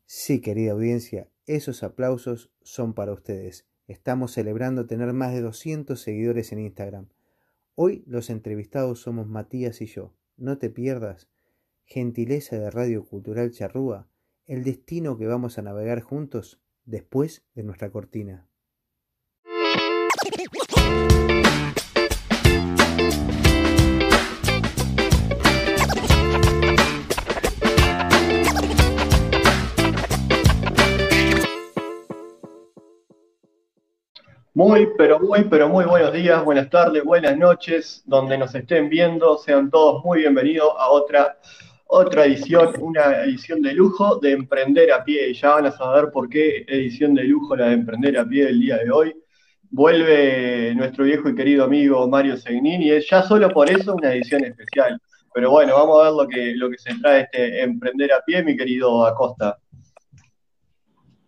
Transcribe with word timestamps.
Sí, 0.06 0.40
querida 0.40 0.72
audiencia, 0.72 1.28
esos 1.46 1.84
aplausos 1.84 2.54
son 2.62 2.94
para 2.94 3.12
ustedes. 3.12 3.68
Estamos 3.90 4.32
celebrando 4.32 4.86
tener 4.86 5.12
más 5.12 5.34
de 5.34 5.42
200 5.42 6.00
seguidores 6.00 6.54
en 6.54 6.60
Instagram. 6.60 7.10
Hoy 7.76 8.04
los 8.06 8.30
entrevistados 8.30 9.02
somos 9.02 9.28
Matías 9.28 9.82
y 9.82 9.88
yo. 9.88 10.14
No 10.38 10.60
te 10.60 10.70
pierdas. 10.70 11.32
Gentileza 11.86 12.60
de 12.60 12.70
Radio 12.70 13.04
Cultural 13.04 13.50
Charrúa, 13.52 14.08
el 14.46 14.64
destino 14.64 15.18
que 15.18 15.26
vamos 15.26 15.58
a 15.58 15.64
navegar 15.64 16.02
juntos 16.02 16.62
después 16.86 17.48
de 17.56 17.64
nuestra 17.64 17.90
cortina. 17.92 18.48
Muy, 34.56 34.88
pero 35.00 35.20
muy, 35.20 35.46
pero 35.46 35.68
muy 35.68 35.84
buenos 35.84 36.14
días, 36.14 36.46
buenas 36.46 36.70
tardes, 36.70 37.04
buenas 37.04 37.36
noches, 37.36 38.04
donde 38.06 38.38
nos 38.38 38.54
estén 38.54 38.88
viendo, 38.88 39.36
sean 39.40 39.72
todos 39.72 40.06
muy 40.06 40.20
bienvenidos 40.20 40.70
a 40.78 40.90
otra, 40.90 41.40
otra 41.88 42.26
edición, 42.26 42.72
una 42.80 43.24
edición 43.24 43.64
de 43.64 43.74
lujo 43.74 44.18
de 44.20 44.34
Emprender 44.34 44.92
a 44.92 45.04
Pie. 45.04 45.30
Y 45.30 45.34
ya 45.34 45.56
van 45.56 45.66
a 45.66 45.72
saber 45.72 46.12
por 46.12 46.30
qué 46.30 46.66
edición 46.68 47.16
de 47.16 47.24
lujo 47.24 47.56
la 47.56 47.70
de 47.70 47.74
Emprender 47.74 48.16
a 48.16 48.26
Pie 48.26 48.50
el 48.50 48.60
día 48.60 48.78
de 48.78 48.92
hoy. 48.92 49.16
Vuelve 49.72 50.76
nuestro 50.76 51.06
viejo 51.06 51.30
y 51.30 51.36
querido 51.36 51.64
amigo 51.64 52.08
Mario 52.08 52.38
Segnini, 52.38 52.90
y 52.90 52.92
es 52.92 53.10
ya 53.10 53.24
solo 53.24 53.50
por 53.50 53.72
eso 53.72 53.96
una 53.96 54.14
edición 54.14 54.46
especial. 54.46 55.02
Pero 55.34 55.50
bueno, 55.50 55.74
vamos 55.74 56.00
a 56.00 56.04
ver 56.04 56.14
lo 56.14 56.28
que, 56.28 56.54
lo 56.56 56.70
que 56.70 56.78
se 56.78 56.94
trae 57.00 57.22
este 57.22 57.64
Emprender 57.64 58.14
a 58.14 58.22
Pie, 58.22 58.44
mi 58.44 58.56
querido 58.56 59.04
Acosta. 59.04 59.58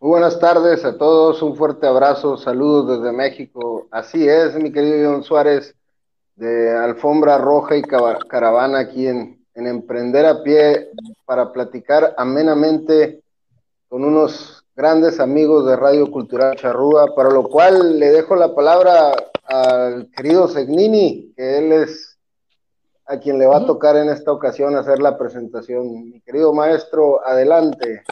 Muy 0.02 0.10
buenas 0.10 0.40
tardes 0.40 0.84
a 0.84 0.98
todos, 0.98 1.42
un 1.42 1.56
fuerte 1.56 1.88
abrazo, 1.88 2.36
saludos 2.36 3.00
desde 3.00 3.16
México. 3.16 3.88
Así 3.90 4.28
es, 4.28 4.54
mi 4.56 4.72
querido 4.72 5.10
John 5.10 5.24
Suárez, 5.24 5.74
de 6.36 6.76
Alfombra 6.76 7.38
Roja 7.38 7.78
y 7.78 7.82
Caravana 7.82 8.80
aquí 8.80 9.08
en, 9.08 9.42
en 9.54 9.68
Emprender 9.68 10.26
a 10.26 10.44
Pie 10.44 10.90
para 11.24 11.54
platicar 11.54 12.14
amenamente 12.18 13.22
con 13.88 14.04
unos 14.04 14.66
grandes 14.76 15.22
amigos 15.22 15.66
de 15.66 15.78
Radio 15.78 16.12
Cultural 16.12 16.58
Charrúa, 16.58 17.16
para 17.16 17.30
lo 17.30 17.44
cual 17.48 17.98
le 17.98 18.12
dejo 18.12 18.36
la 18.36 18.54
palabra 18.54 19.14
al 19.46 20.12
querido 20.12 20.50
Segnini, 20.50 21.34
que 21.38 21.58
él 21.58 21.72
es 21.72 22.18
a 23.06 23.18
quien 23.18 23.40
le 23.40 23.48
va 23.48 23.58
a 23.58 23.66
tocar 23.66 23.96
en 23.96 24.10
esta 24.10 24.34
ocasión 24.34 24.76
hacer 24.76 25.00
la 25.00 25.18
presentación. 25.18 26.10
Mi 26.10 26.20
querido 26.20 26.54
maestro, 26.54 27.26
adelante. 27.26 28.04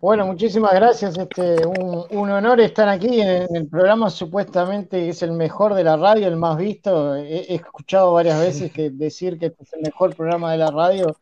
Bueno, 0.00 0.26
muchísimas 0.26 0.74
gracias. 0.74 1.18
Este, 1.18 1.66
un, 1.66 2.30
honor 2.30 2.60
estar 2.60 2.88
aquí 2.88 3.20
en, 3.20 3.54
el 3.54 3.66
programa, 3.68 4.10
supuestamente 4.10 5.08
es 5.08 5.22
el 5.22 5.32
mejor 5.32 5.74
de 5.74 5.82
la 5.82 5.96
radio, 5.96 6.28
el 6.28 6.36
más 6.36 6.56
visto. 6.56 7.16
He, 7.16 7.52
escuchado 7.52 8.12
varias 8.12 8.38
veces 8.40 8.70
que 8.72 8.90
decir 8.90 9.38
que 9.38 9.46
este 9.46 9.64
es 9.64 9.72
el 9.72 9.82
mejor 9.82 10.14
programa 10.14 10.52
de 10.52 10.58
la 10.58 10.70
radio, 10.70 11.16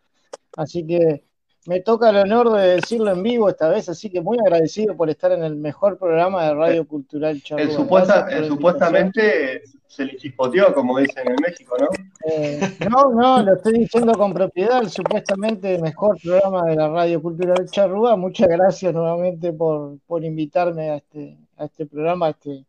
así 0.57 0.87
que 0.87 1.26
me 1.67 1.81
toca 1.81 2.11
el 2.11 2.17
honor 2.17 2.53
de 2.53 2.77
decirlo 2.77 3.13
en 3.13 3.23
vivo 3.23 3.49
esta 3.49 3.69
vez, 3.69 3.89
así 3.89 4.11
que 4.11 4.21
muy 4.21 4.39
agradecido 4.39 4.97
por 4.97 5.11
estar 5.11 5.33
en 5.33 5.43
el 5.43 5.57
mejor 5.57 5.99
programa 5.99 6.45
de 6.45 6.55
Radio 6.55 6.87
Cultural 6.87 7.43
Charrúa. 7.43 8.47
supuestamente 8.47 9.63
se 9.87 10.05
le 10.05 10.17
chispoteó, 10.17 10.75
como 10.75 10.99
dicen 10.99 11.27
en 11.29 11.37
México, 11.43 11.77
¿no? 11.81 11.89
Eh, 12.31 12.61
no, 12.91 13.11
no, 13.11 13.43
lo 13.43 13.55
estoy 13.55 13.79
diciendo 13.81 14.13
con 14.13 14.33
propiedad, 14.33 14.83
el 14.83 14.91
supuestamente 14.91 15.79
mejor 15.79 16.21
programa 16.23 16.67
de 16.67 16.77
la 16.77 16.89
Radio 16.89 17.21
Cultural 17.23 17.69
Charrúa. 17.71 18.17
Muchas 18.17 18.49
gracias 18.49 18.93
nuevamente 18.93 19.53
por, 19.53 19.99
invitarme 20.23 20.91
a 20.91 20.97
este, 20.97 21.37
a 21.57 21.65
este 21.65 21.87
programa, 21.87 22.31
este, 22.31 22.65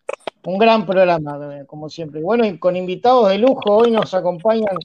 un 0.46 0.58
gran 0.58 0.85
programa, 0.85 1.66
como 1.68 1.90
siempre. 1.90 2.22
Bueno, 2.22 2.46
y 2.46 2.58
con 2.58 2.75
invitados 2.75 3.29
de 3.29 3.38
lujo, 3.38 3.75
hoy 3.75 3.91
nos 3.91 4.14
acompañan 4.14 4.78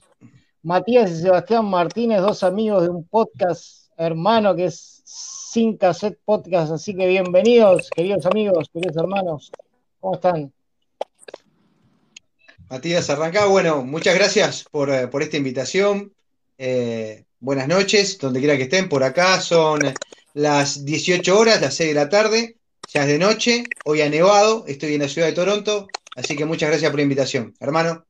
Matías 0.61 1.11
y 1.11 1.21
Sebastián 1.21 1.65
Martínez, 1.65 2.21
dos 2.21 2.43
amigos 2.43 2.83
de 2.83 2.89
un 2.89 3.05
podcast 3.05 3.82
hermano 3.97 4.55
que 4.55 4.65
es 4.65 5.01
Sin 5.05 5.77
Cassette 5.77 6.19
Podcast, 6.23 6.71
así 6.71 6.95
que 6.95 7.07
bienvenidos, 7.07 7.89
queridos 7.89 8.25
amigos, 8.25 8.69
queridos 8.73 8.97
hermanos, 8.97 9.51
¿cómo 9.99 10.15
están? 10.15 10.53
Matías, 12.69 13.09
arranca. 13.09 13.45
Bueno, 13.45 13.83
muchas 13.83 14.15
gracias 14.15 14.65
por, 14.71 14.89
eh, 14.89 15.09
esta 15.19 15.37
invitación. 15.37 16.13
Eh, 16.57 17.25
buenas 17.39 17.67
noches, 17.67 18.17
donde 18.17 18.39
quiera 18.39 18.57
que 18.57 18.63
estén. 18.63 18.89
Por 18.89 19.03
acá 19.03 19.39
son 19.41 19.79
las 20.33 20.83
18 20.83 21.37
horas, 21.37 21.61
las 21.61 21.75
6 21.75 21.89
de 21.89 21.93
la 21.93 22.09
tarde. 22.09 22.57
Ya 22.91 23.01
es 23.01 23.07
de 23.07 23.19
noche. 23.19 23.63
Hoy 23.85 24.01
ha 24.01 24.09
nevado. 24.09 24.65
Estoy 24.67 24.95
en 24.95 25.01
la 25.01 25.07
ciudad 25.07 25.27
de 25.27 25.33
Toronto. 25.33 25.87
Así 26.15 26.35
que 26.35 26.45
muchas 26.45 26.69
gracias 26.69 26.89
por 26.89 26.99
la 26.99 27.03
invitación. 27.03 27.53
Hermano. 27.59 28.05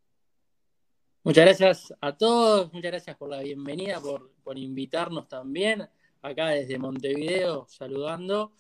Muchas 1.24 1.46
gracias 1.46 1.94
a 2.00 2.16
todos. 2.16 2.72
Muchas 2.72 2.92
gracias 2.92 3.18
por 3.18 3.30
la 3.30 3.42
bienvenida, 3.42 4.00
por, 4.00 4.33
por 4.44 4.58
invitarnos 4.58 5.28
también. 5.28 5.88
Acá 6.22 6.50
desde 6.50 6.78
Montevideo, 6.78 7.66
saludando. 7.70 8.54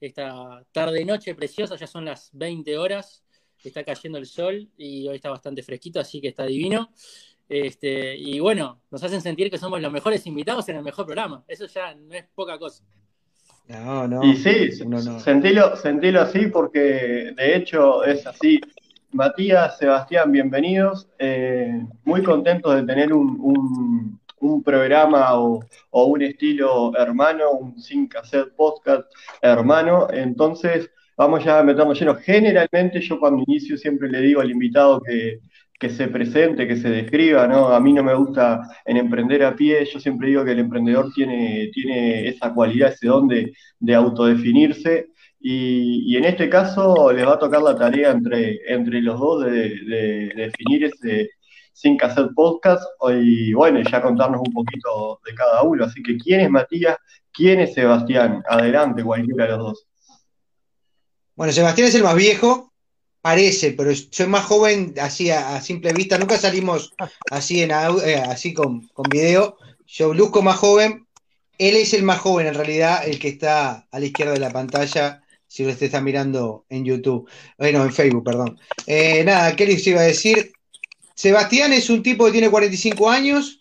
Esta 0.00 0.64
tarde-noche 0.72 1.34
preciosa, 1.34 1.76
ya 1.76 1.86
son 1.86 2.06
las 2.06 2.30
20 2.32 2.78
horas 2.78 3.22
está 3.68 3.84
cayendo 3.84 4.18
el 4.18 4.26
sol 4.26 4.68
y 4.76 5.06
hoy 5.08 5.16
está 5.16 5.30
bastante 5.30 5.62
fresquito, 5.62 6.00
así 6.00 6.20
que 6.20 6.28
está 6.28 6.44
divino. 6.44 6.90
Este, 7.48 8.16
y 8.16 8.38
bueno, 8.38 8.80
nos 8.90 9.02
hacen 9.02 9.20
sentir 9.20 9.50
que 9.50 9.58
somos 9.58 9.80
los 9.80 9.92
mejores 9.92 10.26
invitados 10.26 10.68
en 10.68 10.76
el 10.76 10.82
mejor 10.82 11.04
programa. 11.04 11.44
Eso 11.48 11.66
ya 11.66 11.94
no 11.94 12.14
es 12.14 12.24
poca 12.34 12.58
cosa. 12.58 12.84
No, 13.66 14.06
no. 14.06 14.24
Y 14.24 14.36
sí, 14.36 14.70
Sentilo, 15.20 15.76
sentilo 15.76 16.20
así 16.22 16.46
porque 16.46 17.32
de 17.36 17.56
hecho 17.56 18.04
es 18.04 18.26
así. 18.26 18.60
Matías, 19.12 19.78
Sebastián, 19.78 20.30
bienvenidos. 20.30 21.08
Eh, 21.18 21.84
muy 22.04 22.22
contentos 22.22 22.74
de 22.76 22.84
tener 22.84 23.12
un, 23.12 24.19
programa 24.64 25.34
o, 25.34 25.60
un 25.92 26.22
estilo 26.22 26.92
hermano, 26.96 27.50
un 27.52 27.78
sin 27.80 28.08
cassette 28.08 28.54
podcast 28.56 29.04
hermano. 29.42 30.08
Entonces, 30.10 30.90
vamos 31.16 31.44
ya 31.44 31.58
a 31.58 31.62
meternos 31.62 31.98
lleno. 31.98 32.14
Generalmente 32.16 33.00
yo 33.00 33.20
cuando 33.20 33.44
inicio 33.46 33.76
siempre 33.76 34.08
le 34.08 34.20
digo 34.20 34.40
al 34.40 34.50
invitado 34.50 35.00
que, 35.02 35.40
se 35.90 36.08
presente, 36.08 36.66
que 36.68 36.76
se 36.76 36.90
describa, 36.90 37.46
¿no? 37.46 37.68
A 37.68 37.80
mí 37.80 37.92
no 37.92 38.02
me 38.02 38.14
gusta 38.14 38.60
en 38.84 38.96
emprender 38.98 39.42
a 39.44 39.56
pie, 39.56 39.84
yo 39.86 39.98
siempre 39.98 40.28
digo 40.28 40.44
que 40.44 40.52
el 40.52 40.58
emprendedor 40.58 41.10
tiene, 41.14 41.70
tiene 41.72 42.28
esa 42.28 42.52
cualidad, 42.54 42.92
ese 42.92 43.06
don 43.08 43.28
de, 43.28 43.94
autodefinirse. 43.94 45.08
Y, 45.40 46.16
en 46.16 46.24
este 46.24 46.50
caso 46.50 47.12
les 47.12 47.26
va 47.26 47.34
a 47.34 47.38
tocar 47.38 47.62
la 47.62 47.76
tarea 47.76 48.10
entre, 48.10 48.60
entre 48.68 49.00
los 49.00 49.18
dos 49.18 49.44
de, 49.44 50.32
definir 50.36 50.84
ese 50.84 51.30
sin 51.72 51.96
que 51.96 52.06
hacer 52.06 52.28
podcast 52.34 52.82
y 53.22 53.52
bueno, 53.54 53.80
ya 53.82 54.02
contarnos 54.02 54.40
un 54.46 54.52
poquito 54.52 55.20
de 55.24 55.34
cada 55.34 55.62
uno. 55.62 55.84
Así 55.84 56.02
que, 56.02 56.16
¿quién 56.16 56.40
es 56.40 56.50
Matías? 56.50 56.96
¿Quién 57.32 57.60
es 57.60 57.74
Sebastián? 57.74 58.42
Adelante, 58.48 59.02
cualquiera 59.04 59.44
de 59.44 59.50
los 59.50 59.58
dos. 59.58 59.86
Bueno, 61.34 61.52
Sebastián 61.52 61.88
es 61.88 61.94
el 61.94 62.02
más 62.02 62.16
viejo, 62.16 62.72
parece, 63.22 63.72
pero 63.72 63.90
soy 63.94 64.26
más 64.26 64.44
joven 64.44 64.94
así 65.00 65.30
a, 65.30 65.60
simple 65.60 65.92
vista. 65.92 66.18
Nunca 66.18 66.36
salimos 66.36 66.92
así, 67.30 67.62
en, 67.62 67.70
eh, 67.70 68.22
así 68.28 68.52
con, 68.52 68.86
con 68.88 69.04
video. 69.10 69.56
Yo 69.86 70.12
luzco 70.12 70.42
más 70.42 70.56
joven. 70.56 71.06
Él 71.56 71.76
es 71.76 71.94
el 71.94 72.02
más 72.02 72.18
joven 72.18 72.46
en 72.46 72.54
realidad, 72.54 73.06
el 73.06 73.18
que 73.18 73.28
está 73.28 73.86
a 73.90 73.98
la 73.98 74.06
izquierda 74.06 74.32
de 74.32 74.40
la 74.40 74.50
pantalla, 74.50 75.22
si 75.46 75.66
usted 75.66 75.86
está 75.86 76.00
mirando 76.00 76.64
en 76.68 76.84
YouTube, 76.84 77.28
bueno, 77.58 77.82
en 77.82 77.92
Facebook, 77.92 78.24
perdón. 78.24 78.58
Eh, 78.86 79.24
nada, 79.24 79.54
¿qué 79.56 79.66
les 79.66 79.86
iba 79.86 80.00
a 80.00 80.04
decir? 80.04 80.52
Sebastián 81.20 81.74
es 81.74 81.90
un 81.90 82.02
tipo 82.02 82.24
que 82.24 82.32
tiene 82.32 82.48
45 82.48 83.10
años, 83.10 83.60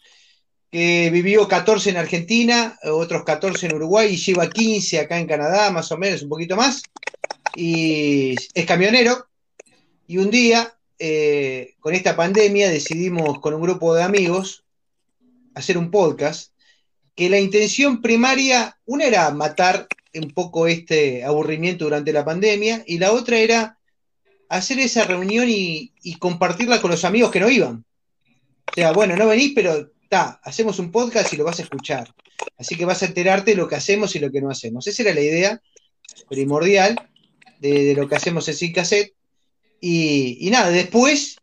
que 0.71 1.09
vivió 1.11 1.45
14 1.45 1.89
en 1.89 1.97
Argentina, 1.97 2.79
otros 2.83 3.25
14 3.25 3.65
en 3.65 3.75
Uruguay 3.75 4.13
y 4.13 4.15
lleva 4.15 4.50
15 4.50 5.00
acá 5.00 5.19
en 5.19 5.27
Canadá, 5.27 5.69
más 5.69 5.91
o 5.91 5.97
menos, 5.97 6.21
un 6.21 6.29
poquito 6.29 6.56
más 6.56 6.81
y 7.57 8.33
es 8.53 8.65
camionero. 8.65 9.27
Y 10.07 10.19
un 10.19 10.31
día, 10.31 10.73
eh, 11.00 11.75
con 11.81 11.94
esta 11.94 12.15
pandemia, 12.15 12.69
decidimos 12.69 13.41
con 13.41 13.53
un 13.53 13.62
grupo 13.62 13.94
de 13.94 14.03
amigos 14.03 14.63
hacer 15.53 15.77
un 15.77 15.91
podcast 15.91 16.53
que 17.13 17.29
la 17.29 17.39
intención 17.39 18.01
primaria, 18.01 18.79
una 18.85 19.03
era 19.03 19.29
matar 19.31 19.85
un 20.13 20.31
poco 20.31 20.65
este 20.65 21.25
aburrimiento 21.25 21.83
durante 21.83 22.13
la 22.13 22.23
pandemia 22.23 22.85
y 22.88 23.00
la 23.00 23.12
otra 23.12 23.38
era 23.38 23.78
hacer 24.50 24.80
esa 24.80 25.06
reunión 25.06 25.48
y, 25.48 25.94
compartirla 26.19 26.81
con 26.81 26.92
los 26.92 27.06
amigos 27.06 27.31
que 27.31 27.40
no 27.40 27.50
iban. 27.50 27.86
O 28.72 28.74
sea, 28.74 28.92
bueno, 28.92 29.16
no 29.16 29.28
venís, 29.28 29.54
pero 29.56 29.92
está, 30.01 30.40
hacemos 30.44 30.80
un 30.80 30.92
podcast 30.92 31.31
y 31.31 31.38
lo 31.38 31.46
vas 31.46 31.60
a 31.60 31.63
escuchar. 31.63 32.13
Así 32.57 32.75
que 32.75 32.86
vas 32.86 33.01
a 33.04 33.06
enterarte 33.06 33.51
de 33.51 33.57
lo 33.57 33.68
que 33.68 33.75
hacemos 33.75 34.16
y 34.16 34.19
lo 34.19 34.31
que 34.31 34.42
no 34.42 34.50
hacemos. 34.50 34.88
Esa 34.88 35.04
era 35.04 35.13
la 35.13 35.22
idea 35.22 35.62
primordial 36.28 37.10
de, 37.60 37.94
lo 37.96 38.07
que 38.07 38.16
hacemos 38.16 38.48
en 38.48 38.56
Sin 38.56 38.74
Cassette. 38.74 39.13
Y, 39.80 40.38
y, 40.42 40.50
nada, 40.50 40.69
después 40.69 41.38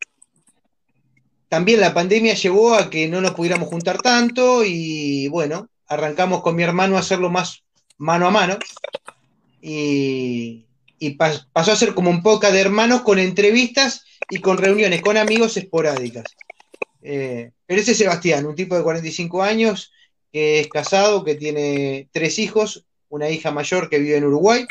también 1.48 1.80
la 1.80 1.94
pandemia 1.94 2.34
llevó 2.34 2.74
a 2.74 2.90
que 2.90 3.08
no 3.08 3.20
nos 3.20 3.32
pudiéramos 3.32 3.68
juntar 3.68 4.02
tanto 4.02 4.64
y 4.64 5.28
bueno, 5.28 5.70
arrancamos 5.86 6.42
con 6.42 6.56
mi 6.56 6.64
hermano 6.64 6.96
a 6.96 7.00
hacerlo 7.00 7.30
más 7.30 7.62
mano 7.98 8.26
a 8.26 8.30
mano. 8.30 8.58
Y, 9.62 10.65
y 10.98 11.10
pasó 11.10 11.46
a 11.54 11.76
ser 11.76 11.94
como 11.94 12.10
un 12.10 12.22
poca 12.22 12.50
de 12.50 12.60
hermanos 12.60 13.02
con 13.02 13.18
entrevistas 13.18 14.04
y 14.30 14.40
con 14.40 14.58
reuniones 14.58 15.02
con 15.02 15.16
amigos 15.16 15.56
esporádicas. 15.56 16.24
Eh, 17.02 17.52
pero 17.66 17.80
ese 17.80 17.92
es 17.92 17.98
Sebastián, 17.98 18.46
un 18.46 18.54
tipo 18.54 18.76
de 18.76 18.82
45 18.82 19.42
años 19.42 19.92
que 20.32 20.60
es 20.60 20.68
casado, 20.68 21.24
que 21.24 21.34
tiene 21.34 22.08
tres 22.12 22.38
hijos, 22.38 22.84
una 23.08 23.30
hija 23.30 23.50
mayor 23.50 23.88
que 23.88 23.98
vive 23.98 24.16
en 24.16 24.24
Uruguay 24.24 24.66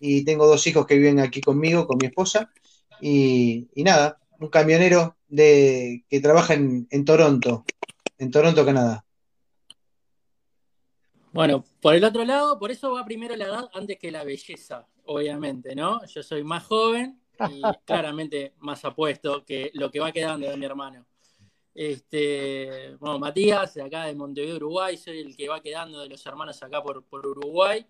y 0.00 0.24
tengo 0.24 0.46
dos 0.46 0.66
hijos 0.66 0.86
que 0.86 0.96
viven 0.96 1.20
aquí 1.20 1.40
conmigo, 1.40 1.86
con 1.86 1.98
mi 1.98 2.06
esposa. 2.06 2.50
Y, 3.00 3.68
nada, 3.76 4.18
un 4.38 4.48
camionero 4.48 5.16
de, 5.28 6.04
que 6.08 6.20
trabaja 6.20 6.54
en, 6.54 6.86
en 6.90 7.04
Toronto, 7.04 7.64
en 8.18 8.30
Toronto, 8.30 8.64
Canadá. 8.64 9.04
Bueno, 11.32 11.64
por 11.82 11.94
el 11.94 12.04
otro 12.04 12.24
lado, 12.24 12.58
por 12.58 12.70
eso 12.70 12.92
va 12.92 13.04
primero 13.04 13.36
la 13.36 13.44
edad 13.44 13.68
antes 13.74 13.98
que 13.98 14.10
la 14.10 14.24
belleza 14.24 14.86
obviamente, 15.06 15.74
¿no? 15.74 16.04
Yo 16.06 16.22
soy 16.22 16.44
más 16.44 16.64
joven 16.64 17.20
y 17.48 17.60
claramente 17.84 18.54
más 18.58 18.84
apuesto 18.84 19.44
que 19.44 19.70
lo 19.74 19.90
que 19.90 20.00
va 20.00 20.12
quedando 20.12 20.48
de 20.48 20.56
mi 20.56 20.64
hermano. 20.64 21.06
Este, 21.74 22.96
bueno, 22.98 23.18
Matías, 23.18 23.74
de 23.74 23.82
acá 23.82 24.06
de 24.06 24.14
Montevideo, 24.14 24.56
Uruguay, 24.56 24.96
soy 24.96 25.18
el 25.20 25.36
que 25.36 25.48
va 25.48 25.60
quedando 25.60 26.00
de 26.00 26.08
los 26.08 26.24
hermanos 26.24 26.62
acá 26.62 26.82
por, 26.82 27.04
Uruguay. 27.10 27.86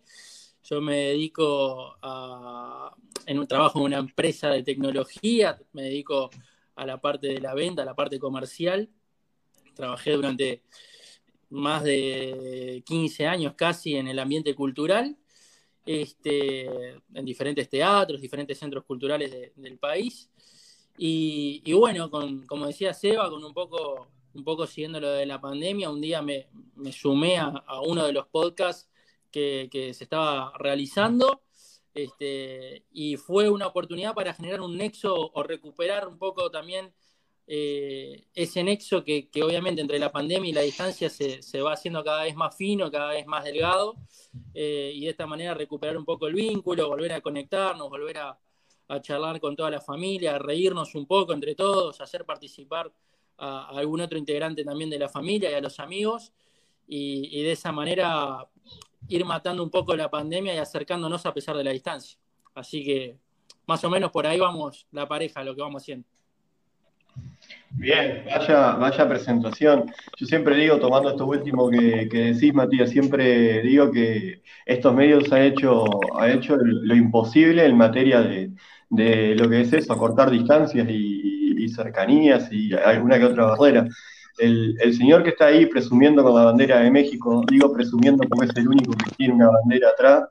Yo 0.65 0.81
me 0.81 0.97
dedico 0.97 1.97
a, 2.03 2.93
en 3.27 3.39
un 3.39 3.47
trabajo 3.47 3.79
en 3.79 3.85
una 3.85 3.99
empresa 3.99 4.51
de 4.51 4.65
tecnología, 4.65 5.57
me 5.73 5.83
dedico 5.83 6.31
a 6.75 6.85
la 6.85 7.01
parte 7.01 7.29
de 7.29 7.41
la 7.41 7.55
venta, 7.55 7.83
a 7.83 7.85
la 7.85 7.95
parte 7.95 8.19
comercial. 8.19 8.91
Trabajé 9.75 10.13
durante 10.13 10.65
más 11.51 11.85
de 11.85 12.83
15 12.85 13.27
años 13.29 13.55
casi 13.57 13.95
en 13.95 14.09
el 14.09 14.19
ambiente 14.19 14.55
cultural 14.57 15.17
este, 15.87 16.67
en 17.15 17.25
diferentes 17.25 17.69
teatros, 17.69 18.21
diferentes 18.21 18.59
centros 18.59 18.85
culturales 18.85 19.55
del 19.55 19.79
país. 19.79 20.29
Y, 20.99 21.73
bueno, 21.73 22.11
como 22.11 22.67
decía 22.67 22.93
Seba, 22.93 23.31
con 23.31 23.45
un 23.45 23.55
poco, 23.55 24.09
un 24.35 24.45
poco 24.45 24.67
siguiendo 24.67 25.01
lo 25.01 25.11
de 25.11 25.27
la 25.27 25.41
pandemia, 25.41 25.91
un 25.91 26.01
día 26.01 26.23
me, 26.23 26.49
sumé 26.91 27.39
a, 27.39 27.63
uno 27.87 28.05
de 28.05 28.13
los 28.13 28.27
podcasts 28.27 28.91
que, 29.31 29.69
se 29.95 30.05
estaba 30.05 30.53
realizando. 30.59 31.43
Este, 31.95 32.85
y 32.93 33.17
fue 33.17 33.49
una 33.49 33.69
oportunidad 33.69 34.15
para 34.15 34.35
generar 34.35 34.61
un 34.61 34.77
nexo 34.77 35.31
o 35.33 35.43
recuperar 35.43 36.07
un 36.09 36.19
poco 36.19 36.51
también 36.51 36.93
eh, 37.49 38.27
ese 38.35 38.65
nexo 38.65 39.05
que, 39.05 39.29
obviamente 39.43 39.81
entre 39.81 39.99
la 39.99 40.11
pandemia 40.11 40.51
y 40.51 40.53
la 40.53 40.63
distancia 40.63 41.09
se, 41.09 41.61
va 41.61 41.73
haciendo 41.73 42.03
cada 42.03 42.25
vez 42.25 42.35
más 42.35 42.57
fino, 42.57 42.91
cada 42.91 43.11
vez 43.11 43.27
más 43.27 43.45
delgado, 43.45 43.95
eh, 44.55 44.93
y 44.95 45.05
de 45.05 45.11
esta 45.11 45.27
manera 45.27 45.55
recuperar 45.55 45.97
un 45.97 46.05
poco 46.05 46.27
el 46.27 46.35
vínculo, 46.35 46.89
volver 46.89 47.13
a 47.13 47.21
conectarnos, 47.21 47.89
volver 47.89 48.19
a, 48.19 48.39
charlar 49.03 49.41
con 49.41 49.57
toda 49.57 49.69
la 49.69 49.81
familia, 49.81 50.39
reírnos 50.39 50.95
un 50.95 51.07
poco 51.07 51.33
entre 51.33 51.57
todos, 51.57 52.01
hacer 52.01 52.25
participar 52.25 52.93
a, 53.37 53.67
algún 53.71 54.01
otro 54.01 54.17
integrante 54.17 54.65
también 54.65 54.91
de 54.91 54.99
la 54.99 55.09
familia 55.09 55.51
y 55.51 55.55
a 55.55 55.61
los 55.61 55.81
amigos, 55.81 56.33
y 56.89 57.43
de 57.43 57.51
esa 57.51 57.73
manera 57.73 58.49
ir 59.09 59.25
matando 59.25 59.63
un 59.63 59.71
poco 59.71 59.95
la 59.97 60.11
pandemia 60.11 60.55
y 60.55 60.59
acercándonos 60.59 61.27
a 61.27 61.35
pesar 61.35 61.57
de 61.57 61.65
la 61.65 61.73
distancia. 61.73 62.19
Así 62.55 62.85
que 62.85 63.19
más 63.67 63.83
o 63.85 63.91
menos 63.91 64.11
por 64.11 64.27
ahí 64.27 64.39
vamos 64.39 64.87
la 64.93 65.07
pareja, 65.07 65.45
lo 65.45 65.55
que 65.55 65.63
vamos 65.63 65.83
haciendo. 65.83 66.07
Bien, 67.79 68.25
vaya, 68.25 68.73
vaya 68.77 69.09
presentación. 69.09 69.93
Yo 70.17 70.27
siempre 70.27 70.57
digo, 70.57 70.79
tomando 70.79 71.11
esto 71.11 71.27
último 71.27 71.69
que, 71.69 72.09
decís, 72.11 72.55
Matías, 72.55 72.91
siempre 72.91 73.61
digo 73.63 73.91
que 73.93 74.43
estos 74.65 74.95
medios 74.95 75.31
han 75.31 75.43
hecho, 75.43 75.85
han 76.19 76.31
hecho 76.31 76.57
lo 76.57 76.95
imposible 76.95 77.67
en 77.67 77.77
materia 77.77 78.23
de, 78.23 79.35
lo 79.37 79.49
que 79.51 79.61
es 79.61 79.73
eso, 79.75 79.93
acortar 79.93 80.31
distancias 80.31 80.87
y, 80.89 81.69
cercanías 81.69 82.51
y 82.53 82.73
alguna 82.75 83.19
que 83.19 83.25
otra 83.27 83.47
barrera. 83.47 83.87
El, 84.39 84.95
señor 84.97 85.23
que 85.25 85.31
está 85.31 85.47
ahí 85.47 85.67
presumiendo 85.67 86.23
con 86.23 86.35
la 86.35 86.45
bandera 86.45 86.81
de 86.81 86.91
México, 86.91 87.43
digo 87.51 87.73
presumiendo 87.73 88.25
porque 88.29 88.47
es 88.47 88.57
el 88.57 88.69
único 88.69 88.93
que 88.93 89.11
tiene 89.17 89.35
una 89.35 89.51
bandera 89.51 89.91
atrás, 89.91 90.25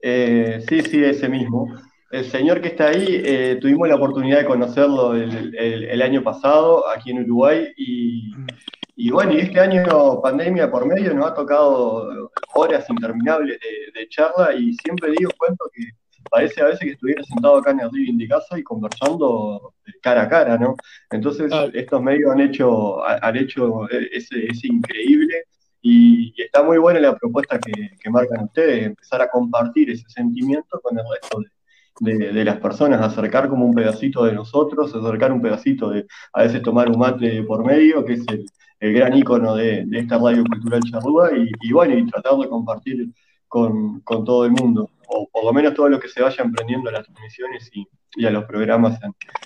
eh, 0.00 0.64
sí, 0.68 0.80
sí, 0.82 1.04
ese 1.04 1.28
mismo. 1.28 1.68
El 2.10 2.24
señor 2.30 2.60
que 2.60 2.68
está 2.68 2.88
ahí, 2.88 3.20
eh, 3.24 3.58
tuvimos 3.60 3.88
la 3.88 3.96
oportunidad 3.96 4.38
de 4.38 4.44
conocerlo 4.44 5.14
el, 5.14 6.02
año 6.02 6.22
pasado 6.22 6.88
aquí 6.88 7.10
en 7.10 7.24
Uruguay 7.24 7.72
y, 7.76 9.10
bueno, 9.10 9.32
y 9.32 9.40
este 9.40 9.58
año 9.58 10.20
pandemia 10.22 10.70
por 10.70 10.86
medio 10.86 11.12
nos 11.14 11.26
ha 11.26 11.34
tocado 11.34 12.30
horas 12.54 12.88
interminables 12.88 13.58
de, 13.92 14.08
charla 14.08 14.54
y 14.54 14.72
siempre 14.74 15.10
digo 15.18 15.32
cuento 15.36 15.68
que 15.74 15.82
parece 16.30 16.62
a 16.62 16.66
veces 16.66 16.80
que 16.80 16.90
estuviera 16.92 17.24
sentado 17.24 17.58
acá 17.58 17.72
en 17.72 17.80
el 17.80 17.88
living 17.90 18.18
de 18.18 18.28
casa 18.28 18.56
y 18.56 18.62
conversando 18.62 19.74
cara 20.00 20.22
a 20.22 20.28
cara, 20.28 20.56
¿no? 20.58 20.76
Entonces 21.10 21.52
estos 21.74 22.02
medios 22.02 22.30
han 22.32 22.40
hecho, 22.40 23.04
han 23.04 23.36
hecho 23.36 23.88
ese, 23.90 24.48
increíble 24.62 25.44
y, 25.82 26.32
está 26.40 26.62
muy 26.62 26.78
buena 26.78 27.00
la 27.00 27.16
propuesta 27.16 27.58
que, 27.58 27.72
que 28.00 28.10
marcan 28.10 28.44
ustedes, 28.44 28.86
empezar 28.86 29.22
a 29.22 29.28
compartir 29.28 29.90
ese 29.90 30.08
sentimiento 30.08 30.80
con 30.80 30.96
el 30.98 31.04
resto 31.10 31.40
de 31.40 31.55
de, 32.00 32.44
las 32.44 32.58
personas, 32.58 33.00
acercar 33.00 33.48
como 33.48 33.64
un 33.64 33.74
pedacito 33.74 34.24
de 34.24 34.32
nosotros, 34.32 34.92
acercar 34.94 35.32
un 35.32 35.40
pedacito 35.40 35.88
de, 35.90 36.06
a 36.32 36.42
veces 36.42 36.62
tomar 36.62 36.90
un 36.90 36.98
mate 36.98 37.42
por 37.44 37.64
medio, 37.64 38.04
que 38.04 38.14
es 38.14 38.24
el, 38.28 38.44
gran 38.92 39.16
ícono 39.16 39.54
de, 39.56 39.86
esta 39.92 40.18
radio 40.18 40.44
cultural 40.44 40.82
charrúa, 40.82 41.30
y, 41.34 41.72
bueno, 41.72 41.96
y 41.96 42.04
tratar 42.06 42.36
de 42.36 42.48
compartir 42.48 43.08
con, 43.48 44.02
todo 44.04 44.44
el 44.44 44.52
mundo, 44.52 44.90
o 45.08 45.26
por 45.28 45.44
lo 45.44 45.52
menos 45.52 45.74
todo 45.74 45.88
lo 45.88 45.98
que 45.98 46.08
se 46.08 46.22
vaya 46.22 46.44
emprendiendo 46.44 46.90
a 46.90 46.92
las 46.92 47.06
transmisiones 47.06 47.68
y, 47.72 47.88
a 48.24 48.30
los 48.30 48.44
programas 48.44 49.00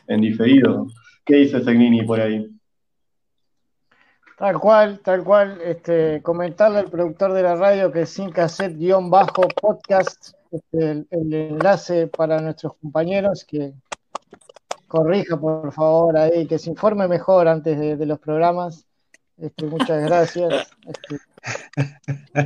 en, 0.07 0.21
diferido. 0.21 0.87
¿Qué 1.25 1.37
dice 1.37 1.63
Segnini 1.63 2.03
por 2.03 2.21
ahí? 2.21 2.47
Tal 4.37 4.59
cual, 4.59 5.01
tal 5.01 5.23
cual. 5.23 5.61
Este, 5.63 6.21
comentarle 6.23 6.79
al 6.79 6.91
productor 6.91 7.35
de 7.35 7.43
la 7.43 7.57
radio 7.57 7.93
que 7.93 8.07
sin 8.07 8.31
cassette-podcast 8.31 10.40
este, 10.51 11.07
el, 11.11 11.33
enlace 11.33 12.07
para 12.09 12.41
nuestros 12.41 12.75
compañeros 12.77 13.45
que 13.45 13.73
corrija 14.89 15.39
por 15.39 15.73
favor 15.73 16.17
ahí, 16.17 16.47
que 16.47 16.59
se 16.59 16.71
informe 16.71 17.07
mejor 17.07 17.47
antes 17.49 17.79
de, 17.79 18.07
los 18.07 18.19
programas. 18.19 18.87
Este, 19.39 19.67
muchas 19.67 20.03
gracias. 20.05 20.71
Este, 20.87 21.17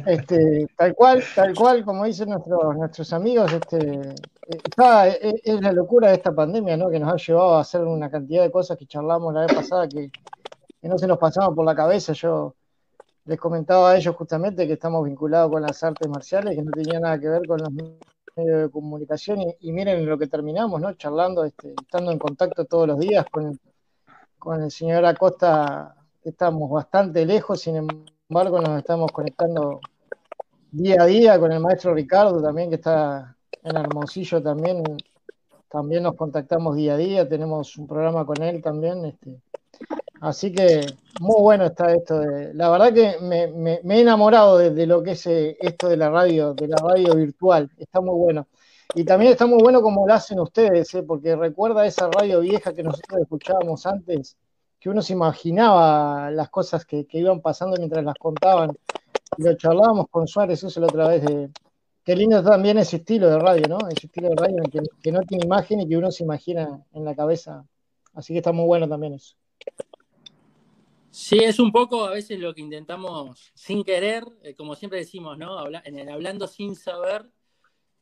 este, 0.06 0.66
tal 0.76 0.94
cual, 0.94 1.22
tal 1.34 1.54
cual, 1.54 1.84
como 1.84 2.04
dicen 2.04 2.28
nuestros, 2.28 2.76
nuestros 2.76 3.12
amigos, 3.12 3.52
este, 3.52 4.14
es, 4.46 5.60
la 5.60 5.72
locura 5.72 6.08
de 6.08 6.14
esta 6.14 6.34
pandemia, 6.34 6.76
¿no? 6.76 6.90
Que 6.90 7.00
nos 7.00 7.12
ha 7.12 7.16
llevado 7.16 7.56
a 7.56 7.60
hacer 7.60 7.82
una 7.82 8.10
cantidad 8.10 8.42
de 8.42 8.50
cosas 8.50 8.76
que 8.78 8.86
charlamos 8.86 9.32
la 9.34 9.46
vez 9.46 9.54
pasada 9.54 9.88
que, 9.88 10.10
que 10.80 10.88
no 10.88 10.98
se 10.98 11.06
nos 11.06 11.18
pasaban 11.18 11.54
por 11.54 11.64
la 11.64 11.74
cabeza. 11.74 12.12
Yo 12.12 12.54
les 13.26 13.38
comentaba 13.38 13.90
a 13.90 13.96
ellos 13.96 14.14
justamente 14.16 14.66
que 14.66 14.74
estamos 14.74 15.04
vinculados 15.04 15.50
con 15.50 15.62
las 15.62 15.82
artes 15.82 16.08
marciales, 16.08 16.56
que 16.56 16.62
no 16.62 16.70
tenía 16.70 17.00
nada 17.00 17.18
que 17.18 17.28
ver 17.28 17.46
con 17.46 17.58
los 17.60 17.72
medios 17.72 18.62
de 18.62 18.70
comunicación, 18.70 19.38
y, 19.60 19.72
miren 19.72 20.06
lo 20.06 20.18
que 20.18 20.26
terminamos, 20.26 20.80
¿no? 20.80 20.92
Charlando, 20.94 21.44
este, 21.44 21.74
estando 21.80 22.12
en 22.12 22.18
contacto 22.18 22.64
todos 22.64 22.88
los 22.88 22.98
días 22.98 23.24
con, 23.30 23.58
con 24.38 24.62
el 24.62 24.70
señor 24.70 25.04
Acosta, 25.06 25.94
estamos 26.22 26.70
bastante 26.70 27.24
lejos, 27.24 27.60
sin 27.60 27.88
embargo 28.28 28.60
nos 28.60 28.78
estamos 28.78 29.10
conectando 29.12 29.80
día 30.70 31.02
a 31.02 31.06
día 31.06 31.38
con 31.38 31.52
el 31.52 31.60
maestro 31.60 31.94
Ricardo 31.94 32.42
también, 32.42 32.68
que 32.68 32.76
está 32.76 33.36
en 33.62 33.76
Hermosillo 33.76 34.42
también, 34.42 34.82
también 35.68 36.02
nos 36.02 36.14
contactamos 36.14 36.76
día 36.76 36.94
a 36.94 36.96
día, 36.96 37.28
tenemos 37.28 37.76
un 37.76 37.86
programa 37.86 38.26
con 38.26 38.42
él 38.42 38.60
también, 38.60 39.04
este, 39.04 39.40
Así 40.20 40.52
que 40.52 40.86
muy 41.20 41.40
bueno 41.42 41.66
está 41.66 41.92
esto. 41.92 42.18
De, 42.18 42.54
la 42.54 42.70
verdad 42.70 42.92
que 42.94 43.18
me, 43.20 43.74
he 43.94 44.00
enamorado 44.00 44.58
de, 44.58 44.86
lo 44.86 45.02
que 45.02 45.12
es 45.12 45.26
eh, 45.26 45.56
esto 45.60 45.88
de 45.88 45.96
la 45.96 46.10
radio, 46.10 46.54
de 46.54 46.68
la 46.68 46.76
radio 46.76 47.14
virtual. 47.14 47.70
Está 47.76 48.00
muy 48.00 48.14
bueno. 48.14 48.46
Y 48.94 49.04
también 49.04 49.32
está 49.32 49.46
muy 49.46 49.58
bueno 49.62 49.82
como 49.82 50.06
lo 50.06 50.14
hacen 50.14 50.40
ustedes, 50.40 50.94
eh, 50.94 51.02
porque 51.02 51.36
recuerda 51.36 51.84
esa 51.86 52.08
radio 52.10 52.40
vieja 52.40 52.72
que 52.72 52.82
nosotros 52.82 53.20
escuchábamos 53.20 53.86
antes, 53.86 54.36
que 54.80 54.88
uno 54.88 55.02
se 55.02 55.12
imaginaba 55.12 56.30
las 56.30 56.48
cosas 56.48 56.84
que, 56.86 57.06
iban 57.12 57.40
pasando 57.40 57.76
mientras 57.76 58.04
las 58.04 58.16
contaban. 58.16 58.72
Y 59.36 59.42
lo 59.42 59.54
charlábamos 59.56 60.06
con 60.10 60.26
Suárez 60.26 60.62
eso 60.64 60.80
la 60.80 60.86
otra 60.86 61.08
vez 61.08 61.24
de, 61.24 61.50
qué 62.04 62.16
lindo 62.16 62.42
también 62.42 62.78
ese 62.78 62.96
estilo 62.96 63.28
de 63.28 63.38
radio, 63.38 63.68
¿no? 63.68 63.78
Ese 63.88 64.06
estilo 64.06 64.30
de 64.30 64.36
radio 64.36 64.62
que, 64.70 64.80
que 65.02 65.12
no 65.12 65.20
tiene 65.22 65.44
imagen 65.44 65.80
y 65.80 65.88
que 65.88 65.96
uno 65.96 66.10
se 66.10 66.24
imagina 66.24 66.82
en 66.92 67.04
la 67.04 67.14
cabeza. 67.14 67.64
Así 68.14 68.32
que 68.32 68.38
está 68.38 68.52
muy 68.52 68.64
bueno 68.66 68.88
también 68.88 69.14
eso. 69.14 69.34
Sí, 71.16 71.38
es 71.38 71.60
un 71.60 71.70
poco 71.70 72.04
a 72.04 72.10
veces 72.10 72.40
lo 72.40 72.52
que 72.52 72.60
intentamos 72.60 73.52
sin 73.54 73.84
querer, 73.84 74.24
eh, 74.42 74.56
como 74.56 74.74
siempre 74.74 74.98
decimos, 74.98 75.38
¿no? 75.38 75.64
en 75.68 75.96
el 75.96 76.08
hablando 76.08 76.48
sin 76.48 76.74
saber, 76.74 77.30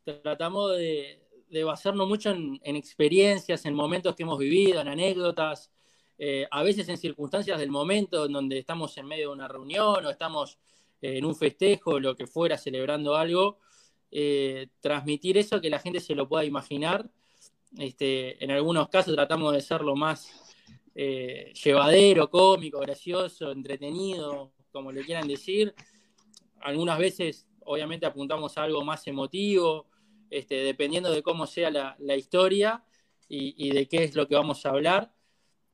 tratamos 0.02 0.78
de, 0.78 1.20
basarnos 1.62 2.08
mucho 2.08 2.30
en, 2.30 2.58
experiencias, 2.74 3.66
en 3.66 3.74
momentos 3.74 4.16
que 4.16 4.22
hemos 4.22 4.38
vivido, 4.38 4.80
en 4.80 4.88
anécdotas, 4.88 5.70
eh, 6.16 6.46
a 6.50 6.62
veces 6.62 6.88
en 6.88 6.96
circunstancias 6.96 7.58
del 7.58 7.70
momento 7.70 8.24
en 8.24 8.32
donde 8.32 8.58
estamos 8.58 8.96
en 8.96 9.04
medio 9.04 9.28
de 9.28 9.34
una 9.34 9.46
reunión 9.46 10.06
o 10.06 10.08
estamos 10.08 10.58
en 11.02 11.26
un 11.26 11.36
festejo, 11.36 12.00
lo 12.00 12.16
que 12.16 12.26
fuera, 12.26 12.56
celebrando 12.56 13.14
algo, 13.14 13.58
eh, 14.10 14.68
transmitir 14.80 15.36
eso, 15.36 15.60
que 15.60 15.68
la 15.68 15.80
gente 15.80 16.00
se 16.00 16.14
lo 16.14 16.26
pueda 16.26 16.46
imaginar. 16.46 17.10
Este, 17.76 18.42
en 18.42 18.52
algunos 18.52 18.88
casos 18.88 19.14
tratamos 19.14 19.52
de 19.52 19.60
ser 19.60 19.82
lo 19.82 19.96
más 19.96 20.51
eh, 20.94 21.52
llevadero, 21.54 22.28
cómico, 22.28 22.78
gracioso, 22.80 23.50
entretenido, 23.50 24.52
como 24.70 24.92
le 24.92 25.04
quieran 25.04 25.26
decir. 25.26 25.74
Algunas 26.60 26.98
veces, 26.98 27.46
obviamente, 27.64 28.06
apuntamos 28.06 28.56
a 28.58 28.64
algo 28.64 28.84
más 28.84 29.06
emotivo, 29.06 29.86
este, 30.30 30.56
dependiendo 30.56 31.10
de 31.10 31.22
cómo 31.22 31.46
sea 31.46 31.70
la, 31.70 32.16
historia 32.16 32.84
y, 33.28 33.70
de 33.70 33.88
qué 33.88 34.04
es 34.04 34.14
lo 34.14 34.28
que 34.28 34.34
vamos 34.34 34.64
a 34.66 34.70
hablar. 34.70 35.12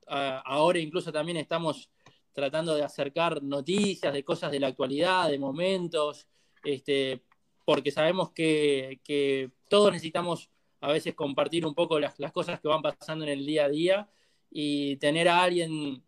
Ah, 0.06 0.42
ahora 0.44 0.78
incluso 0.78 1.12
también 1.12 1.36
estamos 1.36 1.90
tratando 2.32 2.74
de 2.74 2.84
acercar 2.84 3.42
noticias 3.42 4.12
de 4.12 4.24
cosas 4.24 4.52
de 4.52 4.60
la 4.60 4.68
actualidad, 4.68 5.28
de 5.28 5.38
momentos, 5.38 6.28
este, 6.64 7.24
porque 7.64 7.90
sabemos 7.90 8.30
que, 8.30 9.50
todos 9.68 9.92
necesitamos 9.92 10.48
a 10.80 10.92
veces 10.92 11.14
compartir 11.14 11.66
un 11.66 11.74
poco 11.74 11.98
las, 11.98 12.18
las, 12.18 12.32
cosas 12.32 12.60
que 12.60 12.68
van 12.68 12.80
pasando 12.80 13.24
en 13.24 13.30
el 13.30 13.44
día 13.44 13.64
a 13.64 13.68
día 13.68 14.08
y 14.50 14.96
tener 14.96 15.28
a 15.28 15.42
alguien, 15.42 16.02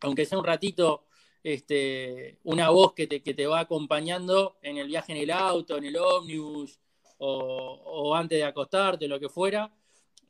aunque 0.00 0.24
sea 0.24 0.38
un 0.38 0.44
ratito, 0.44 1.06
este, 1.42 2.38
una 2.44 2.70
voz 2.70 2.94
que 2.94 3.06
te, 3.06 3.22
que 3.22 3.34
te 3.34 3.46
va 3.46 3.60
acompañando 3.60 4.56
en 4.62 4.78
el 4.78 4.88
viaje 4.88 5.12
en 5.12 5.18
el 5.18 5.30
auto, 5.30 5.76
en 5.76 5.84
el 5.84 5.96
ómnibus 5.96 6.80
o, 7.18 8.14
antes 8.14 8.38
de 8.38 8.44
acostarte, 8.44 9.08
lo 9.08 9.20
que 9.20 9.28
fuera, 9.28 9.70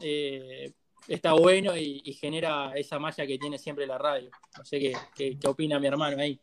eh, 0.00 0.72
está 1.08 1.32
bueno 1.32 1.76
y, 1.76 2.12
genera 2.20 2.72
esa 2.74 2.98
malla 2.98 3.26
que 3.26 3.38
tiene 3.38 3.58
siempre 3.58 3.86
la 3.86 3.98
radio. 3.98 4.30
No 4.56 4.64
sé 4.64 4.78
qué, 4.78 4.92
qué, 5.14 5.48
opina 5.48 5.78
mi 5.78 5.86
hermano 5.86 6.20
ahí. 6.20 6.40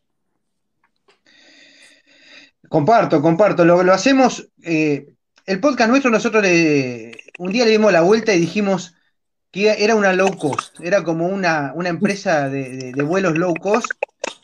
Comparto, 2.68 3.20
comparto. 3.20 3.64
Lo, 3.64 3.82
lo 3.82 3.92
hacemos. 3.92 4.48
Eh, 4.62 5.14
el 5.46 5.60
podcast 5.60 5.90
nuestro, 5.90 6.10
nosotros 6.10 6.44
un 7.38 7.52
día 7.52 7.64
le 7.64 7.72
dimos 7.72 7.92
la 7.92 8.02
vuelta 8.02 8.34
y 8.34 8.40
dijimos 8.40 8.94
que 9.52 9.84
era 9.84 9.94
una 9.94 10.14
low 10.14 10.36
cost, 10.36 10.80
era 10.80 11.04
como 11.04 11.26
una, 11.26 11.72
una 11.74 11.90
empresa 11.90 12.48
de, 12.48 12.94
vuelos 13.02 13.36
low 13.36 13.54
cost 13.54 13.90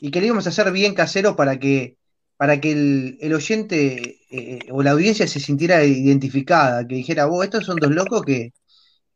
y 0.01 0.11
que 0.11 0.25
íbamos 0.25 0.47
a 0.47 0.51
hacer 0.51 0.71
bien 0.71 0.95
casero 0.95 1.35
para 1.35 1.59
que, 1.59 1.97
para 2.37 2.61
que 2.61 2.73
el, 3.21 3.33
oyente 3.35 4.21
eh, 4.31 4.59
o 4.71 4.83
la 4.83 4.93
audiencia 4.93 5.27
se 5.27 5.41
sintiera 5.41 5.83
identificada, 5.83 6.87
que 6.87 6.97
dijera, 6.97 7.25
vos, 7.25 7.43
estos 7.45 7.65
son 7.65 7.77
dos 7.79 7.91
locos 7.91 8.23
que, 8.23 8.53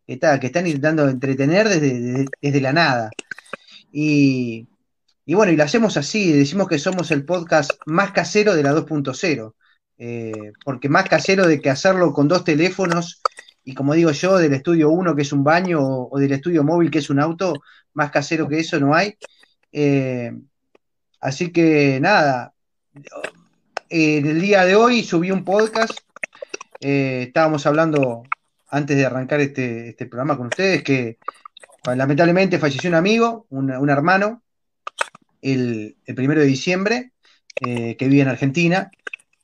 que, 0.07 0.19
que 0.19 0.47
están 0.47 0.67
intentando 0.67 1.09
entretener 1.09 1.69
desde, 1.69 2.27
desde, 2.41 2.61
la 2.63 2.73
nada. 2.73 3.11
Y, 3.93 4.69
y, 5.27 5.35
bueno, 5.35 5.53
y 5.53 5.57
lo 5.57 5.65
hacemos 5.65 5.99
así, 5.99 6.33
decimos 6.33 6.69
que 6.69 6.79
somos 6.79 7.11
el 7.11 7.27
podcast 7.27 7.73
más 7.85 8.13
casero 8.13 8.55
de 8.55 8.63
la 8.63 8.73
2.0, 8.73 9.55
eh, 9.99 10.53
porque 10.65 10.89
más 10.89 11.09
casero 11.09 11.47
de 11.47 11.61
que 11.61 11.71
hacerlo 11.71 12.15
con 12.15 12.29
dos 12.29 12.45
teléfonos 12.45 13.21
y 13.65 13.75
como 13.75 13.95
digo 13.95 14.11
yo, 14.11 14.39
del 14.39 14.55
estudio 14.55 14.91
1 14.91 15.15
que 15.15 15.23
es 15.23 15.33
un 15.33 15.45
baño 15.45 15.81
o, 15.83 16.19
del 16.19 16.33
estudio 16.33 16.65
móvil 16.65 16.91
que 16.91 16.99
es 16.99 17.11
un 17.11 17.21
auto, 17.21 17.63
más 17.95 18.11
casero 18.11 18.49
que 18.49 18.61
eso 18.61 18.81
no 18.81 18.95
hay. 18.95 19.17
Eh, 19.73 20.33
así 21.21 21.53
que 21.53 22.01
nada, 22.01 22.55
en 23.89 24.27
el 24.27 24.41
día 24.41 24.65
de 24.65 24.75
hoy 24.75 25.03
subí 25.03 25.31
un 25.31 25.45
podcast, 25.45 25.99
eh, 26.81 27.25
estábamos 27.29 27.67
hablando 27.67 28.25
antes 28.69 28.97
de 28.97 29.07
arrancar 29.07 29.41
este, 29.41 29.91
este, 29.91 30.07
programa 30.07 30.37
con 30.37 30.47
ustedes 30.47 30.83
que 30.83 31.19
lamentablemente 31.85 32.59
falleció 32.59 32.89
un 32.89 32.97
amigo, 32.97 33.47
un, 33.51 33.91
hermano, 33.91 34.43
el, 35.43 35.97
primero 36.17 36.41
de 36.41 36.47
diciembre, 36.47 37.13
eh, 37.61 37.97
que 37.97 38.09
vive 38.09 38.23
en 38.23 38.29
Argentina, 38.29 38.91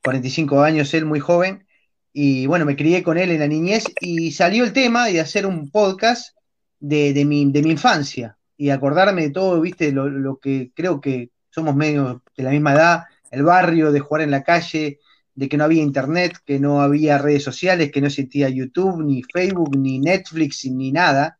45 0.02 0.62
años 0.62 0.94
él, 0.94 1.04
muy 1.04 1.20
joven, 1.20 1.67
y 2.12 2.47
bueno, 2.47 2.65
me 2.65 2.77
crié 2.77 3.03
con 3.03 3.19
él 3.19 3.31
en 3.31 3.41
la 3.41 3.47
niñez 3.47 3.85
y 4.00 4.33
salió 4.33 4.65
el 4.65 4.73
tema 4.73 5.07
de 5.07 5.21
hacer 5.21 5.47
un 5.47 5.71
podcast 5.71 6.37
de, 6.81 7.25
mi, 7.25 7.43
infancia 7.43 8.38
y 8.57 8.71
acordarme 8.71 9.23
de 9.23 9.31
todo, 9.31 9.61
viste, 9.61 9.93
lo, 9.93 10.38
que 10.38 10.73
creo 10.75 11.00
que 11.00 11.31
somos 11.50 11.77
medio 11.77 12.23
de 12.37 12.43
la 12.43 12.50
misma 12.50 12.75
edad, 12.75 13.05
el 13.31 13.43
barrio, 13.43 13.93
de 13.93 14.00
jugar 14.00 14.23
en 14.23 14.31
la 14.31 14.43
calle, 14.43 14.99
de 15.35 15.49
que 15.49 15.57
no 15.57 15.65
había 15.65 15.83
internet, 15.83 16.38
que 16.45 16.59
no 16.59 16.81
había 16.81 17.19
redes 17.19 17.45
sociales, 17.45 17.93
que 17.93 18.00
no 18.00 18.09
existía 18.09 18.49
YouTube, 18.49 19.03
ni 19.05 19.23
Facebook, 19.23 19.77
ni 19.77 19.99
Netflix, 19.99 20.65
ni 20.65 20.91
nada, 20.91 21.38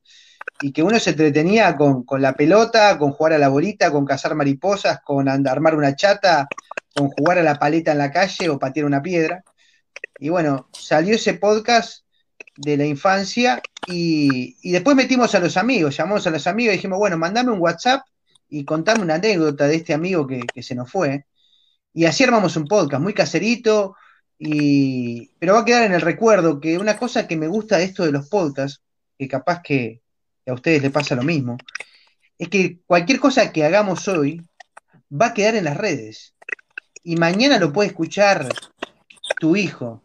y 0.61 0.73
que 0.73 0.83
uno 0.83 0.99
se 0.99 1.11
entretenía 1.11 1.77
con, 1.77 2.05
con 2.05 2.23
la 2.23 2.35
pelota, 2.35 2.97
con 2.99 3.13
jugar 3.13 3.33
a 3.33 3.39
la 3.39 3.49
bolita, 3.49 3.91
con 3.91 4.05
cazar 4.05 4.35
mariposas, 4.35 5.01
con 5.05 5.29
armar 5.29 5.75
una 5.75 5.97
chata, 5.97 6.47
con 6.95 7.09
jugar 7.11 7.39
a 7.39 7.43
la 7.43 7.59
paleta 7.59 7.93
en 7.93 7.99
la 7.99 8.11
calle 8.11 8.49
o 8.49 8.59
patear 8.59 8.87
una 8.87 9.03
piedra. 9.03 9.43
Y 10.19 10.29
bueno, 10.29 10.69
salió 10.73 11.15
ese 11.15 11.35
podcast 11.35 12.05
de 12.57 12.77
la 12.77 12.85
infancia 12.85 13.63
y, 13.87 14.57
después 14.71 14.97
metimos 14.97 15.35
a 15.35 15.41
los 15.41 15.57
amigos, 15.57 15.97
llamamos 15.97 16.27
a 16.27 16.31
los 16.31 16.47
amigos 16.47 16.75
y 16.75 16.77
dijimos, 16.77 16.99
bueno, 16.99 17.17
mandame 17.17 17.53
un 17.53 17.61
WhatsApp 17.61 18.03
y 18.49 18.65
contame 18.65 19.03
una 19.03 19.15
anécdota 19.15 19.69
de 19.69 19.77
este 19.77 19.95
amigo 19.95 20.27
que, 20.27 20.63
se 20.63 20.75
nos 20.75 20.91
fue. 20.91 21.27
Y 21.95 22.05
así 22.05 22.25
armamos 22.25 22.57
un 22.57 22.67
podcast 22.67 23.03
muy 23.03 23.15
caserito, 23.15 23.97
y, 24.39 25.31
pero 25.39 25.55
va 25.55 25.61
a 25.61 25.65
quedar 25.65 25.85
en 25.85 25.93
el 25.93 26.01
recuerdo 26.01 26.61
que 26.61 26.79
una 26.79 26.97
cosa 26.99 27.27
que 27.27 27.37
me 27.37 27.49
gusta 27.49 27.79
de 27.79 27.85
esto 27.85 28.05
de 28.05 28.13
los 28.13 28.29
podcasts, 28.29 28.83
que 29.19 29.29
capaz 29.29 29.63
que, 29.63 30.03
que 30.45 30.51
a 30.51 30.55
ustedes 30.55 30.83
les 30.83 30.93
pasa 30.93 31.15
lo 31.15 31.23
mismo, 31.23 31.57
es 32.39 32.49
que 32.49 32.81
cualquier 32.87 33.21
cosa 33.21 33.53
que 33.53 33.65
hagamos 33.65 34.07
hoy 34.09 34.47
va 35.11 35.27
a 35.27 35.35
quedar 35.35 35.57
en 35.57 35.65
las 35.65 35.77
redes. 35.77 36.35
Y 37.03 37.17
mañana 37.17 37.59
lo 37.59 37.73
puede 37.73 37.89
escuchar 37.89 38.49
tu 39.39 39.57
hijo, 39.57 40.03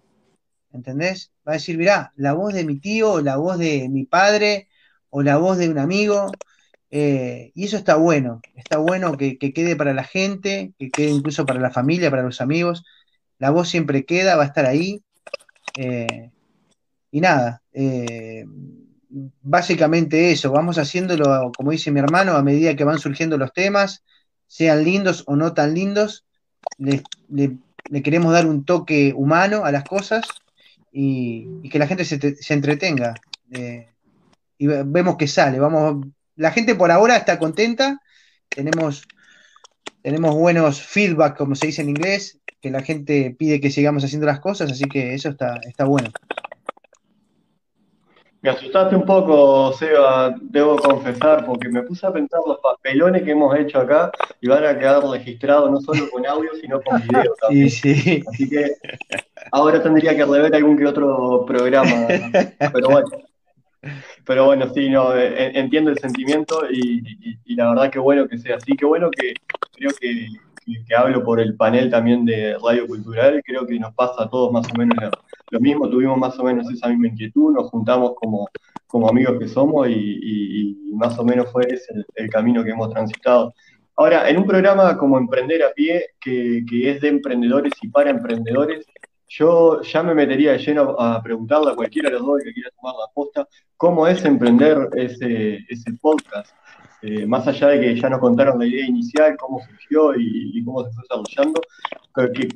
¿entendés? 0.71 1.31
Va 1.47 1.53
a 1.53 1.55
decir, 1.55 1.77
mirá, 1.77 2.13
la 2.15 2.33
voz 2.33 2.53
de 2.53 2.65
mi 2.65 2.79
tío, 2.79 3.21
la 3.21 3.37
voz 3.37 3.57
de 3.57 3.89
mi 3.89 4.05
padre, 4.05 4.67
o 5.09 5.21
la 5.21 5.37
voz 5.37 5.57
de 5.57 5.69
un 5.69 5.77
amigo, 5.77 6.31
eh, 6.89 7.51
y 7.53 7.65
eso 7.65 7.77
está 7.77 7.95
bueno, 7.95 8.41
está 8.55 8.77
bueno 8.77 9.17
que, 9.17 9.37
quede 9.37 9.75
para 9.75 9.93
la 9.93 10.03
gente, 10.03 10.73
que 10.79 10.89
quede 10.89 11.11
incluso 11.11 11.45
para 11.45 11.59
la 11.59 11.71
familia, 11.71 12.09
para 12.09 12.23
los 12.23 12.41
amigos, 12.41 12.83
la 13.37 13.51
voz 13.51 13.69
siempre 13.69 14.05
queda, 14.05 14.35
va 14.35 14.43
a 14.43 14.47
estar 14.47 14.65
ahí, 14.65 15.03
eh, 15.77 16.31
y 17.11 17.21
nada, 17.21 17.61
eh, 17.73 18.45
básicamente 19.41 20.31
eso, 20.31 20.51
vamos 20.51 20.77
haciéndolo, 20.77 21.51
como 21.55 21.71
dice 21.71 21.91
mi 21.91 21.99
hermano, 21.99 22.33
a 22.33 22.43
medida 22.43 22.75
que 22.75 22.83
van 22.83 22.99
surgiendo 22.99 23.37
los 23.37 23.53
temas, 23.53 24.03
sean 24.47 24.83
lindos 24.83 25.23
o 25.27 25.35
no 25.35 25.53
tan 25.53 25.73
lindos, 25.73 26.25
le 26.77 27.03
queremos 28.01 28.33
dar 28.33 28.47
un 28.47 28.65
toque 28.65 29.13
humano 29.15 29.65
a 29.65 29.71
las 29.71 29.83
cosas 29.83 30.25
y, 30.91 31.69
que 31.69 31.79
la 31.79 31.88
gente 31.88 32.05
se, 32.05 32.53
entretenga. 32.53 33.13
Eh, 33.51 33.88
y 34.57 34.67
vemos 34.67 35.17
que 35.17 35.27
sale. 35.27 35.59
Vamos, 35.59 36.07
la 36.35 36.51
gente 36.51 36.75
por 36.75 36.91
ahora 36.91 37.17
está 37.17 37.38
contenta. 37.38 38.01
Tenemos, 38.50 39.03
tenemos 40.01 40.35
buenos 40.35 40.81
feedback, 40.81 41.38
como 41.38 41.55
se 41.55 41.67
dice 41.67 41.81
en 41.81 41.89
inglés, 41.89 42.39
que 42.62 42.71
la 42.71 42.81
gente 42.81 43.35
pide 43.38 43.59
que 43.59 43.69
sigamos 43.69 44.03
haciendo 44.03 44.25
las 44.25 44.39
cosas, 44.39 44.71
así 44.71 44.85
que 44.85 45.13
eso 45.13 45.29
está, 45.29 45.59
está 45.67 45.85
bueno. 45.85 46.09
Me 48.43 48.50
asustaste 48.50 48.93
un 48.93 49.05
poco, 49.05 49.71
Seba, 49.71 50.35
debo 50.41 50.75
confesar, 50.75 51.45
porque 51.45 51.69
me 51.69 51.81
puse 51.81 52.05
a 52.05 52.12
pensar 52.12 52.41
los 52.45 52.59
papelones 52.59 53.23
que 53.23 53.31
hemos 53.31 53.57
hecho 53.57 53.79
acá 53.79 54.12
y 54.41 54.50
van 54.50 54.65
a 54.65 54.77
quedar 54.77 55.01
registrados 55.01 55.71
no 55.71 55.79
solo 55.79 56.09
con 56.09 56.25
audio, 56.27 56.50
sino 56.59 56.81
con 56.81 57.01
video 57.03 57.33
también. 57.41 57.69
Sí, 57.69 57.95
sí. 57.95 58.21
Así 58.27 58.50
que 58.50 58.75
ahora 59.50 59.81
tendría 59.81 60.13
que 60.13 60.25
rever 60.25 60.53
algún 60.53 60.77
que 60.77 60.85
otro 60.85 61.45
programa. 61.45 62.05
Pero 62.73 62.89
bueno. 62.89 63.07
Pero 64.25 64.45
bueno, 64.45 64.69
sí, 64.73 64.89
no, 64.89 65.15
eh, 65.15 65.51
entiendo 65.57 65.91
el 65.91 65.99
sentimiento 65.99 66.69
y, 66.71 67.03
la 67.55 67.69
verdad 67.69 67.91
que 67.91 67.99
bueno 67.99 68.27
que 68.27 68.37
sea 68.37 68.55
así, 68.55 68.75
que 68.75 68.85
bueno 68.85 69.09
que 69.11 69.33
creo 69.75 69.91
que, 69.99 70.27
que, 70.65 70.95
hablo 70.95 71.23
por 71.23 71.39
el 71.39 71.55
panel 71.55 71.89
también 71.89 72.25
de 72.25 72.57
Radio 72.63 72.87
Cultural, 72.87 73.41
creo 73.45 73.65
que 73.67 73.79
nos 73.79 73.93
pasa 73.93 74.23
a 74.23 74.29
todos 74.29 74.51
más 74.51 74.65
o 74.73 74.77
menos 74.77 74.97
lo 75.51 75.59
mismo, 75.59 75.89
tuvimos 75.89 76.17
más 76.17 76.39
o 76.39 76.43
menos 76.43 76.69
esa 76.71 76.87
misma 76.87 77.07
inquietud, 77.07 77.53
nos 77.53 77.69
juntamos 77.69 78.13
como, 78.15 78.47
como 78.87 79.09
amigos 79.09 79.37
que 79.39 79.47
somos 79.47 79.87
y, 79.89 80.77
más 80.93 81.17
o 81.17 81.25
menos 81.25 81.51
fue 81.51 81.63
ese 81.67 81.91
el, 82.15 82.29
camino 82.29 82.63
que 82.63 82.69
hemos 82.69 82.91
transitado. 82.91 83.53
Ahora, 83.95 84.29
en 84.29 84.37
un 84.37 84.45
programa 84.45 84.95
como 84.97 85.17
Emprender 85.17 85.63
a 85.63 85.73
Pie, 85.73 86.11
que, 86.19 86.63
es 86.71 87.01
de 87.01 87.07
emprendedores 87.07 87.73
y 87.81 87.87
para 87.87 88.11
emprendedores, 88.11 88.85
yo 89.35 89.81
ya 89.81 90.03
me 90.03 90.13
metería 90.13 90.51
de 90.51 90.59
lleno 90.59 90.95
a 90.99 91.21
preguntarle 91.21 91.71
a 91.71 91.75
cualquiera 91.75 92.09
de 92.09 92.17
los 92.17 92.25
dos 92.25 92.41
que 92.43 92.53
quiera 92.53 92.69
tomar 92.79 92.95
la 92.95 93.11
posta, 93.13 93.47
¿cómo 93.75 94.07
es 94.07 94.23
emprender 94.25 94.89
ese, 94.95 95.65
ese 95.67 95.93
podcast? 95.99 96.51
Eh, 97.01 97.25
más 97.25 97.45
allá 97.47 97.69
de 97.69 97.81
que 97.81 97.99
ya 97.99 98.09
nos 98.09 98.19
contaron 98.19 98.59
la 98.59 98.65
idea 98.65 98.85
inicial, 98.85 99.35
cómo 99.37 99.59
surgió 99.59 100.13
y, 100.15 100.63
cómo 100.63 100.85
se 100.85 100.91
fue 100.93 101.03
desarrollando, 101.03 101.61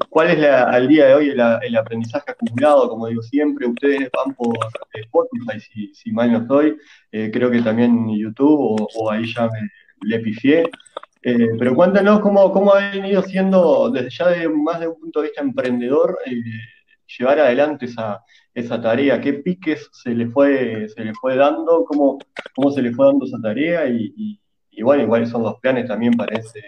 ¿cuál 0.09 0.29
es 0.29 0.45
al 0.45 0.87
día 0.87 1.07
de 1.07 1.15
hoy 1.15 1.29
el, 1.29 1.75
aprendizaje 1.75 2.31
acumulado? 2.31 2.89
Como 2.89 3.07
digo 3.07 3.23
siempre, 3.23 3.67
ustedes 3.67 4.09
van 4.15 4.35
por 4.35 4.55
eh, 4.93 5.01
Spotify, 5.01 5.59
si, 5.59 5.93
si 5.93 6.11
mal 6.11 6.31
no 6.31 6.37
estoy, 6.39 6.77
eh, 7.11 7.29
creo 7.33 7.49
que 7.49 7.61
también 7.61 8.07
YouTube, 8.09 8.87
o, 8.95 9.11
ahí 9.11 9.25
ya 9.25 9.49
me 9.49 9.67
le 10.03 10.19
pifié. 10.19 10.69
Pero 11.21 11.75
cuéntanos 11.75 12.19
cómo, 12.21 12.51
cómo 12.51 12.73
ha 12.73 12.91
venido 12.91 13.21
siendo, 13.23 13.89
desde 13.89 14.09
ya 14.09 14.49
más 14.49 14.79
de 14.79 14.87
un 14.87 14.99
punto 14.99 15.21
de 15.21 15.27
vista 15.27 15.41
emprendedor, 15.41 16.17
llevar 17.17 17.39
adelante 17.39 17.85
esa, 17.85 18.23
esa 18.53 18.81
tarea, 18.81 19.21
qué 19.21 19.33
piques 19.33 19.87
se 19.91 20.09
le 20.09 20.27
fue, 20.27 20.87
se 20.89 21.03
le 21.03 21.13
fue 21.13 21.35
dando, 21.35 21.85
cómo, 21.85 22.17
cómo 22.55 22.71
se 22.71 22.81
le 22.81 22.91
fue 22.91 23.05
dando 23.05 23.25
esa 23.25 23.39
tarea 23.39 23.87
y, 23.87 24.39
bueno, 24.81 25.07
cuáles 25.07 25.29
son 25.29 25.43
los 25.43 25.59
planes 25.59 25.87
también 25.87 26.13
para 26.13 26.39
ese 26.39 26.61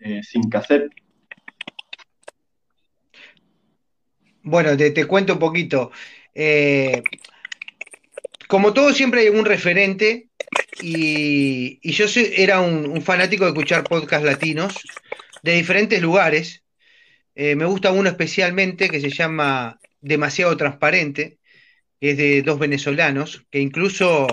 eh, 0.00 0.22
sin 0.22 0.48
cassette. 0.48 0.90
Bueno, 4.42 4.74
te, 4.76 5.04
cuento 5.06 5.34
un 5.34 5.38
poquito. 5.38 5.90
Eh, 6.34 7.02
como 8.48 8.72
todo, 8.72 8.92
siempre 8.94 9.20
hay 9.20 9.28
un 9.28 9.44
referente 9.44 10.29
y, 10.82 11.92
yo 11.92 12.06
era 12.36 12.60
un, 12.60 13.02
fanático 13.02 13.44
de 13.44 13.50
escuchar 13.50 13.84
podcasts 13.84 14.24
latinos 14.24 14.74
de 15.42 15.54
diferentes 15.54 16.00
lugares. 16.00 16.62
Eh, 17.34 17.56
me 17.56 17.64
gusta 17.64 17.92
uno 17.92 18.08
especialmente 18.08 18.88
que 18.88 19.00
se 19.00 19.10
llama 19.10 19.78
demasiado 20.00 20.56
transparente, 20.56 21.38
es 22.00 22.16
de 22.16 22.42
dos 22.42 22.58
venezolanos, 22.58 23.44
que 23.50 23.60
incluso 23.60 24.26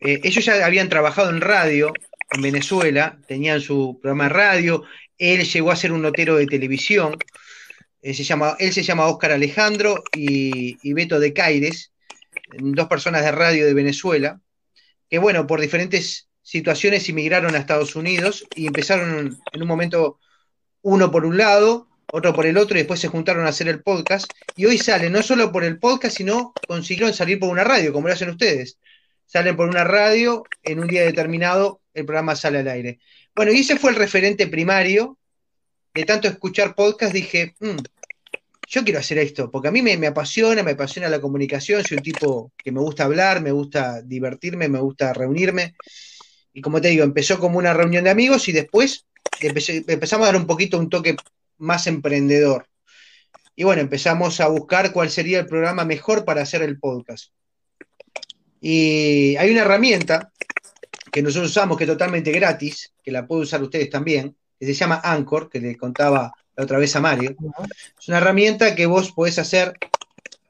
eh, 0.00 0.20
ellos 0.24 0.44
ya 0.44 0.64
habían 0.64 0.88
trabajado 0.88 1.30
en 1.30 1.40
radio 1.40 1.92
en 2.30 2.42
Venezuela, 2.42 3.18
tenían 3.26 3.60
su 3.60 3.98
programa 4.00 4.24
de 4.24 4.30
radio, 4.30 4.84
él 5.18 5.44
llegó 5.44 5.70
a 5.70 5.76
ser 5.76 5.92
un 5.92 6.02
notero 6.02 6.36
de 6.36 6.46
televisión, 6.46 7.16
él 8.02 8.14
se 8.14 8.24
llama, 8.24 8.56
él 8.58 8.72
se 8.72 8.82
llama 8.82 9.06
Óscar 9.06 9.32
Alejandro 9.32 10.02
y, 10.14 10.78
y 10.82 10.92
Beto 10.92 11.18
de 11.20 11.32
Caires, 11.32 11.92
dos 12.58 12.86
personas 12.88 13.22
de 13.22 13.32
radio 13.32 13.66
de 13.66 13.74
Venezuela, 13.74 14.40
que 15.08 15.18
bueno, 15.18 15.46
por 15.46 15.60
diferentes 15.60 16.28
situaciones 16.42 17.08
inmigraron 17.08 17.54
a 17.54 17.58
Estados 17.58 17.96
Unidos 17.96 18.46
y 18.54 18.66
empezaron 18.66 19.38
en 19.52 19.62
un 19.62 19.68
momento 19.68 20.18
uno 20.82 21.10
por 21.10 21.24
un 21.24 21.36
lado 21.36 21.88
otro 22.10 22.32
por 22.32 22.46
el 22.46 22.56
otro 22.56 22.76
y 22.76 22.80
después 22.80 23.00
se 23.00 23.08
juntaron 23.08 23.44
a 23.44 23.50
hacer 23.50 23.68
el 23.68 23.82
podcast. 23.82 24.30
Y 24.56 24.66
hoy 24.66 24.78
salen 24.78 25.12
no 25.12 25.22
solo 25.22 25.52
por 25.52 25.64
el 25.64 25.78
podcast, 25.78 26.16
sino 26.16 26.52
consiguieron 26.66 27.12
salir 27.12 27.38
por 27.38 27.50
una 27.50 27.64
radio, 27.64 27.92
como 27.92 28.08
lo 28.08 28.14
hacen 28.14 28.30
ustedes. 28.30 28.78
Salen 29.26 29.56
por 29.56 29.68
una 29.68 29.84
radio, 29.84 30.44
en 30.62 30.80
un 30.80 30.86
día 30.86 31.02
determinado 31.02 31.82
el 31.92 32.06
programa 32.06 32.34
sale 32.34 32.60
al 32.60 32.68
aire. 32.68 33.00
Bueno, 33.34 33.52
y 33.52 33.60
ese 33.60 33.76
fue 33.76 33.90
el 33.90 33.96
referente 33.96 34.46
primario. 34.46 35.18
De 35.92 36.04
tanto 36.04 36.28
escuchar 36.28 36.74
podcast 36.74 37.12
dije, 37.12 37.54
mm, 37.60 37.76
yo 38.68 38.84
quiero 38.84 39.00
hacer 39.00 39.16
esto, 39.18 39.50
porque 39.50 39.68
a 39.68 39.70
mí 39.70 39.80
me, 39.80 40.06
apasiona, 40.06 40.62
me 40.62 40.72
apasiona 40.72 41.08
la 41.08 41.22
comunicación, 41.22 41.82
soy 41.82 41.96
un 41.96 42.02
tipo 42.02 42.52
que 42.54 42.70
me 42.70 42.80
gusta 42.80 43.04
hablar, 43.04 43.40
me 43.40 43.50
gusta 43.50 44.02
divertirme, 44.02 44.68
me 44.68 44.78
gusta 44.78 45.14
reunirme. 45.14 45.74
Y 46.52 46.60
como 46.60 46.80
te 46.80 46.88
digo, 46.88 47.02
empezó 47.02 47.38
como 47.38 47.58
una 47.58 47.72
reunión 47.72 48.04
de 48.04 48.10
amigos 48.10 48.46
y 48.48 48.52
después 48.52 49.06
empezamos 49.40 50.24
a 50.28 50.32
dar 50.32 50.40
un 50.40 50.46
poquito 50.46 50.78
un 50.78 50.90
toque 50.90 51.16
más 51.56 51.86
emprendedor. 51.86 52.66
Y 53.56 53.64
bueno, 53.64 53.80
empezamos 53.80 54.38
a 54.40 54.48
buscar 54.48 54.92
cuál 54.92 55.08
sería 55.08 55.40
el 55.40 55.46
programa 55.46 55.86
mejor 55.86 56.26
para 56.26 56.42
hacer 56.42 56.62
el 56.62 56.78
podcast. 56.78 57.32
Y 58.60 59.34
hay 59.36 59.50
una 59.50 59.62
herramienta 59.62 60.30
que 61.10 61.22
nosotros 61.22 61.50
usamos 61.50 61.78
que 61.78 61.84
es 61.84 61.90
totalmente 61.90 62.32
gratis, 62.32 62.92
que 63.02 63.12
la 63.12 63.26
pueden 63.26 63.44
usar 63.44 63.62
ustedes 63.62 63.88
también, 63.88 64.36
que 64.60 64.66
se 64.66 64.74
llama 64.74 65.00
Anchor, 65.02 65.48
que 65.48 65.60
le 65.60 65.76
contaba 65.76 66.34
la 66.58 66.64
otra 66.64 66.78
vez 66.78 66.94
a 66.96 67.00
Mario. 67.00 67.36
Es 67.98 68.08
una 68.08 68.18
herramienta 68.18 68.74
que 68.74 68.86
vos 68.86 69.12
podés 69.12 69.38
hacer 69.38 69.74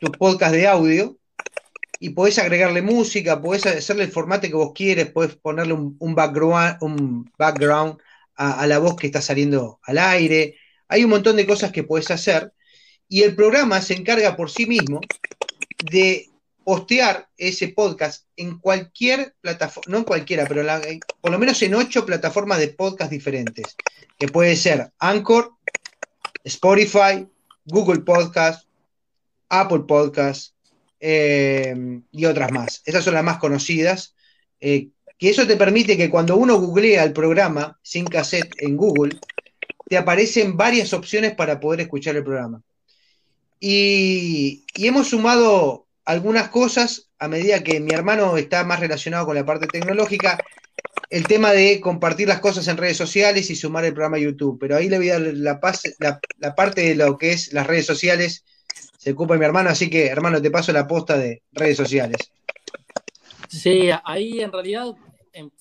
tu 0.00 0.10
podcast 0.10 0.54
de 0.54 0.66
audio 0.66 1.18
y 2.00 2.10
podés 2.10 2.38
agregarle 2.38 2.80
música, 2.80 3.42
podés 3.42 3.66
hacerle 3.66 4.04
el 4.04 4.10
formato 4.10 4.48
que 4.48 4.54
vos 4.54 4.72
quieres, 4.74 5.10
podés 5.10 5.36
ponerle 5.36 5.74
un, 5.74 6.14
background, 6.14 6.78
un 6.80 7.30
background 7.36 7.98
a, 8.36 8.62
a, 8.62 8.66
la 8.66 8.78
voz 8.78 8.96
que 8.96 9.08
está 9.08 9.20
saliendo 9.20 9.80
al 9.82 9.98
aire, 9.98 10.56
hay 10.88 11.04
un 11.04 11.10
montón 11.10 11.36
de 11.36 11.46
cosas 11.46 11.72
que 11.72 11.84
puedes 11.84 12.10
hacer 12.10 12.54
y 13.06 13.22
el 13.22 13.34
programa 13.34 13.82
se 13.82 13.94
encarga 13.94 14.34
por 14.34 14.50
sí 14.50 14.64
mismo 14.64 15.00
de 15.90 16.30
postear 16.64 17.28
ese 17.36 17.68
podcast 17.68 18.26
en 18.36 18.58
cualquier 18.58 19.34
plataforma, 19.42 19.90
no 19.90 19.98
en 19.98 20.04
cualquiera, 20.04 20.46
pero 20.46 20.66
por 21.20 21.30
lo 21.30 21.38
menos 21.38 21.60
en 21.62 21.74
ocho 21.74 22.06
plataformas 22.06 22.60
de 22.60 22.68
podcast 22.68 23.10
diferentes, 23.10 23.76
que 24.18 24.28
puede 24.28 24.56
ser 24.56 24.92
Anchor, 24.98 25.52
Spotify, 26.44 27.26
Google 27.64 28.00
Podcast, 28.00 28.66
Apple 29.48 29.84
Podcast 29.86 30.54
eh, 31.00 32.00
y 32.10 32.24
otras 32.24 32.52
más. 32.52 32.82
Esas 32.84 33.04
son 33.04 33.14
las 33.14 33.24
más 33.24 33.38
conocidas. 33.38 34.14
Eh, 34.60 34.88
que 35.18 35.30
eso 35.30 35.46
te 35.46 35.56
permite 35.56 35.96
que 35.96 36.10
cuando 36.10 36.36
uno 36.36 36.58
googlea 36.58 37.02
el 37.02 37.12
programa 37.12 37.78
sin 37.82 38.04
cassette 38.04 38.54
en 38.58 38.76
Google, 38.76 39.18
te 39.88 39.96
aparecen 39.96 40.56
varias 40.56 40.92
opciones 40.92 41.34
para 41.34 41.58
poder 41.58 41.80
escuchar 41.80 42.16
el 42.16 42.24
programa. 42.24 42.62
Y, 43.60 44.64
hemos 44.74 45.08
sumado 45.08 45.86
algunas 46.04 46.48
cosas 46.48 47.08
a 47.18 47.26
medida 47.26 47.64
que 47.64 47.80
mi 47.80 47.92
hermano 47.92 48.36
está 48.36 48.64
más 48.64 48.80
relacionado 48.80 49.26
con 49.26 49.34
la 49.34 49.44
parte 49.44 49.66
tecnológica, 49.66 50.38
el 51.10 51.26
tema 51.26 51.52
de 51.52 51.80
compartir 51.80 52.28
las 52.28 52.40
cosas 52.40 52.68
en 52.68 52.76
redes 52.76 52.96
sociales 52.96 53.50
y 53.50 53.56
sumar 53.56 53.84
el 53.84 53.94
programa 53.94 54.18
YouTube. 54.18 54.58
Pero 54.58 54.76
ahí 54.76 54.88
le 54.88 54.98
voy 54.98 55.10
a 55.10 55.18
dar 55.18 55.32
la, 55.34 56.20
la, 56.38 56.54
parte 56.54 56.82
de 56.82 56.94
lo 56.94 57.16
que 57.16 57.32
es 57.32 57.52
las 57.52 57.66
redes 57.66 57.86
sociales, 57.86 58.44
se 58.98 59.12
ocupa 59.12 59.36
mi 59.36 59.44
hermano, 59.44 59.70
así 59.70 59.88
que 59.88 60.06
hermano, 60.06 60.42
te 60.42 60.50
paso 60.50 60.72
la 60.72 60.86
posta 60.86 61.16
de 61.16 61.42
redes 61.52 61.76
sociales. 61.76 62.32
Sí, 63.48 63.88
ahí 64.04 64.40
en 64.40 64.52
realidad, 64.52 64.94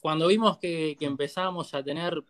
cuando 0.01 0.27
vimos 0.27 0.57
que, 0.57 0.97
que 0.99 1.05
empezamos 1.05 1.73
a 1.73 1.83
tener 1.83 2.21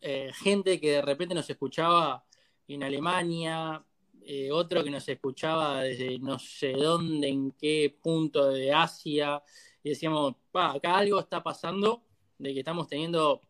eh, 0.00 0.30
gente 0.34 0.80
que 0.80 0.92
de 0.92 1.02
repente 1.02 1.34
nos 1.34 1.48
escuchaba 1.48 2.24
en 2.66 2.82
Alemania, 2.82 3.82
eh, 4.24 4.50
otro 4.52 4.84
que 4.84 4.90
nos 4.90 5.08
escuchaba 5.08 5.82
desde 5.82 6.18
no 6.18 6.38
sé 6.38 6.72
dónde, 6.72 7.28
en 7.28 7.52
qué 7.52 7.96
punto 8.02 8.50
de 8.50 8.72
Asia, 8.72 9.42
y 9.82 9.90
decíamos, 9.90 10.34
pa, 10.50 10.72
acá 10.72 10.98
algo 10.98 11.20
está 11.20 11.42
pasando, 11.42 12.02
de 12.38 12.54
que 12.54 12.60
estamos 12.60 12.88
teniendo, 12.88 13.40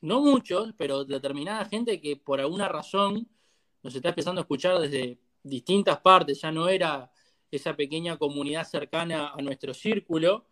no 0.00 0.20
muchos, 0.20 0.72
pero 0.76 1.04
determinada 1.04 1.64
gente 1.64 2.00
que 2.00 2.16
por 2.16 2.40
alguna 2.40 2.68
razón 2.68 3.28
nos 3.82 3.94
está 3.94 4.10
empezando 4.10 4.40
a 4.40 4.42
escuchar 4.42 4.78
desde 4.78 5.18
distintas 5.42 5.98
partes, 6.00 6.40
ya 6.40 6.52
no 6.52 6.68
era 6.68 7.10
esa 7.50 7.74
pequeña 7.74 8.16
comunidad 8.16 8.66
cercana 8.66 9.32
a 9.36 9.42
nuestro 9.42 9.74
círculo. 9.74 10.46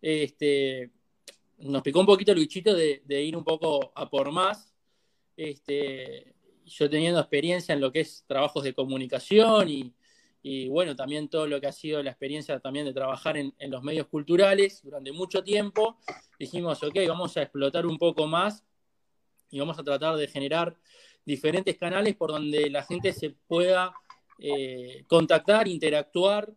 Este, 0.00 0.90
nos 1.58 1.82
picó 1.82 2.00
un 2.00 2.06
poquito 2.06 2.32
el 2.32 2.38
bichito 2.38 2.74
de, 2.74 3.02
ir 3.22 3.36
un 3.36 3.44
poco 3.44 3.92
a 3.94 4.08
por 4.08 4.32
más. 4.32 4.74
Este, 5.36 6.34
yo 6.66 6.90
teniendo 6.90 7.20
experiencia 7.20 7.74
en 7.74 7.80
lo 7.80 7.92
que 7.92 8.00
es 8.00 8.24
trabajos 8.26 8.64
de 8.64 8.74
comunicación 8.74 9.68
y, 9.68 9.94
bueno, 10.68 10.94
también 10.94 11.28
todo 11.28 11.46
lo 11.46 11.58
que 11.58 11.66
ha 11.66 11.72
sido 11.72 12.02
la 12.02 12.10
experiencia 12.10 12.60
también 12.60 12.84
de 12.84 12.92
trabajar 12.92 13.38
en, 13.38 13.54
los 13.70 13.82
medios 13.82 14.08
culturales 14.08 14.82
durante 14.82 15.10
mucho 15.10 15.42
tiempo, 15.42 15.96
dijimos, 16.38 16.82
ok, 16.82 16.96
vamos 17.08 17.36
a 17.36 17.42
explotar 17.42 17.86
un 17.86 17.96
poco 17.96 18.26
más 18.26 18.62
y 19.50 19.58
vamos 19.58 19.78
a 19.78 19.82
tratar 19.82 20.16
de 20.16 20.28
generar 20.28 20.76
diferentes 21.24 21.78
canales 21.78 22.14
por 22.14 22.30
donde 22.30 22.68
la 22.68 22.82
gente 22.82 23.14
se 23.14 23.30
pueda 23.30 23.94
eh, 24.38 25.04
contactar, 25.06 25.66
interactuar, 25.66 26.52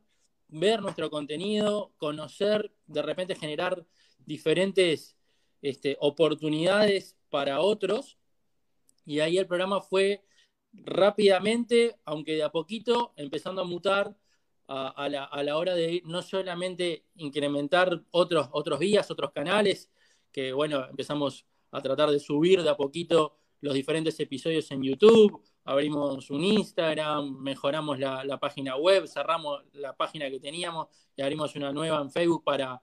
ver 0.50 0.82
nuestro 0.82 1.10
contenido, 1.10 1.94
conocer, 1.98 2.74
de 2.88 3.02
repente 3.02 3.36
generar 3.36 3.86
diferentes 4.26 5.16
este, 5.62 5.96
oportunidades 6.02 7.16
para 7.30 7.62
otros. 7.62 8.18
Y 9.06 9.22
ahí 9.22 9.38
el 9.38 9.48
programa 9.48 9.80
fue 9.80 10.26
rápidamente, 10.86 11.98
aunque 12.06 12.36
de 12.36 12.44
a 12.44 12.52
poquito, 12.52 13.14
empezando 13.16 13.62
a 13.62 13.66
mutar 13.66 14.16
a, 14.68 15.08
la, 15.10 15.58
hora 15.58 15.76
de 15.76 16.02
no 16.06 16.22
solamente 16.22 17.06
incrementar 17.16 18.04
otros, 18.12 18.50
otros 18.52 18.80
vías, 18.80 19.10
otros 19.10 19.32
canales, 19.32 19.90
que 20.32 20.52
bueno, 20.52 20.86
empezamos 20.90 21.46
a 21.72 21.82
tratar 21.82 22.10
de 22.10 22.20
subir 22.20 22.62
de 22.62 22.70
a 22.70 22.76
poquito 22.76 23.38
los 23.62 23.74
diferentes 23.74 24.20
episodios 24.20 24.70
en 24.72 24.84
YouTube, 24.84 25.42
abrimos 25.64 26.30
un 26.30 26.44
Instagram, 26.44 27.40
mejoramos 27.40 27.98
la, 27.98 28.24
la, 28.24 28.38
página 28.40 28.76
web, 28.76 29.08
cerramos 29.08 29.64
la 29.74 29.96
página 29.96 30.30
que 30.30 30.40
teníamos 30.40 30.88
y 31.16 31.22
abrimos 31.22 31.56
una 31.56 31.72
nueva 31.72 32.02
en 32.02 32.12
Facebook 32.12 32.44
para 32.44 32.82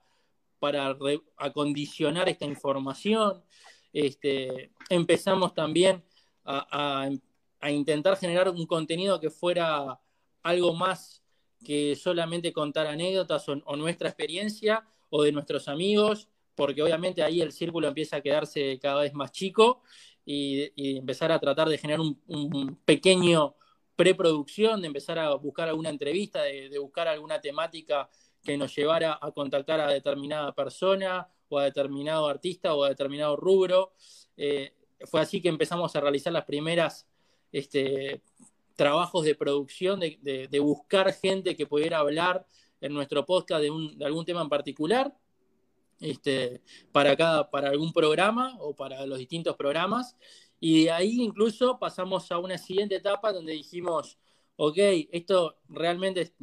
para 0.59 0.97
acondicionar 1.37 2.27
esta 2.29 2.45
información. 2.45 3.43
Este, 3.93 4.71
empezamos 4.89 5.53
también 5.53 6.03
a, 6.43 7.09
intentar 7.71 8.17
generar 8.17 8.49
un 8.49 8.65
contenido 8.65 9.19
que 9.19 9.29
fuera 9.29 9.99
algo 10.43 10.73
más 10.73 11.23
que 11.63 11.95
solamente 11.95 12.53
contar 12.53 12.87
anécdotas 12.87 13.49
o, 13.49 13.75
nuestra 13.75 14.07
experiencia 14.09 14.85
o 15.09 15.23
de 15.23 15.31
nuestros 15.31 15.67
amigos, 15.67 16.29
porque 16.53 16.81
obviamente 16.83 17.23
ahí 17.23 17.41
el 17.41 17.51
círculo 17.51 17.87
empieza 17.87 18.17
a 18.17 18.21
quedarse 18.21 18.79
cada 18.79 19.01
vez 19.01 19.13
más 19.13 19.31
chico 19.31 19.81
y, 20.25 20.71
empezar 20.97 21.31
a 21.31 21.39
tratar 21.39 21.67
de 21.67 21.77
generar 21.77 21.99
un, 21.99 22.79
pequeño 22.85 23.55
preproducción, 23.95 24.81
de 24.81 24.87
empezar 24.87 25.17
a 25.19 25.33
buscar 25.35 25.67
alguna 25.67 25.89
entrevista, 25.89 26.43
de, 26.43 26.77
buscar 26.79 27.07
alguna 27.07 27.41
temática 27.41 28.09
que 28.43 28.57
nos 28.57 28.75
llevara 28.75 29.17
a 29.19 29.31
contactar 29.31 29.79
a 29.79 29.87
determinada 29.87 30.53
persona 30.53 31.27
o 31.49 31.57
a 31.57 31.63
determinado 31.63 32.27
artista 32.27 32.75
o 32.75 32.83
a 32.83 32.89
determinado 32.89 33.35
rubro. 33.35 33.93
Eh, 34.37 34.73
fue 35.05 35.21
así 35.21 35.41
que 35.41 35.49
empezamos 35.49 35.95
a 35.95 36.01
realizar 36.01 36.31
las 36.31 36.45
primeras 36.45 37.07
este, 37.55 38.21
trabajos 38.75 39.23
de 39.23 39.33
producción, 39.33 40.01
de, 40.01 40.59
buscar 40.59 41.13
gente 41.13 41.55
que 41.55 41.65
pudiera 41.65 41.99
hablar 41.99 42.45
en 42.81 42.93
nuestro 42.93 43.25
podcast 43.25 43.61
de, 43.61 44.05
algún 44.05 44.25
tema 44.25 44.41
en 44.41 44.49
particular, 44.49 45.15
este, 46.01 46.61
para, 46.91 47.15
cada, 47.15 47.49
para 47.49 47.69
algún 47.69 47.93
programa 47.93 48.57
o 48.59 48.75
para 48.75 49.05
los 49.05 49.19
distintos 49.19 49.55
programas. 49.55 50.17
Y 50.59 50.83
de 50.83 50.91
ahí 50.91 51.21
incluso 51.21 51.79
pasamos 51.79 52.29
a 52.29 52.39
una 52.39 52.57
siguiente 52.57 52.95
etapa 52.95 53.31
donde 53.31 53.53
dijimos, 53.53 54.17
ok, 54.57 54.77
esto 55.13 55.55
realmente 55.69 56.33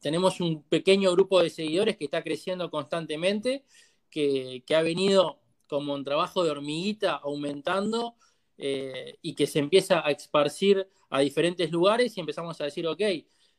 tenemos 0.00 0.38
un 0.40 0.64
pequeño 0.64 1.12
grupo 1.12 1.42
de 1.42 1.48
seguidores 1.48 1.96
que 1.96 2.04
está 2.04 2.22
creciendo 2.22 2.70
constantemente, 2.70 3.64
que, 4.10 4.62
que 4.66 4.74
ha 4.74 4.82
venido 4.82 5.40
como 5.66 5.94
un 5.94 6.04
trabajo 6.04 6.44
de 6.44 6.50
hormiguita 6.50 7.14
aumentando 7.14 8.16
eh, 8.58 9.18
y 9.22 9.34
que 9.34 9.46
se 9.46 9.58
empieza 9.58 10.06
a 10.06 10.10
esparcir 10.10 10.86
a 11.10 11.20
diferentes 11.20 11.70
lugares 11.70 12.16
y 12.16 12.20
empezamos 12.20 12.60
a 12.60 12.64
decir, 12.64 12.86
ok, 12.86 13.00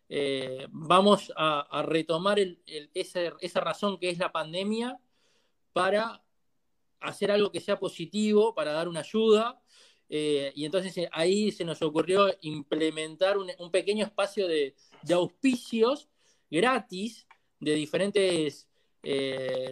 eh, 0.09 0.67
vamos 0.69 1.31
a, 1.35 1.83
retomar 1.87 2.37
esa, 2.93 3.61
razón 3.61 3.97
que 3.97 4.09
es 4.09 4.19
la 4.19 4.31
pandemia 4.31 4.99
para 5.73 6.23
hacer 6.99 7.31
algo 7.31 7.51
que 7.51 7.59
sea 7.59 7.79
positivo, 7.79 8.53
para 8.53 8.71
dar 8.71 8.87
una 8.87 9.01
ayuda. 9.01 9.61
Eh, 10.09 10.51
y 10.55 10.65
entonces 10.65 11.09
ahí 11.11 11.51
se 11.51 11.65
nos 11.65 11.81
ocurrió 11.81 12.27
implementar 12.41 13.37
un, 13.37 13.71
pequeño 13.71 14.05
espacio 14.05 14.47
de, 14.47 14.75
auspicios 15.11 16.07
gratis 16.49 17.27
de 17.59 17.73
diferentes 17.73 18.69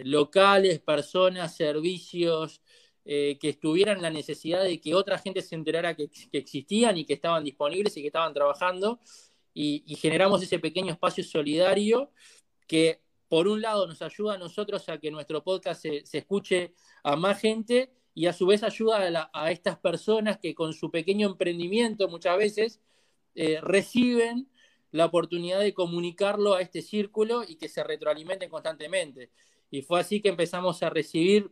locales, 0.04 0.80
personas, 0.80 1.56
servicios, 1.56 2.60
eh, 3.04 3.36
que 3.40 3.48
estuvieran 3.48 4.00
la 4.00 4.10
necesidad 4.10 4.62
de 4.62 4.80
que 4.80 4.94
otra 4.94 5.18
gente 5.18 5.42
se 5.42 5.56
enterara 5.56 5.96
que, 5.96 6.08
existían 6.30 6.96
y 6.96 7.04
que 7.04 7.14
estaban 7.14 7.42
disponibles 7.42 7.96
y 7.96 8.00
que 8.00 8.06
estaban 8.06 8.32
trabajando. 8.32 9.00
Y, 9.52 9.82
generamos 9.96 10.40
ese 10.42 10.60
pequeño 10.60 10.92
espacio 10.92 11.24
solidario 11.24 12.12
que, 12.68 13.02
por 13.28 13.48
un 13.48 13.60
lado, 13.60 13.88
nos 13.88 14.02
ayuda 14.02 14.34
a 14.34 14.38
nosotros 14.38 14.88
a 14.88 14.98
que 14.98 15.10
nuestro 15.10 15.42
podcast 15.42 15.82
se, 15.82 16.04
escuche 16.12 16.74
a 17.02 17.16
más 17.16 17.40
gente 17.40 17.92
y 18.14 18.26
a 18.26 18.32
su 18.32 18.46
vez 18.46 18.62
ayuda 18.62 19.30
a, 19.32 19.50
estas 19.50 19.78
personas 19.78 20.38
que 20.38 20.54
con 20.54 20.72
su 20.72 20.90
pequeño 20.90 21.26
emprendimiento 21.26 22.08
muchas 22.08 22.38
veces 22.38 22.80
eh, 23.34 23.60
reciben 23.62 24.48
la 24.92 25.06
oportunidad 25.06 25.58
de 25.58 25.74
comunicarlo 25.74 26.54
a 26.54 26.60
este 26.60 26.82
círculo 26.82 27.42
y 27.46 27.56
que 27.56 27.68
se 27.68 27.82
retroalimenten 27.82 28.48
constantemente. 28.48 29.32
Y 29.70 29.82
fue 29.82 29.98
así 29.98 30.20
que 30.20 30.28
empezamos 30.28 30.82
a 30.82 30.90
recibir 30.90 31.50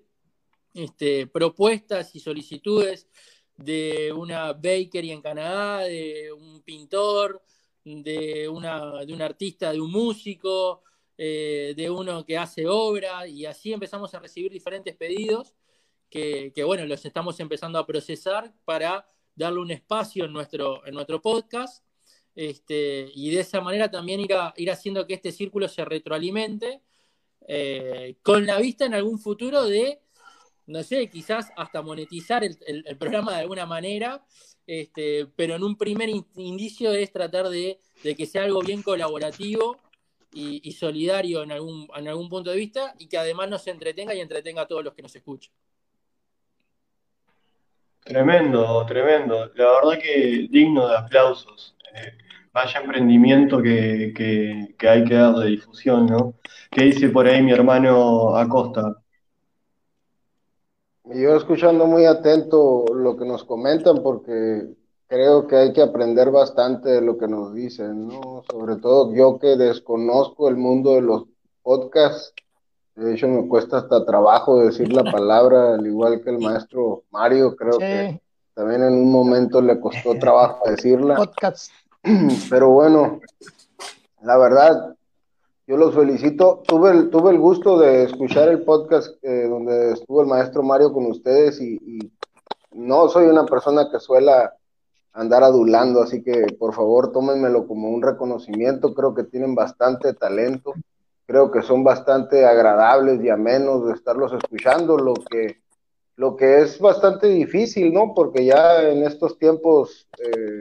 este, 0.75 1.27
propuestas 1.27 2.15
y 2.15 2.21
solicitudes 2.21 3.09
de 3.57 4.13
una 4.13 4.53
bakery 4.53 5.11
en 5.11 5.21
Canadá, 5.21 5.81
de 5.81 6.33
un 6.33 6.63
pintor, 6.63 7.43
de, 7.85 8.49
una, 8.49 9.05
de 9.05 9.13
un 9.13 9.23
artista, 9.23 9.73
de 9.73 9.81
un 9.81 9.91
músico, 9.91 10.83
eh, 11.19 11.75
de 11.77 11.91
uno 11.91 12.25
que 12.25 12.39
hace 12.39 12.67
obra, 12.67 13.27
y 13.27 13.45
así 13.45 13.73
empezamos 13.73 14.15
a 14.15 14.21
recibir 14.21 14.51
diferentes 14.51 14.97
pedidos 14.97 15.55
que, 16.11 16.53
bueno, 16.65 16.85
los 16.87 17.05
estamos 17.05 17.39
empezando 17.39 17.79
a 17.79 17.87
procesar 17.87 18.53
para 18.65 19.07
darle 19.35 19.61
un 19.61 19.71
espacio 19.71 20.25
en 20.25 20.33
nuestro, 20.33 20.85
en 20.87 20.95
nuestro 20.95 21.23
podcast. 21.23 21.85
Este, 22.35 23.11
y 23.15 23.31
de 23.31 23.41
esa 23.41 23.61
manera 23.61 23.91
también 23.91 24.21
ir, 24.21 24.31
ir 24.57 24.71
haciendo 24.71 25.07
que 25.07 25.15
este 25.15 25.33
círculo 25.33 25.69
se 25.69 25.85
retroalimente 25.85 26.83
eh, 27.47 28.17
con 28.23 28.47
la 28.47 28.59
vista 28.59 28.87
en 28.87 28.95
algún 28.95 29.19
futuro 29.19 29.65
de 29.65 30.01
no 30.71 30.83
sé, 30.83 31.09
quizás 31.09 31.53
hasta 31.57 31.83
monetizar 31.83 32.45
el, 32.45 32.97
programa 32.99 33.33
de 33.33 33.41
alguna 33.41 33.67
manera, 33.67 34.25
este, 34.67 35.27
pero 35.37 35.57
en 35.57 35.65
un 35.65 35.77
primer 35.77 36.09
indicio 36.37 36.93
es 36.93 37.13
tratar 37.13 37.49
de, 37.49 37.81
que 38.03 38.27
sea 38.27 38.45
algo 38.45 38.61
bien 38.61 38.83
colaborativo 38.83 39.77
y, 40.33 40.71
solidario 40.73 41.43
en 41.43 41.53
algún, 41.53 41.89
en 41.97 42.09
algún 42.09 42.29
punto 42.29 42.51
de 42.51 42.57
vista 42.57 42.95
y 42.99 43.09
que 43.09 43.19
además 43.19 43.51
nos 43.51 43.67
entretenga 43.67 44.15
y 44.15 44.21
entretenga 44.21 44.63
a 44.63 44.69
todos 44.69 44.85
los 44.85 44.95
que 44.95 45.03
nos 45.03 45.15
escuchan. 45.15 45.53
Tremendo, 48.05 48.87
tremendo. 48.87 49.51
La 49.55 49.73
verdad 49.73 49.99
que 50.01 50.47
digno 50.51 50.89
de 50.89 50.97
aplausos. 50.97 51.77
Eh, 51.95 52.17
vaya 52.53 52.81
emprendimiento 52.81 53.61
que, 53.63 54.13
que, 54.17 54.89
hay 54.89 55.05
que 55.05 55.15
dar 55.15 55.35
de 55.35 55.49
difusión, 55.49 56.07
¿no? 56.07 56.35
¿Qué 56.71 56.85
dice 56.85 57.09
por 57.09 57.27
ahí 57.27 57.43
mi 57.43 57.53
hermano 57.53 58.37
Acosta? 58.37 59.00
Yo 61.13 61.35
escuchando 61.37 61.87
muy 61.87 62.05
atento 62.05 62.85
lo 62.95 63.17
que 63.17 63.25
nos 63.25 63.43
comentan 63.45 64.03
porque 64.03 64.69
creo 65.09 65.47
que 65.49 65.57
hay 65.57 65.73
que 65.73 65.83
aprender 65.83 66.31
bastante 66.31 66.89
de 66.89 67.01
lo 67.01 67.19
que 67.19 67.27
nos 67.27 67.53
dicen, 67.53 68.07
¿no? 68.07 68.45
Sobre 68.49 68.77
todo 68.77 69.13
yo 69.13 69.39
que 69.41 69.57
desconozco 69.57 70.49
el 70.49 70.57
mundo 70.57 70.95
de 70.95 71.03
los 71.03 71.25
podcasts. 71.63 72.33
De 72.95 73.15
hecho, 73.15 73.27
me 73.27 73.49
cuesta 73.49 73.79
hasta 73.79 74.05
trabajo 74.05 74.61
decir 74.61 74.93
la 74.93 75.03
palabra, 75.03 75.75
al 75.75 75.87
igual 75.87 76.23
que 76.23 76.31
el 76.31 76.39
maestro 76.39 77.03
Mario, 77.11 77.57
creo 77.57 77.79
que 77.79 78.21
también 78.55 78.83
en 78.83 78.93
un 78.93 79.11
momento 79.11 79.61
le 79.61 79.81
costó 79.81 80.15
trabajo 80.21 80.71
decirla. 80.71 81.17
Podcast. 81.17 81.73
Pero 82.51 82.71
bueno, 82.71 83.21
la 84.23 84.39
verdad, 84.39 84.95
yo 85.71 85.77
los 85.77 85.95
felicito. 85.95 86.65
Tuve 86.67 86.91
el, 86.91 87.11
tuve 87.11 87.31
el 87.31 87.39
gusto 87.39 87.79
de 87.79 88.03
escuchar 88.03 88.49
el 88.49 88.65
podcast 88.65 89.17
eh, 89.23 89.47
donde 89.49 89.93
estuvo 89.93 90.21
el 90.21 90.27
maestro 90.27 90.65
Mario 90.65 90.93
con 90.93 91.07
ustedes 91.07 91.61
y, 91.61 91.79
no 92.73 93.09
soy 93.09 93.27
una 93.27 93.45
persona 93.47 93.89
que 93.91 93.99
suela 93.99 94.55
andar 95.13 95.43
adulando, 95.43 96.03
así 96.03 96.23
que 96.23 96.47
por 96.59 96.73
favor 96.73 97.11
tómenmelo 97.13 97.67
como 97.67 97.89
un 97.89 98.01
reconocimiento. 98.03 98.95
Creo 98.95 99.15
que 99.15 99.25
tienen 99.25 99.55
bastante 99.55 100.15
talento, 100.15 100.75
creo 101.27 101.51
que 101.51 101.63
son 101.63 101.85
bastante 101.85 102.47
agradables 102.47 103.23
y 103.23 103.29
amenos 103.29 103.87
de 103.87 103.93
estarlos 103.93 104.33
escuchando, 104.33 104.97
lo 104.99 105.15
que, 105.15 105.59
lo 106.17 106.37
que 106.37 106.63
es 106.63 106.79
bastante 106.81 107.27
difícil, 107.29 107.93
¿no? 107.93 108.13
Porque 108.15 108.45
ya 108.45 108.89
en 108.89 109.05
estos 109.05 109.37
tiempos 109.37 110.09
eh, 110.19 110.59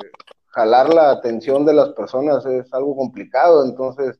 jalar 0.47 0.93
la 0.93 1.11
atención 1.11 1.65
de 1.65 1.73
las 1.73 1.89
personas 1.89 2.45
es 2.45 2.71
algo 2.73 2.95
complicado, 2.95 3.63
entonces 3.65 4.19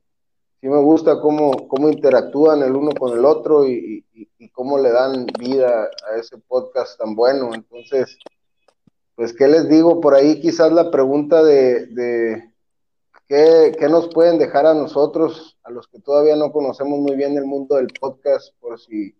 sí 0.60 0.67
me 0.67 0.80
gusta 0.80 1.19
cómo, 1.22 1.67
cómo 1.67 1.89
interactúan 1.89 2.62
el 2.63 2.76
uno 2.76 2.91
con 2.91 3.17
el 3.17 3.26
otro 3.26 3.65
y, 3.67 4.06
cómo 4.54 4.78
le 4.78 4.91
dan 4.91 5.26
vida 5.39 5.89
a 6.12 6.17
ese 6.17 6.38
podcast 6.38 7.00
tan 7.00 7.15
bueno. 7.15 7.54
Entonces, 7.54 8.17
pues, 9.15 9.34
¿qué 9.34 9.48
les 9.48 9.69
digo? 9.69 10.02
Por 10.02 10.15
ahí 10.15 10.41
quizás 10.41 10.72
la 10.74 10.91
pregunta 10.91 11.41
de, 11.43 12.52
¿qué, 13.28 13.88
nos 13.89 14.10
pueden 14.10 14.38
dejar 14.38 14.65
a 14.65 14.74
nosotros, 14.74 15.58
a 15.63 15.72
los 15.72 15.88
que 15.88 16.00
todavía 16.00 16.36
no 16.36 16.52
conocemos 16.52 17.00
muy 17.00 17.15
bien 17.15 17.38
el 17.38 17.45
mundo 17.45 17.76
del 17.78 17.88
podcast, 17.88 18.54
por 18.60 18.78
si, 18.80 19.15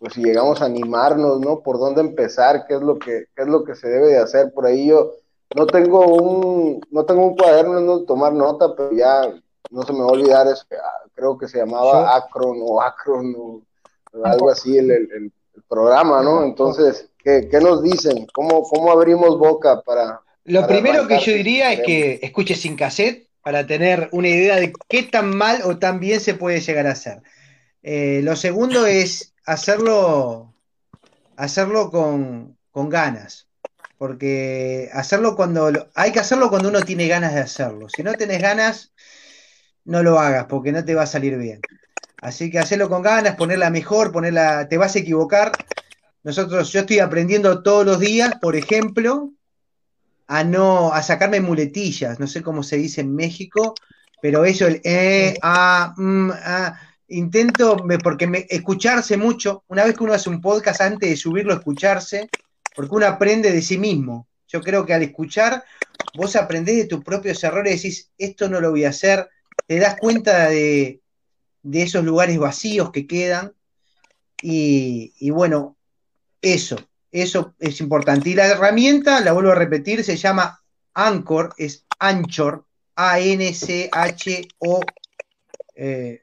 pues, 0.00 0.14
si 0.14 0.24
llegamos 0.24 0.60
a 0.60 0.64
animarnos, 0.64 1.38
¿no? 1.38 1.60
¿Por 1.60 1.78
dónde 1.78 2.00
empezar? 2.00 2.66
¿Qué 2.66 2.74
es 2.74 2.82
lo 2.82 2.98
que, 2.98 3.26
qué 3.36 3.42
es 3.42 3.48
lo 3.48 3.62
que 3.62 3.76
se 3.76 3.88
debe 3.88 4.08
de 4.08 4.18
hacer? 4.18 4.52
Por 4.52 4.66
ahí 4.66 4.88
yo 4.88 5.12
no 5.54 5.66
tengo 5.66 6.04
un, 6.04 6.80
no 6.90 7.04
tengo 7.04 7.26
un 7.28 7.36
cuaderno 7.36 7.78
en 7.78 7.86
donde 7.86 8.06
tomar 8.06 8.32
nota, 8.32 8.74
pero 8.74 8.90
ya 8.92 9.22
no 9.70 9.82
se 9.82 9.92
me 9.92 10.00
va 10.00 10.06
a 10.06 10.12
olvidar, 10.12 10.46
es, 10.48 10.66
ah, 10.72 11.08
creo 11.14 11.36
que 11.36 11.48
se 11.48 11.58
llamaba 11.58 12.16
Acron 12.16 12.58
o 12.62 12.80
Acron 12.80 13.34
o 13.36 13.62
algo 14.24 14.50
así 14.50 14.76
el, 14.76 15.32
programa, 15.68 16.20
¿no? 16.22 16.42
Entonces, 16.42 17.10
¿qué, 17.22 17.48
nos 17.62 17.82
dicen? 17.82 18.26
¿Cómo, 18.32 18.62
¿Cómo 18.64 18.90
abrimos 18.90 19.38
boca 19.38 19.82
para... 19.82 20.20
Lo 20.44 20.66
primero 20.66 21.06
que 21.06 21.20
yo 21.20 21.32
diría 21.32 21.72
es 21.72 21.80
que 21.82 22.18
escuche 22.22 22.56
sin 22.56 22.74
cassette 22.74 23.28
para 23.40 23.64
tener 23.64 24.08
una 24.10 24.28
idea 24.28 24.56
de 24.56 24.72
qué 24.88 25.04
tan 25.04 25.36
mal 25.36 25.62
o 25.64 25.78
tan 25.78 26.00
bien 26.00 26.18
se 26.18 26.34
puede 26.34 26.60
llegar 26.60 26.88
a 26.88 26.92
hacer. 26.92 27.22
Eh, 27.84 28.20
lo 28.24 28.34
segundo 28.34 28.84
es 28.84 29.32
hacerlo, 29.44 30.52
hacerlo 31.36 31.90
con, 31.90 32.56
con 32.72 32.88
ganas 32.88 33.46
porque 34.00 34.88
hacerlo 34.94 35.36
cuando 35.36 35.70
hay 35.94 36.10
que 36.10 36.20
hacerlo 36.20 36.48
cuando 36.48 36.70
uno 36.70 36.80
tiene 36.80 37.06
ganas 37.06 37.34
de 37.34 37.40
hacerlo. 37.40 37.86
Si 37.90 38.02
no 38.02 38.14
tenés 38.14 38.40
ganas, 38.40 38.94
no 39.84 40.02
lo 40.02 40.18
hagas 40.18 40.46
porque 40.46 40.72
no 40.72 40.84
te 40.84 40.94
va 40.94 41.02
a 41.02 41.06
salir 41.06 41.36
bien. 41.36 41.60
Así 42.20 42.50
que 42.50 42.58
hacerlo 42.58 42.88
con 42.88 43.02
ganas, 43.02 43.36
ponerla 43.36 43.70
mejor, 43.70 44.12
ponerla, 44.12 44.68
te 44.68 44.76
vas 44.76 44.94
a 44.94 44.98
equivocar. 44.98 45.52
Nosotros, 46.22 46.70
yo 46.72 46.80
estoy 46.80 46.98
aprendiendo 46.98 47.62
todos 47.62 47.86
los 47.86 47.98
días, 47.98 48.34
por 48.40 48.56
ejemplo, 48.56 49.32
a 50.26 50.44
no, 50.44 50.92
a 50.92 51.02
sacarme 51.02 51.40
muletillas, 51.40 52.20
no 52.20 52.26
sé 52.26 52.42
cómo 52.42 52.62
se 52.62 52.76
dice 52.76 53.00
en 53.00 53.14
México, 53.14 53.74
pero 54.20 54.44
eso, 54.44 54.66
el 54.66 54.80
eh, 54.84 55.34
ah, 55.42 55.94
mm, 55.96 56.30
ah, 56.30 56.78
intento, 57.08 57.76
porque 58.02 58.26
me, 58.26 58.46
escucharse 58.48 59.16
mucho, 59.16 59.64
una 59.68 59.84
vez 59.84 59.96
que 59.96 60.04
uno 60.04 60.12
hace 60.12 60.28
un 60.28 60.40
podcast 60.40 60.82
antes 60.82 61.10
de 61.10 61.16
subirlo, 61.16 61.54
escucharse, 61.54 62.28
porque 62.76 62.94
uno 62.94 63.06
aprende 63.06 63.50
de 63.50 63.62
sí 63.62 63.78
mismo. 63.78 64.28
Yo 64.46 64.60
creo 64.60 64.84
que 64.84 64.94
al 64.94 65.02
escuchar, 65.02 65.64
vos 66.14 66.36
aprendés 66.36 66.76
de 66.76 66.84
tus 66.86 67.02
propios 67.02 67.42
errores 67.42 67.72
y 67.72 67.88
decís, 67.88 68.10
esto 68.18 68.48
no 68.48 68.60
lo 68.60 68.70
voy 68.70 68.84
a 68.84 68.90
hacer, 68.90 69.28
te 69.66 69.78
das 69.78 69.96
cuenta 69.96 70.48
de, 70.48 71.00
esos 71.72 72.04
lugares 72.04 72.38
vacíos 72.38 72.90
que 72.90 73.06
quedan. 73.06 73.52
Y, 74.42 75.30
bueno, 75.30 75.76
eso, 76.40 76.76
eso 77.10 77.54
es 77.58 77.80
importante. 77.80 78.30
Y 78.30 78.34
la 78.34 78.46
herramienta, 78.46 79.20
la 79.20 79.32
vuelvo 79.32 79.52
a 79.52 79.56
repetir, 79.56 80.02
se 80.04 80.16
llama 80.16 80.62
Anchor, 80.94 81.54
es 81.58 81.84
Anchor, 81.98 82.64
A-N-C-H-O. 82.96 84.80
Eh, 85.76 86.22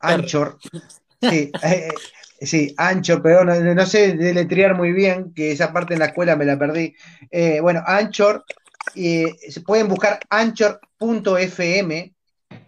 Anchor. 0.00 0.58
Sí, 1.20 1.50
eh, 1.62 1.88
sí, 2.40 2.74
Anchor, 2.76 3.22
pero 3.22 3.44
no, 3.44 3.86
sé 3.86 4.14
deletrear 4.14 4.76
muy 4.76 4.92
bien, 4.92 5.32
que 5.34 5.52
esa 5.52 5.72
parte 5.72 5.94
en 5.94 6.00
la 6.00 6.06
escuela 6.06 6.36
me 6.36 6.44
la 6.44 6.58
perdí. 6.58 6.94
Eh, 7.30 7.60
bueno, 7.60 7.82
Anchor, 7.86 8.44
se 8.94 9.60
pueden 9.64 9.88
buscar 9.88 10.20
anchor.fm 10.30 12.14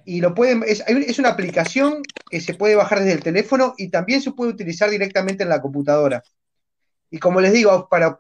y 0.04 0.20
lo 0.20 0.34
pueden, 0.34 0.64
es, 0.66 0.82
es, 0.86 1.18
una 1.18 1.30
aplicación 1.30 2.02
que 2.30 2.40
se 2.40 2.54
puede 2.54 2.74
bajar 2.74 3.00
desde 3.00 3.12
el 3.12 3.22
teléfono 3.22 3.74
y 3.76 3.90
también 3.90 4.20
se 4.20 4.32
puede 4.32 4.50
utilizar 4.50 4.90
directamente 4.90 5.42
en 5.42 5.48
la 5.48 5.60
computadora. 5.60 6.22
Y 7.10 7.18
como 7.18 7.40
les 7.40 7.52
digo, 7.52 7.88
para 7.88 8.18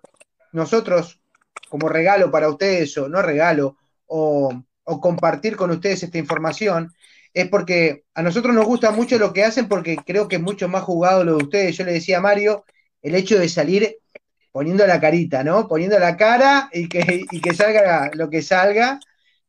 nosotros, 0.52 1.20
como 1.68 1.88
regalo 1.88 2.30
para 2.30 2.48
ustedes, 2.48 2.96
o 2.98 3.08
no 3.08 3.22
regalo, 3.22 3.76
o, 4.06 4.52
o 4.84 5.00
compartir 5.00 5.56
con 5.56 5.70
ustedes 5.70 6.02
esta 6.02 6.18
información, 6.18 6.92
es 7.32 7.48
porque 7.48 8.04
a 8.14 8.22
nosotros 8.22 8.54
nos 8.54 8.66
gusta 8.66 8.90
mucho 8.90 9.18
lo 9.18 9.32
que 9.32 9.44
hacen 9.44 9.68
porque 9.68 9.96
creo 9.96 10.28
que 10.28 10.36
es 10.36 10.42
mucho 10.42 10.68
más 10.68 10.82
jugado 10.82 11.24
lo 11.24 11.36
de 11.36 11.44
ustedes. 11.44 11.76
Yo 11.76 11.84
le 11.84 11.92
decía 11.92 12.18
a 12.18 12.20
Mario, 12.22 12.64
el 13.02 13.14
hecho 13.14 13.38
de 13.38 13.48
salir 13.48 13.96
poniendo 14.52 14.86
la 14.86 15.00
carita, 15.00 15.44
¿no? 15.44 15.68
Poniendo 15.68 15.98
la 15.98 16.16
cara 16.16 16.68
y 16.72 16.88
que, 16.88 17.24
que 17.42 17.54
salga 17.54 18.10
lo 18.14 18.28
que 18.28 18.42
salga 18.42 19.00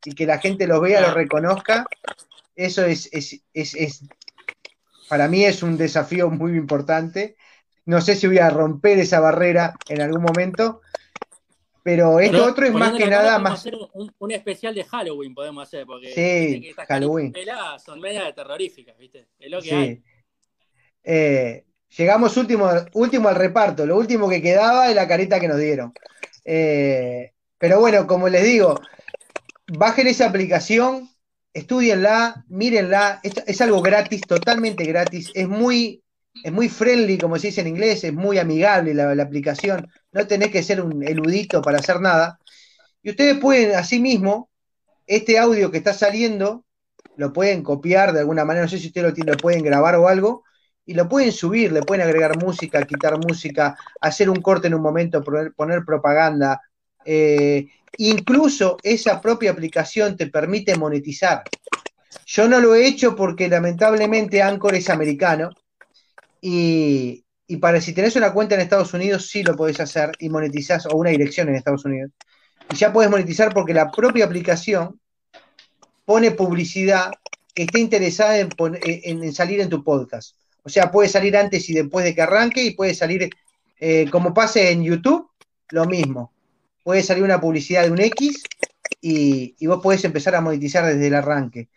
y 0.03 0.13
que 0.13 0.25
la 0.25 0.39
gente 0.39 0.67
lo 0.67 0.81
vea, 0.81 1.01
lo 1.01 1.13
reconozca. 1.13 1.85
Eso 2.55 2.85
es, 2.85 3.09
es, 3.11 3.41
es, 3.53 4.03
para 5.09 5.27
mí 5.27 5.43
es 5.43 5.63
un 5.63 5.77
desafío 5.77 6.29
muy 6.29 6.57
importante. 6.57 7.35
No 7.85 8.01
sé 8.01 8.15
si 8.15 8.27
voy 8.27 8.37
a 8.37 8.49
romper 8.49 8.99
esa 8.99 9.19
barrera 9.19 9.73
en 9.89 10.01
algún 10.01 10.21
momento, 10.21 10.81
pero 11.83 12.19
esto 12.19 12.45
otro 12.45 12.65
es 12.65 12.73
más 12.73 12.93
que 12.93 13.07
nada 13.07 13.39
más. 13.39 13.59
Hacer 13.59 13.73
un, 13.93 14.31
especial 14.31 14.75
de 14.75 14.83
Halloween 14.83 15.33
podemos 15.33 15.67
hacer, 15.67 15.85
porque 15.85 16.13
sí, 16.13 16.73
Halloween. 16.87 17.33
son 17.83 17.99
medias 17.99 18.33
terroríficas, 18.35 18.97
¿viste? 18.97 19.27
Es 19.39 19.49
lo 19.49 19.61
que 19.61 19.73
hay. 19.73 20.03
Eh, 21.03 21.65
llegamos 21.97 22.37
último, 22.37 22.69
último 22.93 23.29
al 23.29 23.35
reparto, 23.35 23.85
lo 23.85 23.97
último 23.97 24.29
que 24.29 24.41
quedaba 24.41 24.89
es 24.89 24.95
la 24.95 25.07
carita 25.07 25.39
que 25.39 25.47
nos 25.47 25.57
dieron. 25.57 25.93
Eh, 26.45 27.33
pero 27.57 27.79
bueno, 27.79 28.07
como 28.07 28.29
les 28.29 28.43
digo, 28.43 28.79
bajen 29.67 30.07
esa 30.07 30.27
aplicación, 30.27 31.09
estudienla, 31.53 32.45
mírenla, 32.47 33.19
es, 33.23 33.61
algo 33.61 33.81
gratis, 33.81 34.21
totalmente 34.21 34.85
gratis, 34.85 35.31
es 35.33 35.47
muy 35.47 36.03
es 36.45 36.51
muy 36.51 36.69
friendly, 36.69 37.17
como 37.17 37.37
se 37.37 37.47
dice 37.47 37.59
en 37.59 37.67
inglés, 37.67 38.05
es 38.05 38.13
muy 38.13 38.37
amigable 38.37 38.93
la, 38.93 39.11
aplicación, 39.21 39.91
no 40.13 40.27
tenés 40.27 40.49
que 40.49 40.63
ser 40.63 40.81
un 40.81 41.03
eludito 41.03 41.61
para 41.61 41.79
hacer 41.79 41.99
nada. 41.99 42.39
Y 43.03 43.09
ustedes 43.09 43.37
pueden, 43.37 43.75
asimismo, 43.75 44.49
este 45.07 45.37
audio 45.37 45.71
que 45.71 45.77
está 45.77 45.93
saliendo, 45.93 46.63
lo 47.17 47.33
pueden 47.33 47.63
copiar 47.63 48.13
de 48.13 48.21
alguna 48.21 48.45
manera, 48.45 48.63
no 48.63 48.69
sé 48.69 48.79
si 48.79 48.87
ustedes 48.87 49.13
lo, 49.17 49.25
lo 49.25 49.37
pueden 49.37 49.61
grabar 49.61 49.95
o 49.97 50.07
algo, 50.07 50.45
y 50.85 50.93
lo 50.93 51.07
pueden 51.07 51.31
subir, 51.31 51.71
le 51.71 51.81
pueden 51.81 52.05
agregar 52.05 52.37
música, 52.37 52.85
quitar 52.85 53.17
música, 53.17 53.77
hacer 53.99 54.29
un 54.29 54.41
corte 54.41 54.67
en 54.67 54.73
un 54.73 54.81
momento, 54.81 55.23
poner, 55.23 55.85
propaganda. 55.85 56.61
Eh, 57.05 57.67
incluso 57.97 58.77
esa 58.83 59.21
propia 59.21 59.51
aplicación 59.51 60.17
te 60.17 60.27
permite 60.27 60.77
monetizar. 60.77 61.43
Yo 62.25 62.47
no 62.47 62.59
lo 62.59 62.75
he 62.75 62.87
hecho 62.87 63.15
porque 63.15 63.47
lamentablemente 63.47 64.41
Anchor 64.41 64.75
es 64.75 64.89
americano 64.89 65.49
y, 66.41 67.23
para 67.59 67.79
si 67.79 67.93
tenés 67.93 68.15
una 68.15 68.33
cuenta 68.33 68.55
en 68.55 68.61
Estados 68.61 68.93
Unidos, 68.93 69.27
sí 69.27 69.43
lo 69.43 69.55
podés 69.55 69.79
hacer 69.79 70.11
y 70.19 70.29
monetizás, 70.29 70.85
o 70.87 70.95
una 70.95 71.11
dirección 71.11 71.49
en 71.49 71.55
Estados 71.55 71.85
Unidos. 71.85 72.11
Y 72.71 72.75
ya 72.75 72.91
podés 72.91 73.09
monetizar 73.09 73.53
porque 73.53 73.73
la 73.73 73.91
propia 73.91 74.25
aplicación 74.25 74.99
pone 76.05 76.31
publicidad 76.31 77.11
que 77.53 77.63
esté 77.63 77.79
interesada 77.79 78.39
en, 78.39 79.33
salir 79.33 79.59
en 79.59 79.69
tu 79.69 79.83
podcast. 79.83 80.35
O 80.63 80.69
sea, 80.69 80.91
puede 80.91 81.09
salir 81.09 81.35
antes 81.35 81.69
y 81.69 81.73
después 81.73 82.05
de 82.05 82.13
que 82.13 82.21
arranque 82.21 82.63
y 82.63 82.71
puede 82.71 82.93
salir, 82.93 83.29
eh, 83.79 84.09
como 84.11 84.33
pase 84.33 84.71
en 84.71 84.83
YouTube, 84.83 85.29
lo 85.69 85.85
mismo. 85.85 86.33
Puede 86.83 87.03
salir 87.03 87.23
una 87.23 87.41
publicidad 87.41 87.83
de 87.83 87.91
un 87.91 88.01
X 88.01 88.43
y, 89.01 89.65
vos 89.65 89.81
podés 89.81 90.03
empezar 90.03 90.35
a 90.35 90.41
monetizar 90.41 90.85
desde 90.85 91.07
el 91.07 91.15
arranque. 91.15 91.69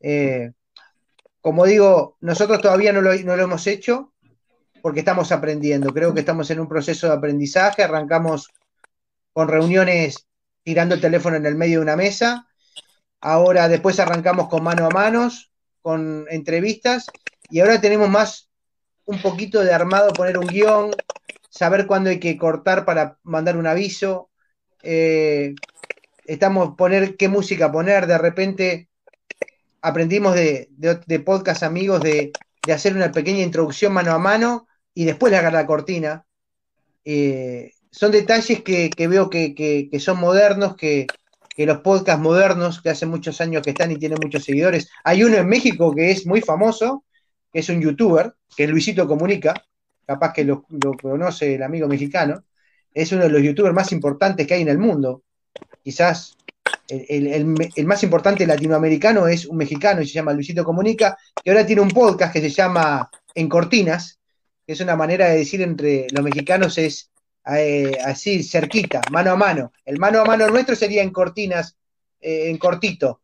Eh, 0.00 0.52
como 1.40 1.64
digo, 1.66 2.16
nosotros 2.20 2.60
todavía 2.60 2.92
no 2.92 3.00
lo, 3.00 3.12
hemos 3.12 3.66
hecho 3.66 4.12
porque 4.82 5.00
estamos 5.00 5.32
aprendiendo. 5.32 5.92
Creo 5.92 6.14
que 6.14 6.20
estamos 6.20 6.50
en 6.50 6.60
un 6.60 6.68
proceso 6.68 7.06
de 7.06 7.14
aprendizaje. 7.14 7.82
Arrancamos 7.82 8.50
con 9.32 9.48
reuniones 9.48 10.26
tirando 10.62 10.94
el 10.94 11.00
teléfono 11.00 11.36
en 11.36 11.46
el 11.46 11.54
medio 11.54 11.78
de 11.78 11.84
una 11.84 11.96
mesa. 11.96 12.46
Ahora 13.20 13.68
después 13.68 14.00
arrancamos 14.00 14.48
con 14.48 14.62
mano 14.62 14.86
a 14.86 14.90
manos, 14.90 15.50
con 15.82 16.26
entrevistas. 16.30 17.06
Y 17.50 17.60
ahora 17.60 17.80
tenemos 17.80 18.08
más 18.08 18.48
un 19.04 19.20
poquito 19.20 19.60
de 19.60 19.72
armado, 19.72 20.12
poner 20.12 20.38
un 20.38 20.46
guion, 20.46 20.90
saber 21.48 21.86
cuándo 21.86 22.10
hay 22.10 22.20
que 22.20 22.36
cortar 22.36 22.84
para 22.84 23.18
mandar 23.22 23.56
un 23.56 23.66
aviso. 23.66 24.30
Eh, 24.82 25.54
estamos 26.24 26.76
poner 26.76 27.16
qué 27.16 27.28
música 27.28 27.72
poner. 27.72 28.06
De 28.06 28.18
repente 28.18 28.88
aprendimos 29.82 30.34
de, 30.34 30.68
podcast 31.24 31.62
amigos 31.62 32.00
de, 32.00 32.32
hacer 32.72 32.94
una 32.94 33.10
pequeña 33.10 33.42
introducción 33.42 33.92
mano 33.92 34.12
a 34.12 34.18
mano 34.18 34.68
y 34.94 35.04
después 35.04 35.32
haga 35.34 35.50
la 35.50 35.66
cortina. 35.66 36.24
Eh, 37.04 37.72
son 37.90 38.12
detalles 38.12 38.62
que, 38.62 38.90
veo 39.08 39.28
que, 39.28 39.90
son 39.98 40.20
modernos, 40.20 40.76
que, 40.76 41.06
los 41.56 41.78
podcasts 41.78 42.22
modernos, 42.22 42.80
que 42.80 42.90
hace 42.90 43.06
muchos 43.06 43.40
años 43.40 43.62
que 43.62 43.70
están 43.70 43.90
y 43.90 43.98
tienen 43.98 44.18
muchos 44.22 44.44
seguidores. 44.44 44.88
Hay 45.04 45.24
uno 45.24 45.36
en 45.36 45.48
México 45.48 45.94
que 45.94 46.10
es 46.10 46.26
muy 46.26 46.40
famoso, 46.40 47.04
que 47.52 47.60
es 47.60 47.68
un 47.68 47.80
youtuber, 47.80 48.34
que 48.56 48.64
es 48.64 48.70
Luisito 48.70 49.06
Comunica, 49.06 49.54
capaz 50.06 50.32
que 50.32 50.44
lo, 50.44 50.64
conoce 51.00 51.54
el 51.54 51.62
amigo 51.62 51.88
mexicano. 51.88 52.44
Es 52.92 53.12
uno 53.12 53.22
de 53.24 53.30
los 53.30 53.42
youtubers 53.42 53.74
más 53.74 53.92
importantes 53.92 54.46
que 54.46 54.54
hay 54.54 54.62
en 54.62 54.68
el 54.68 54.78
mundo. 54.78 55.22
Quizás 55.82 56.36
el, 56.88 57.86
más 57.86 58.02
importante 58.02 58.46
latinoamericano 58.46 59.28
es 59.28 59.46
un 59.46 59.56
mexicano 59.56 60.02
y 60.02 60.06
se 60.06 60.14
llama 60.14 60.32
Luisito 60.32 60.64
Comunica, 60.64 61.16
que 61.42 61.50
ahora 61.50 61.64
tiene 61.64 61.82
un 61.82 61.90
podcast 61.90 62.32
que 62.32 62.40
se 62.40 62.50
llama 62.50 63.08
En 63.34 63.48
Cortinas, 63.48 64.18
que 64.66 64.72
es 64.72 64.80
una 64.80 64.96
manera 64.96 65.28
de 65.28 65.38
decir 65.38 65.62
entre 65.62 66.08
los 66.10 66.24
mexicanos 66.24 66.76
es 66.78 67.10
eh, 67.46 67.96
así, 68.04 68.42
cerquita, 68.42 69.00
mano 69.10 69.32
a 69.32 69.36
mano. 69.36 69.72
El 69.84 69.98
mano 69.98 70.20
a 70.20 70.24
mano 70.24 70.48
nuestro 70.48 70.74
sería 70.74 71.02
en 71.02 71.10
Cortinas, 71.10 71.76
eh, 72.20 72.50
en 72.50 72.58
cortito. 72.58 73.20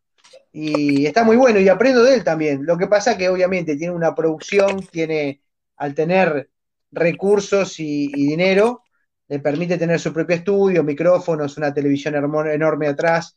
Y 0.59 1.05
está 1.05 1.23
muy 1.23 1.37
bueno 1.37 1.61
y 1.61 1.69
aprendo 1.69 2.03
de 2.03 2.15
él 2.15 2.25
también. 2.25 2.65
Lo 2.65 2.79
que 2.79 2.87
pasa 2.87 3.19
que 3.19 3.29
obviamente 3.29 3.77
tiene 3.77 3.95
una 3.95 4.15
producción, 4.15 4.81
tiene, 4.91 5.43
al 5.77 5.95
tener 5.95 6.49
recursos 6.91 7.79
y 7.79 8.09
dinero, 8.09 8.83
le 9.29 9.39
permite 9.41 9.77
tener 9.77 10.01
su 10.01 10.15
propio 10.15 10.37
estudio, 10.37 10.83
micrófonos, 10.83 11.59
una 11.59 11.75
televisión 11.75 12.15
enorme 12.15 12.87
atrás, 12.87 13.37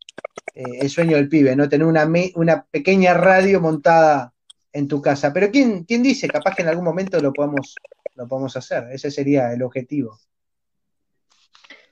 eh, 0.55 0.63
el 0.79 0.89
sueño 0.89 1.17
del 1.17 1.27
pibe, 1.27 1.58
¿no? 1.58 1.67
Tener 1.67 1.86
una, 1.86 2.10
una 2.36 2.65
pequeña 2.71 3.13
radio 3.15 3.60
montada 3.60 4.34
en 4.71 4.88
tu 4.88 5.01
casa. 5.01 5.34
Pero 5.34 5.51
¿quién, 5.51 5.84
¿quién 5.84 6.01
dice? 6.01 6.29
Capaz 6.29 6.55
que 6.55 6.62
en 6.62 6.69
algún 6.69 6.86
momento 6.86 7.19
lo 7.19 7.34
podemos, 7.34 7.75
lo 8.15 8.29
podemos 8.29 8.55
hacer. 8.55 8.86
Ese 8.93 9.12
sería 9.12 9.51
el 9.51 9.62
objetivo. 9.62 10.17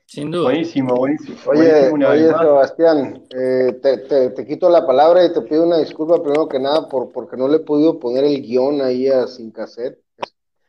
Sin 0.07 0.31
duda. 0.31 0.45
Buenísimo, 0.45 0.95
buenísimo. 0.95 1.37
Oye, 1.47 1.91
oye 1.91 2.27
Sebastián, 2.27 3.23
eh, 3.37 3.79
te, 3.81 4.45
quito 4.47 4.69
la 4.69 4.87
palabra 4.87 5.23
y 5.23 5.33
te 5.33 5.41
pido 5.41 5.63
una 5.63 5.77
disculpa 5.77 6.23
primero 6.23 6.47
que 6.47 6.59
nada 6.59 6.89
por 6.89 7.11
porque 7.11 7.37
no 7.37 7.47
le 7.47 7.57
he 7.57 7.59
podido 7.59 7.99
poner 7.99 8.23
el 8.23 8.41
guion 8.41 8.81
ahí 8.81 9.07
a 9.07 9.27
sin 9.27 9.51
cassette. 9.51 9.99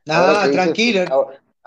Ah, 0.09 0.49
tranquilo 0.51 1.03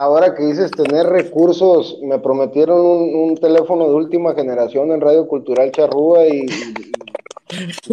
ahora 0.01 0.33
que 0.33 0.43
dices 0.43 0.71
tener 0.71 1.05
recursos, 1.05 1.99
me 2.01 2.17
prometieron 2.17 2.79
un, 2.81 3.37
teléfono 3.37 3.87
de 3.87 3.93
última 3.93 4.33
generación 4.33 4.91
en 4.91 4.99
Radio 4.99 5.27
Cultural 5.27 5.71
Charrúa 5.71 6.25
y, 6.25 6.47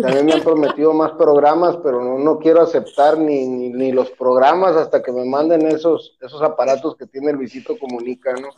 también 0.00 0.24
me 0.24 0.32
han 0.32 0.42
prometido 0.42 0.94
más 0.94 1.12
programas, 1.12 1.76
pero 1.82 2.18
no, 2.18 2.38
quiero 2.38 2.62
aceptar 2.62 3.18
ni, 3.18 3.92
los 3.92 4.10
programas 4.12 4.74
hasta 4.76 5.02
que 5.02 5.12
me 5.12 5.26
manden 5.26 5.66
esos, 5.66 6.16
esos 6.22 6.40
aparatos 6.40 6.96
que 6.96 7.06
tiene 7.06 7.32
Luisito 7.34 7.76
Comunica, 7.78 8.32
¿no? 8.32 8.48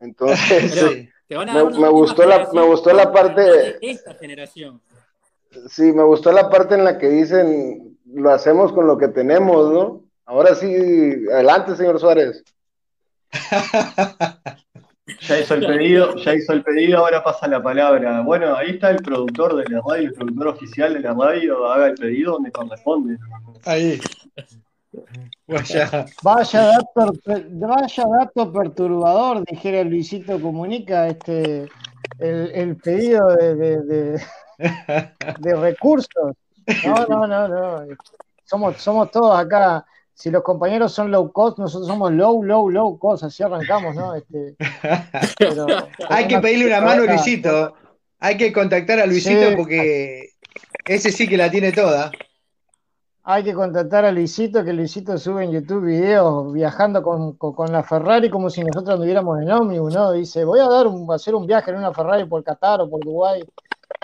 Entonces, 0.00 1.08
me, 1.28 1.88
gustó 1.88 2.26
la, 2.26 2.48
me 2.52 2.62
gustó 2.62 2.92
la 2.92 3.12
parte... 3.12 3.78
esta 3.80 4.14
generación. 4.14 4.80
Sí, 5.68 5.92
me 5.92 6.02
gustó 6.02 6.32
la 6.32 6.48
parte 6.48 6.74
en 6.74 6.84
la 6.84 6.98
que 6.98 7.08
dicen, 7.08 7.98
lo 8.06 8.30
hacemos 8.30 8.72
con 8.72 8.86
lo 8.86 8.96
que 8.98 9.08
tenemos, 9.08 9.72
¿no? 9.72 10.04
Ahora 10.24 10.54
sí, 10.54 10.66
adelante, 11.32 11.76
señor 11.76 11.98
Suárez. 12.00 12.42
Ya 15.22 15.40
hizo 15.40 15.54
el 15.54 15.66
pedido, 15.66 16.14
ya 16.16 16.34
hizo 16.34 16.52
el 16.52 16.62
pedido, 16.62 16.98
ahora 16.98 17.22
pasa 17.22 17.48
la 17.48 17.62
palabra. 17.62 18.20
Bueno, 18.22 18.54
ahí 18.54 18.70
está 18.70 18.90
el 18.90 18.98
productor 18.98 19.56
de 19.56 19.64
la 19.68 19.82
radio, 19.86 20.08
el 20.08 20.14
productor 20.14 20.48
oficial 20.48 20.94
de 20.94 21.00
la 21.00 21.14
radio, 21.14 21.66
haga 21.70 21.88
el 21.88 21.94
pedido 21.94 22.34
donde 22.34 22.52
corresponde. 22.52 23.16
Ahí. 23.64 24.00
Vaya. 25.46 26.06
Vaya, 26.22 26.62
dato, 26.62 27.12
vaya 27.26 28.04
dato 28.18 28.52
perturbador, 28.52 29.44
dijera 29.44 29.84
Luisito 29.84 30.40
Comunica, 30.40 31.06
este 31.08 31.68
el, 32.18 32.76
pedido 32.76 33.26
de, 33.36 34.20
de, 35.38 35.56
recursos. 35.56 36.34
No, 36.84 37.06
no, 37.06 37.26
no, 37.26 37.48
no. 37.48 37.86
Somos, 38.44 38.76
somos 38.78 39.10
todos 39.10 39.38
acá 39.38 39.84
si 40.20 40.30
los 40.30 40.42
compañeros 40.42 40.92
son 40.92 41.10
low 41.10 41.32
cost, 41.32 41.58
nosotros 41.58 41.88
somos 41.88 42.12
low, 42.12 42.42
low, 42.42 42.68
low 42.68 42.98
cost, 42.98 43.24
así 43.24 43.42
arrancamos, 43.42 43.94
¿no? 43.94 44.14
Este, 44.14 44.54
Hay 46.10 46.28
que 46.28 46.38
pedirle 46.40 46.66
una 46.66 46.82
mano 46.82 47.04
a 47.04 47.06
Luisito. 47.06 47.74
Hay 48.18 48.36
que 48.36 48.52
contactar 48.52 49.00
a 49.00 49.06
Luisito 49.06 49.56
porque 49.56 50.32
ese 50.84 51.10
sí 51.10 51.26
que 51.26 51.38
la 51.38 51.50
tiene 51.50 51.72
toda. 51.72 52.12
Hay 53.32 53.44
que 53.44 53.54
contactar 53.54 54.04
a 54.04 54.12
Luisito, 54.12 54.64
que 54.64 54.72
Luisito 54.72 55.16
sube 55.16 55.44
en 55.44 55.52
YouTube 55.52 55.86
videos 55.86 56.52
viajando 56.52 57.02
con, 57.02 57.72
la 57.72 57.82
Ferrari 57.82 58.28
como 58.28 58.50
si 58.50 58.60
nosotros 58.62 58.94
anduviéramos 58.94 59.40
en 59.40 59.50
ómnibus, 59.50 59.94
¿no? 59.94 60.12
Dice, 60.12 60.44
voy 60.44 60.60
a 60.60 60.66
dar 60.66 60.86
un, 60.86 61.10
hacer 61.12 61.34
un 61.34 61.46
viaje 61.46 61.70
en 61.70 61.78
una 61.78 61.94
Ferrari 61.94 62.24
por 62.24 62.42
Qatar 62.42 62.80
o 62.80 62.90
por 62.90 63.00
Uruguay. 63.00 63.42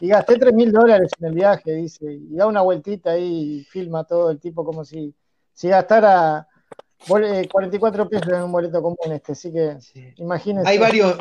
Y 0.00 0.08
gasté 0.08 0.38
3 0.38 0.54
mil 0.54 0.70
dólares 0.70 1.10
en 1.18 1.26
el 1.26 1.34
viaje, 1.34 1.72
dice. 1.72 2.12
Y 2.12 2.36
da 2.36 2.46
una 2.46 2.60
vueltita 2.60 3.12
ahí 3.12 3.60
y 3.60 3.64
filma 3.64 4.04
todo 4.04 4.30
el 4.30 4.38
tipo 4.38 4.64
como 4.64 4.84
si 4.84 5.14
si 5.56 5.68
gastara 5.68 6.46
44 7.08 8.02
eh, 8.02 8.06
pesos 8.06 8.28
en 8.28 8.42
un 8.42 8.52
boleto 8.52 8.82
común 8.82 9.10
este, 9.10 9.32
así 9.32 9.50
que 9.50 9.78
imagínense. 10.18 10.68
Hay 10.68 10.76
varios, 10.76 11.16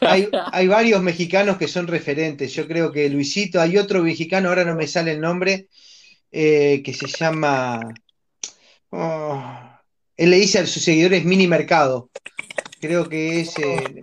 hay, 0.00 0.68
varios 0.68 1.02
mexicanos 1.02 1.56
que 1.56 1.66
son 1.66 1.86
referentes. 1.86 2.52
Yo 2.52 2.68
creo 2.68 2.92
que 2.92 3.08
Luisito, 3.08 3.60
hay 3.60 3.78
otro 3.78 4.02
mexicano, 4.02 4.50
ahora 4.50 4.64
no 4.64 4.74
me 4.74 4.86
sale 4.86 5.12
el 5.12 5.20
nombre, 5.22 5.68
eh, 6.32 6.82
que 6.82 6.94
se 6.94 7.06
llama. 7.06 7.80
Oh, 8.90 9.42
él 10.16 10.30
le 10.30 10.36
dice 10.36 10.58
a 10.58 10.66
sus 10.66 10.82
seguidores 10.82 11.24
mini 11.24 11.46
mercado. 11.46 12.10
Creo 12.80 13.08
que 13.08 13.40
es, 13.40 13.56
eh, 13.58 14.00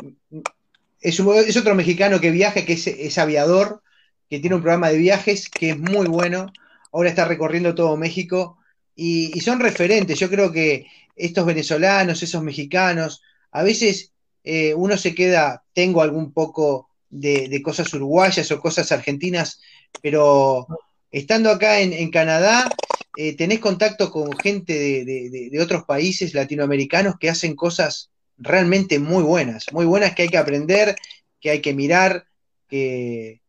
es, 1.01 1.19
otro 1.19 1.75
mexicano 1.75 2.19
que 2.21 2.31
viaja, 2.31 2.65
que 2.65 2.73
es, 2.73 2.87
es, 2.87 3.17
aviador, 3.17 3.81
que 4.29 4.39
tiene 4.39 4.55
un 4.55 4.61
programa 4.61 4.89
de 4.89 4.97
viajes 4.97 5.49
que 5.49 5.71
es 5.71 5.77
muy 5.79 6.07
bueno. 6.07 6.51
Ahora 6.91 7.09
está 7.09 7.25
recorriendo 7.25 7.75
todo 7.75 7.97
México 7.97 8.59
y, 8.95 9.39
son 9.41 9.59
referentes. 9.59 10.19
Yo 10.19 10.29
creo 10.29 10.51
que 10.51 10.87
estos 11.15 11.45
venezolanos, 11.45 12.21
esos 12.21 12.43
mexicanos, 12.43 13.21
a 13.51 13.63
veces 13.63 14.11
eh, 14.43 14.73
uno 14.73 14.97
se 14.97 15.15
queda, 15.15 15.63
tengo 15.73 16.01
algún 16.01 16.33
poco 16.33 16.89
de, 17.09 17.61
cosas 17.63 17.93
uruguayas 17.93 18.51
o 18.51 18.59
cosas 18.59 18.91
argentinas, 18.91 19.61
pero 20.01 20.67
estando 21.11 21.49
acá 21.49 21.79
en, 21.79 22.11
Canadá, 22.11 22.69
eh, 23.17 23.35
tenés 23.35 23.59
contacto 23.59 24.11
con 24.11 24.31
gente 24.37 24.73
de, 24.73 25.61
otros 25.61 25.83
países 25.83 26.33
latinoamericanos 26.33 27.15
que 27.19 27.29
hacen 27.29 27.55
cosas 27.55 28.09
realmente 28.37 28.99
muy 28.99 29.23
buenas, 29.23 29.65
muy 29.71 29.85
buenas 29.85 30.15
que 30.15 30.23
hay 30.23 30.29
que 30.29 30.37
aprender, 30.37 30.95
que 31.41 31.49
hay 31.49 31.61
que 31.61 31.73
mirar, 31.73 32.25
y, 32.71 33.41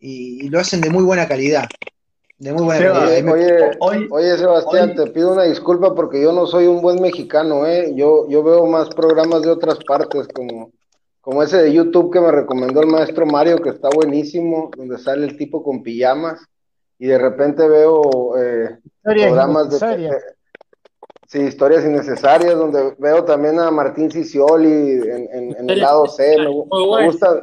y, 0.00 0.48
lo 0.48 0.58
hacen 0.58 0.80
de 0.80 0.90
muy 0.90 1.04
buena 1.04 1.28
calidad. 1.28 1.68
De 2.38 2.52
muy 2.52 2.64
buena 2.64 2.98
oye, 3.30 4.08
oye, 4.10 4.36
Sebastián, 4.36 4.96
te 4.96 5.06
pido 5.08 5.32
una 5.32 5.44
disculpa 5.44 5.94
porque 5.94 6.20
yo 6.20 6.32
no 6.32 6.46
soy 6.46 6.66
un 6.66 6.80
buen 6.80 7.00
mexicano, 7.00 7.66
¿eh? 7.66 7.92
Yo, 7.94 8.28
yo 8.28 8.42
veo 8.42 8.66
más 8.66 8.88
programas 8.88 9.42
de 9.42 9.50
otras 9.50 9.78
partes, 9.86 10.26
como, 10.34 10.72
como 11.20 11.42
ese 11.44 11.58
de 11.58 11.72
YouTube 11.72 12.12
que 12.12 12.20
me 12.20 12.32
recomendó 12.32 12.80
el 12.80 12.88
maestro 12.88 13.26
Mario, 13.26 13.62
que 13.62 13.68
está 13.68 13.90
buenísimo, 13.94 14.72
donde 14.76 14.98
sale 14.98 15.24
el 15.24 15.36
tipo 15.36 15.62
con 15.62 15.84
pijamas, 15.84 16.40
y 16.98 17.06
de 17.08 17.18
repente 17.18 17.66
veo 17.66 18.36
eh, 18.38 18.78
programas 19.02 19.70
de... 19.70 20.10
sí, 21.26 21.40
historias 21.40 21.84
innecesarias, 21.84 22.54
donde 22.56 22.94
veo 22.98 23.24
también 23.24 23.58
a 23.58 23.70
Martín 23.70 24.10
Cicioli 24.10 24.92
en, 24.92 25.54
en, 25.56 25.70
el 25.70 25.80
lado 25.80 26.06
C. 26.06 26.36
Me, 26.38 26.44
me, 26.44 27.06
gustan, 27.06 27.40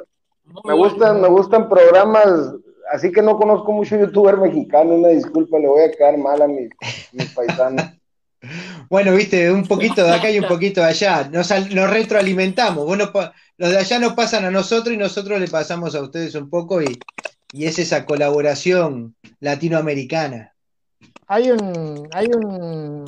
me, 0.65 0.73
gustan, 0.73 1.21
me 1.21 1.27
gustan 1.27 1.69
programas 1.69 2.53
así 2.89 3.11
que 3.11 3.21
no 3.21 3.37
conozco 3.37 3.71
mucho 3.71 3.97
youtuber 3.97 4.37
mexicano, 4.37 4.95
una 4.95 5.09
disculpa, 5.09 5.59
le 5.59 5.67
voy 5.67 5.83
a 5.83 5.91
quedar 5.91 6.17
mal 6.17 6.41
a 6.41 6.47
mis, 6.47 6.69
paisanos. 7.33 7.85
Bueno, 8.89 9.13
viste, 9.13 9.51
un 9.51 9.67
poquito 9.67 10.01
de 10.01 10.13
acá 10.13 10.31
y 10.31 10.39
un 10.39 10.47
poquito 10.47 10.79
de 10.79 10.87
allá. 10.87 11.29
Nos, 11.29 11.49
retroalimentamos. 11.49 12.85
Bueno, 12.85 13.11
los 13.57 13.69
de 13.69 13.77
allá 13.77 13.99
nos 13.99 14.13
pasan 14.13 14.45
a 14.45 14.49
nosotros 14.49 14.95
y 14.95 14.97
nosotros 14.97 15.41
le 15.41 15.49
pasamos 15.49 15.93
a 15.93 16.01
ustedes 16.01 16.35
un 16.35 16.49
poco 16.49 16.81
y, 16.81 16.97
es 17.53 17.79
esa 17.79 18.05
colaboración 18.05 19.15
latinoamericana. 19.39 20.53
Hay 21.27 21.51
un, 21.51 22.07
hay 22.11 22.27
un, 22.27 23.05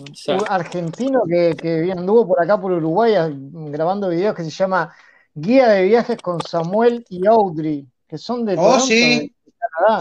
argentino 0.47 1.23
que, 1.27 1.56
que 1.56 1.91
anduvo 1.91 2.27
por 2.27 2.43
acá 2.43 2.60
por 2.60 2.71
Uruguay 2.71 3.13
grabando 3.51 4.10
videos 4.10 4.36
que 4.36 4.43
se 4.43 4.51
llama 4.51 4.93
Guía 5.34 5.69
de 5.69 5.84
viajes 5.84 6.17
con 6.21 6.41
Samuel 6.41 7.06
y 7.10 7.25
Audrey, 7.25 7.86
que 8.08 8.17
son 8.17 8.45
de 8.45 8.56
oh, 8.58 8.80
sí. 8.80 9.34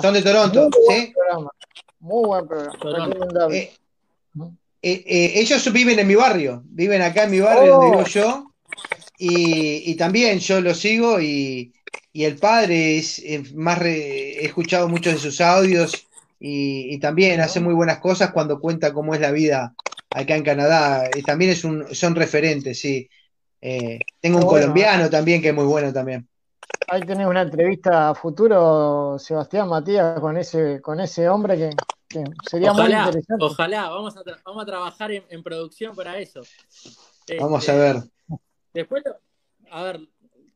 Son 0.02 0.12
de 0.12 0.22
Toronto, 0.22 0.68
Muy 0.68 0.94
¿sí? 0.94 1.12
Programa. 1.14 1.50
Muy 2.00 2.24
buen 2.24 2.48
programa. 2.48 3.14
Eh, 3.54 3.72
eh, 4.82 5.04
eh, 5.06 5.32
ellos 5.36 5.72
viven 5.72 5.98
en 5.98 6.06
mi 6.06 6.14
barrio, 6.14 6.62
viven 6.66 7.02
acá 7.02 7.24
en 7.24 7.30
mi 7.30 7.40
barrio 7.40 7.74
donde 7.74 7.90
vivo 7.90 8.02
oh. 8.02 8.08
yo. 8.08 8.46
Y, 9.18 9.94
también 9.96 10.38
yo 10.38 10.60
lo 10.60 10.74
sigo 10.74 11.20
y, 11.20 11.72
el 12.14 12.36
padre 12.38 12.98
es, 12.98 13.22
más 13.54 13.80
he 13.82 14.44
escuchado 14.44 14.88
muchos 14.88 15.14
de 15.14 15.18
sus 15.18 15.40
audios 15.40 16.06
y, 16.38 16.98
también 17.00 17.40
hace 17.40 17.60
muy 17.60 17.74
buenas 17.74 17.98
cosas 17.98 18.32
cuando 18.32 18.60
cuenta 18.60 18.92
cómo 18.92 19.14
es 19.14 19.20
la 19.20 19.30
vida 19.30 19.74
acá 20.10 20.36
en 20.36 20.44
Canadá. 20.44 21.08
Y 21.14 21.22
también 21.22 21.50
es 21.50 21.64
un, 21.64 21.94
son 21.94 22.14
referentes, 22.14 22.80
sí. 22.80 23.08
tengo 24.20 24.38
un 24.38 24.46
colombiano 24.46 25.10
también 25.10 25.42
que 25.42 25.48
es 25.48 25.54
muy 25.54 25.66
bueno 25.66 25.92
también. 25.92 26.26
Ahí 26.88 27.02
tenés 27.02 27.26
una 27.26 27.42
entrevista 27.42 28.10
a 28.10 28.14
futuro, 28.14 29.16
Sebastián 29.18 29.68
Matías, 29.68 30.18
con 30.18 30.36
ese, 30.36 30.80
con 30.80 30.98
ese 31.00 31.28
hombre 31.28 31.56
que, 32.08 32.24
sería 32.50 32.72
muy 32.72 32.86
interesante. 32.86 33.44
Ojalá, 33.44 33.88
vamos 33.90 34.16
a, 34.16 34.22
vamos 34.44 34.62
a 34.62 34.66
trabajar 34.66 35.12
en, 35.12 35.42
producción 35.42 35.94
para 35.94 36.18
eso. 36.18 36.42
vamos 37.38 37.68
a 37.68 37.74
ver. 37.76 37.96
Después, 38.72 39.04
a 39.70 39.82
ver, 39.82 40.00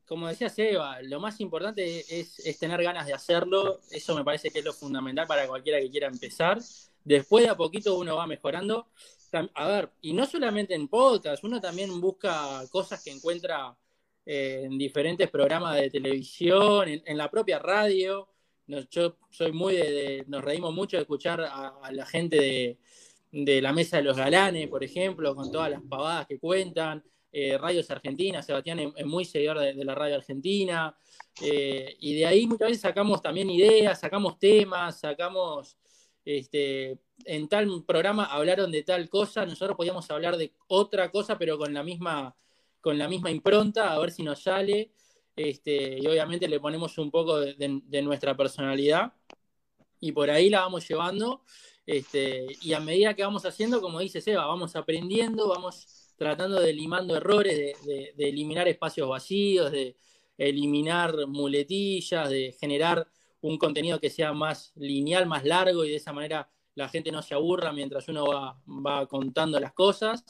como 0.07 0.29
decía 0.29 0.49
Seba, 0.49 1.01
lo 1.03 1.21
más 1.21 1.41
importante 1.41 2.05
es, 2.21 2.59
tener 2.59 2.83
ganas 2.83 3.07
de 3.07 3.15
hacerlo. 3.15 3.81
Eso 3.91 4.15
me 4.15 4.25
parece 4.25 4.51
que 4.51 4.59
es 4.59 4.65
lo 4.65 4.73
fundamental 4.73 5.27
para 5.27 5.47
cualquiera 5.47 5.81
que 5.81 5.91
quiera 5.91 6.09
empezar. 6.09 6.59
Después 7.05 7.45
de 7.45 7.51
a 7.51 7.57
poquito 7.57 7.97
uno 7.97 8.17
va 8.17 8.27
mejorando. 8.27 8.89
A 9.55 9.67
ver, 9.67 9.91
y 10.01 10.13
no 10.13 10.27
solamente 10.27 10.75
en 10.75 10.89
podcast, 10.89 11.43
uno 11.43 11.61
también 11.61 12.01
busca 12.01 12.63
cosas 12.71 13.03
que 13.03 13.11
encuentra 13.11 13.77
en 14.27 14.79
diferentes 14.79 15.29
programas 15.31 15.77
de 15.77 15.91
televisión, 15.91 16.89
en, 16.89 17.19
la 17.19 17.31
propia 17.31 17.59
radio. 17.59 18.29
yo 18.91 19.17
soy 19.31 19.53
muy 19.53 19.75
de, 19.75 20.25
nos 20.29 20.43
reímos 20.43 20.73
mucho 20.73 20.97
de 20.97 21.03
escuchar 21.03 21.41
a, 21.43 21.91
la 21.93 22.07
gente 22.07 22.79
de, 23.33 23.63
la 23.63 23.73
Mesa 23.73 23.97
de 23.97 24.05
los 24.05 24.17
Galanes, 24.17 24.69
por 24.69 24.85
ejemplo, 24.85 25.35
con 25.35 25.51
todas 25.51 25.71
las 25.71 25.83
pavadas 25.83 26.27
que 26.27 26.39
cuentan. 26.39 27.03
Eh, 27.37 27.59
radios 27.59 27.91
argentinas, 27.91 28.47
Sebastián 28.47 28.79
es, 28.95 29.05
muy 29.05 29.25
seguidor 29.25 29.59
de, 29.59 29.85
la 29.85 29.97
radio 29.97 30.15
argentina. 30.15 30.97
Eh, 31.43 31.97
y 31.99 32.15
de 32.15 32.27
ahí 32.27 32.47
muchas 32.47 32.69
veces 32.69 32.83
sacamos 32.83 33.21
también 33.21 33.51
ideas, 33.51 33.99
sacamos 33.99 34.39
temas, 34.39 35.01
sacamos 35.01 35.77
este, 36.25 36.97
en 37.25 37.49
tal 37.49 37.85
programa 37.85 38.27
hablaron 38.27 38.71
de 38.71 38.85
tal 38.85 39.09
cosa, 39.09 39.45
nosotros 39.45 39.77
podíamos 39.77 40.09
hablar 40.13 40.37
de 40.37 40.53
otra 40.69 41.11
cosa, 41.11 41.37
pero 41.37 41.59
con 41.59 41.75
la 41.75 41.83
misma 41.83 42.37
con 42.81 42.99
la 42.99 43.09
misma 43.09 43.33
impronta, 43.33 43.93
a 43.93 43.99
ver 43.99 44.13
si 44.13 44.23
nos 44.23 44.43
sale. 44.43 44.93
Este, 45.35 45.99
y 45.99 46.07
obviamente 46.07 46.47
le 46.47 46.61
ponemos 46.61 46.99
un 46.99 47.11
poco 47.11 47.41
de, 47.41 48.03
nuestra 48.03 48.37
personalidad 48.37 49.13
y 49.99 50.13
por 50.13 50.31
ahí 50.31 50.51
la 50.51 50.61
vamos 50.61 50.87
llevando. 50.87 51.43
Este, 51.85 52.47
y 52.63 52.75
a 52.75 52.81
medida 52.81 53.15
que 53.15 53.25
vamos 53.25 53.45
haciendo, 53.45 53.81
como 53.81 53.99
dice 53.99 54.21
Seba, 54.21 54.47
vamos 54.47 54.77
aprendiendo, 54.77 55.49
vamos 55.49 56.04
tratando 56.17 56.61
de 56.61 56.73
limando 56.73 57.17
errores, 57.17 57.85
de, 57.85 58.15
eliminar 58.19 58.69
espacios 58.69 59.09
vacíos, 59.09 59.73
de 59.73 59.97
eliminar 60.39 61.27
muletillas, 61.27 62.29
de 62.29 62.57
generar 62.59 63.07
un 63.41 63.59
contenido 63.59 64.01
que 64.01 64.11
sea 64.11 64.33
más 64.33 64.73
lineal, 64.77 65.27
más 65.27 65.45
largo 65.45 65.85
y 65.85 65.91
de 65.91 65.97
esa 65.97 66.13
manera 66.13 66.49
la 66.75 66.89
gente 66.89 67.13
no 67.13 67.23
se 67.23 67.35
aburra 67.35 67.73
mientras 67.73 68.09
uno 68.09 68.27
va, 68.27 68.59
va 68.67 69.07
contando 69.07 69.61
las 69.61 69.73
cosas. 69.73 70.25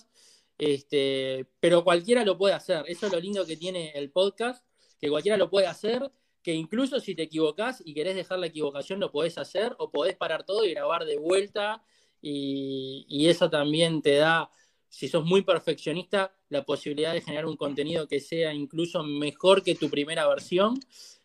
Este, 0.59 1.47
pero 1.61 1.85
cualquiera 1.85 2.25
lo 2.25 2.37
puede 2.39 2.55
hacer. 2.55 2.85
Eso 2.87 3.07
es 3.07 3.13
lo 3.13 3.21
lindo 3.21 3.47
que 3.47 3.57
tiene 3.57 3.93
el 3.95 4.11
podcast, 4.11 4.65
que 5.01 5.09
cualquiera 5.09 5.37
lo 5.37 5.51
puede 5.51 5.67
hacer, 5.67 6.11
que 6.43 6.53
incluso 6.53 7.01
si 7.01 7.15
te 7.15 7.23
equivocás 7.23 7.83
y 7.85 7.95
querés 7.95 8.15
dejar 8.15 8.39
la 8.39 8.47
equivocación, 8.47 9.01
lo 9.01 9.11
podés 9.11 9.39
hacer 9.39 9.75
o 9.79 9.91
podés 9.91 10.17
parar 10.17 10.45
todo 10.45 10.65
y 10.65 10.75
grabar 10.75 11.05
de 11.05 11.19
vuelta. 11.19 11.83
Y, 12.21 13.27
eso 13.29 13.51
también 13.51 14.03
te 14.03 14.17
da, 14.17 14.51
si 14.95 15.09
sos 15.09 15.25
muy 15.25 15.43
perfeccionista, 15.43 16.33
la 16.51 16.65
posibilidad 16.65 17.13
de 17.13 17.21
generar 17.21 17.47
un 17.47 17.57
contenido 17.57 18.07
que 18.07 18.21
sea 18.21 18.55
incluso 18.55 19.03
mejor 19.03 19.63
que 19.65 19.75
tu 19.75 19.91
primera 19.91 20.29
versión. 20.29 20.79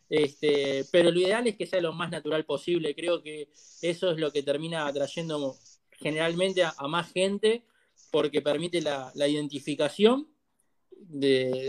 Este, 0.09 0.85
pero 0.91 1.11
lo 1.11 1.19
ideal 1.19 1.45
es 1.45 1.55
que 1.55 1.67
sea 1.67 1.79
lo 1.79 1.93
más 1.93 2.09
natural 2.09 2.45
posible. 2.45 2.95
Creo 2.95 3.21
que 3.21 3.49
eso 3.81 4.11
es 4.11 4.17
lo 4.17 4.31
que 4.31 4.41
termina 4.41 4.87
atrayendo 4.87 5.55
generalmente 5.91 6.63
a, 6.63 6.73
más 6.87 7.11
gente 7.11 7.63
porque 8.11 8.41
permite 8.41 8.81
la, 8.81 9.13
identificación 9.15 10.27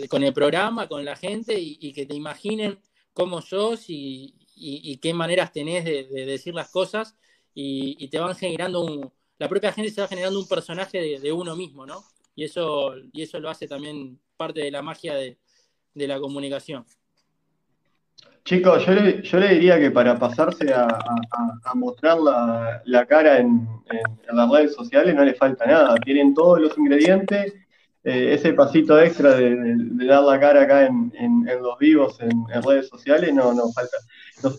con 0.08 0.22
el 0.24 0.32
programa, 0.32 0.88
con 0.88 1.04
la 1.04 1.16
gente 1.16 1.58
y 1.58 1.92
que 1.92 2.06
te 2.06 2.14
imaginen 2.14 2.78
cómo 3.12 3.42
sos 3.42 3.84
y, 3.88 4.98
qué 5.02 5.14
maneras 5.14 5.52
tenés 5.52 5.84
de, 5.84 6.04
decir 6.24 6.54
las 6.54 6.70
cosas 6.70 7.16
y, 7.54 8.08
te 8.08 8.18
van 8.18 8.34
generando 8.34 8.82
un, 8.82 9.12
la 9.40 9.48
propia 9.48 9.72
gente 9.72 9.90
se 9.90 10.02
va 10.02 10.06
generando 10.06 10.38
un 10.38 10.46
personaje 10.46 11.18
de, 11.18 11.32
uno 11.32 11.56
mismo, 11.56 11.86
¿no? 11.86 12.04
Y 12.36 12.44
eso, 12.44 12.92
y 13.10 13.22
eso 13.22 13.40
lo 13.40 13.48
hace 13.48 13.66
también 13.66 14.18
parte 14.36 14.60
de 14.60 14.70
la 14.70 14.82
magia 14.82 15.14
de, 15.14 15.38
la 15.94 16.20
comunicación. 16.20 16.84
Chicos, 18.44 18.84
yo 18.84 18.92
le, 18.92 19.22
yo 19.22 19.38
le, 19.38 19.48
diría 19.54 19.80
que 19.80 19.90
para 19.90 20.18
pasarse 20.18 20.72
a, 20.74 20.86
mostrar 21.74 22.18
la, 22.84 23.06
cara 23.06 23.38
en, 23.38 23.66
las 24.30 24.50
redes 24.50 24.74
sociales 24.74 25.14
no 25.14 25.24
le 25.24 25.32
falta 25.32 25.64
nada. 25.64 25.94
Tienen 25.96 26.34
todos 26.34 26.60
los 26.60 26.76
ingredientes 26.76 27.54
eh, 28.04 28.34
ese 28.34 28.52
pasito 28.52 29.00
extra 29.00 29.34
de, 29.36 29.74
dar 30.06 30.22
la 30.22 30.38
cara 30.38 30.62
acá 30.62 30.84
en, 30.84 31.46
los 31.62 31.78
vivos, 31.78 32.18
en, 32.20 32.44
redes 32.62 32.88
sociales, 32.88 33.32
no, 33.32 33.54
no 33.54 33.72
falta. 33.72 33.96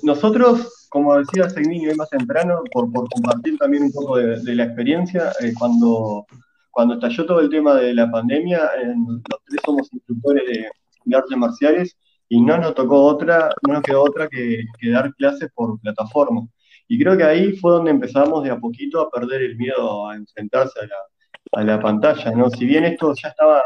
nosotros, 0.02 0.81
como 0.92 1.18
decía 1.18 1.50
Segninio 1.50 1.96
más 1.96 2.10
temprano, 2.10 2.64
por, 2.70 2.92
compartir 2.92 3.58
también 3.58 3.84
un 3.84 3.94
poco 3.94 4.18
de, 4.18 4.56
la 4.56 4.66
experiencia, 4.66 5.32
eh, 5.40 5.54
cuando, 5.58 6.26
cuando 6.70 6.96
estalló 6.96 7.26
todo 7.26 7.40
el 7.40 7.50
tema 7.50 7.76
de 7.76 7.94
la 7.94 8.12
pandemia, 8.12 8.70
los 8.86 9.40
tres 9.46 9.62
somos 9.66 9.88
instructores 9.94 10.44
de, 10.46 11.16
artes 11.16 11.38
marciales 11.38 11.98
y 12.28 12.42
no 12.42 12.58
nos 12.58 12.76
tocó 12.76 13.04
otra, 13.04 13.52
no 13.66 13.76
nos 13.76 13.84
quedó 13.84 14.04
otra 14.04 14.28
que, 14.28 14.66
que 14.78 14.90
dar 14.90 15.14
clases 15.16 15.50
por 15.56 15.80
plataforma. 15.80 16.46
Y 16.90 17.02
creo 17.02 17.16
que 17.16 17.24
ahí 17.24 17.56
fue 17.56 17.72
donde 17.72 17.92
empezamos 17.92 18.44
de 18.44 18.52
a 18.52 18.60
poquito 18.60 19.00
a 19.00 19.10
perder 19.10 19.44
el 19.44 19.56
miedo 19.56 20.10
a 20.10 20.18
enfrentarse 20.18 20.78
a 20.78 20.88
la, 20.88 21.62
a 21.62 21.64
la 21.64 21.80
pantalla, 21.80 22.32
¿no? 22.32 22.50
Si 22.50 22.66
bien 22.66 22.84
esto 22.84 23.14
ya 23.14 23.30
estaba 23.30 23.64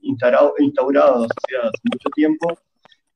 instaurado, 0.00 0.54
instaurado 0.58 1.26
hace 1.26 1.80
mucho 1.92 2.10
tiempo, 2.12 2.58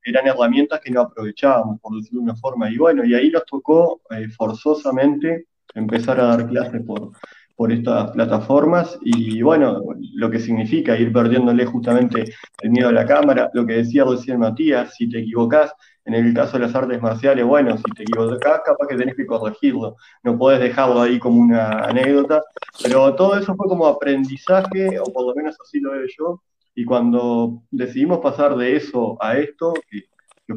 eran 0.05 0.27
herramientas 0.27 0.79
que 0.79 0.91
no 0.91 1.01
aprovechábamos, 1.01 1.79
por 1.81 1.95
decirlo 1.95 2.21
de 2.21 2.25
una 2.25 2.35
forma. 2.35 2.69
Y 2.69 2.77
bueno, 2.77 3.03
y 3.03 3.13
ahí 3.13 3.29
nos 3.29 3.45
tocó 3.45 4.01
eh, 4.11 4.29
forzosamente 4.29 5.47
empezar 5.73 6.19
a 6.19 6.27
dar 6.27 6.47
clases 6.47 6.81
por, 6.85 7.11
por 7.55 7.71
estas 7.71 8.11
plataformas 8.11 8.97
y 9.01 9.41
bueno, 9.41 9.81
lo 10.13 10.29
que 10.29 10.39
significa 10.39 10.97
ir 10.97 11.13
perdiéndole 11.13 11.65
justamente 11.65 12.25
el 12.61 12.69
miedo 12.69 12.89
a 12.89 12.91
la 12.91 13.05
cámara, 13.05 13.49
lo 13.53 13.65
que 13.65 13.73
decía 13.77 14.03
recién 14.03 14.39
Matías, 14.39 14.93
si 14.95 15.09
te 15.09 15.19
equivocás, 15.19 15.73
en 16.03 16.13
el 16.13 16.33
caso 16.33 16.53
de 16.53 16.65
las 16.65 16.75
artes 16.75 17.01
marciales, 17.01 17.45
bueno, 17.45 17.77
si 17.77 17.83
te 17.95 18.03
equivocás, 18.03 18.61
capaz 18.65 18.87
que 18.87 18.97
tenés 18.97 19.15
que 19.15 19.25
corregirlo, 19.25 19.95
no 20.23 20.37
podés 20.37 20.59
dejarlo 20.59 21.01
ahí 21.01 21.17
como 21.17 21.39
una 21.39 21.79
anécdota, 21.79 22.41
pero 22.83 23.15
todo 23.15 23.37
eso 23.37 23.55
fue 23.55 23.67
como 23.67 23.87
aprendizaje, 23.87 24.99
o 24.99 25.05
por 25.05 25.25
lo 25.25 25.35
menos 25.35 25.57
así 25.61 25.79
lo 25.79 25.91
veo 25.91 26.05
yo, 26.17 26.43
y 26.75 26.83
cuando 26.83 27.63
decidimos 27.71 28.19
pasar 28.19 28.55
de 28.57 28.75
eso 28.75 29.17
a 29.21 29.37
esto, 29.37 29.73
que, 29.89 30.03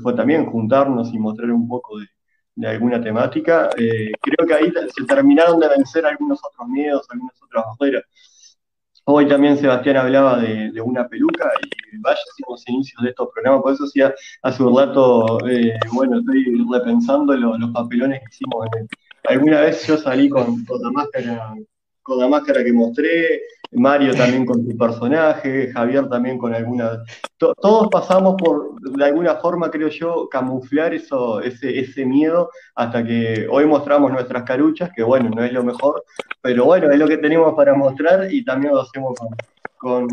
fue 0.02 0.12
también 0.14 0.44
juntarnos 0.46 1.14
y 1.14 1.18
mostrar 1.18 1.50
un 1.50 1.66
poco 1.66 1.98
de, 1.98 2.66
alguna 2.66 3.00
temática, 3.00 3.70
eh, 3.78 4.10
creo 4.20 4.46
que 4.46 4.52
ahí 4.52 4.72
se 4.94 5.04
terminaron 5.04 5.60
de 5.60 5.68
vencer 5.68 6.04
algunos 6.04 6.40
otros 6.44 6.68
miedos, 6.68 7.06
algunas 7.08 7.40
otras 7.40 7.64
barreras. 7.78 8.04
Hoy 9.04 9.26
también 9.28 9.56
Sebastián 9.56 9.96
hablaba 9.96 10.38
de, 10.40 10.78
una 10.82 11.08
peluca 11.08 11.50
y 11.62 11.98
vaya, 11.98 12.18
hicimos 12.34 12.68
inicios 12.68 13.02
de 13.02 13.10
estos 13.10 13.28
programas, 13.32 13.62
por 13.62 13.72
eso 13.72 13.84
hacía 13.84 14.12
hace 14.42 14.62
un 14.62 14.76
rato, 14.76 15.38
eh, 15.48 15.78
bueno, 15.92 16.18
estoy 16.18 16.66
repensando 16.70 17.34
los 17.34 17.70
papelones 17.70 18.20
que 18.20 18.26
hicimos. 18.32 18.66
alguna 19.24 19.60
vez 19.60 19.86
yo 19.86 19.96
salí 19.96 20.28
con, 20.28 20.64
con 20.64 20.92
máscara 20.92 21.54
con 22.08 22.18
la 22.18 22.26
máscara 22.26 22.64
que 22.64 22.72
mostré, 22.72 23.42
Mario 23.72 24.14
también 24.14 24.46
con 24.46 24.64
su 24.64 24.76
personaje, 24.76 25.70
Javier 25.72 26.08
también 26.08 26.38
con 26.38 26.54
alguna... 26.54 27.02
todos 27.36 27.88
pasamos 27.88 28.34
por, 28.38 28.80
de 28.80 29.04
alguna 29.04 29.36
forma, 29.36 29.70
creo 29.70 29.88
yo, 29.88 30.26
camuflar 30.30 30.94
eso, 30.94 31.40
ese, 31.42 31.78
ese 31.78 32.06
miedo 32.06 32.50
hasta 32.74 33.04
que 33.04 33.46
hoy 33.50 33.66
mostramos 33.66 34.10
nuestras 34.10 34.44
caruchas, 34.44 34.90
que 34.96 35.02
bueno, 35.02 35.28
no 35.28 35.44
es 35.44 35.52
lo 35.52 35.62
mejor, 35.62 36.02
pero 36.40 36.64
bueno, 36.64 36.90
es 36.90 36.98
lo 36.98 37.06
que 37.06 37.18
tenemos 37.18 37.54
para 37.54 37.74
mostrar 37.74 38.32
y 38.32 38.42
también 38.42 38.72
lo 38.72 38.80
hacemos 38.80 39.14
con, 39.76 40.08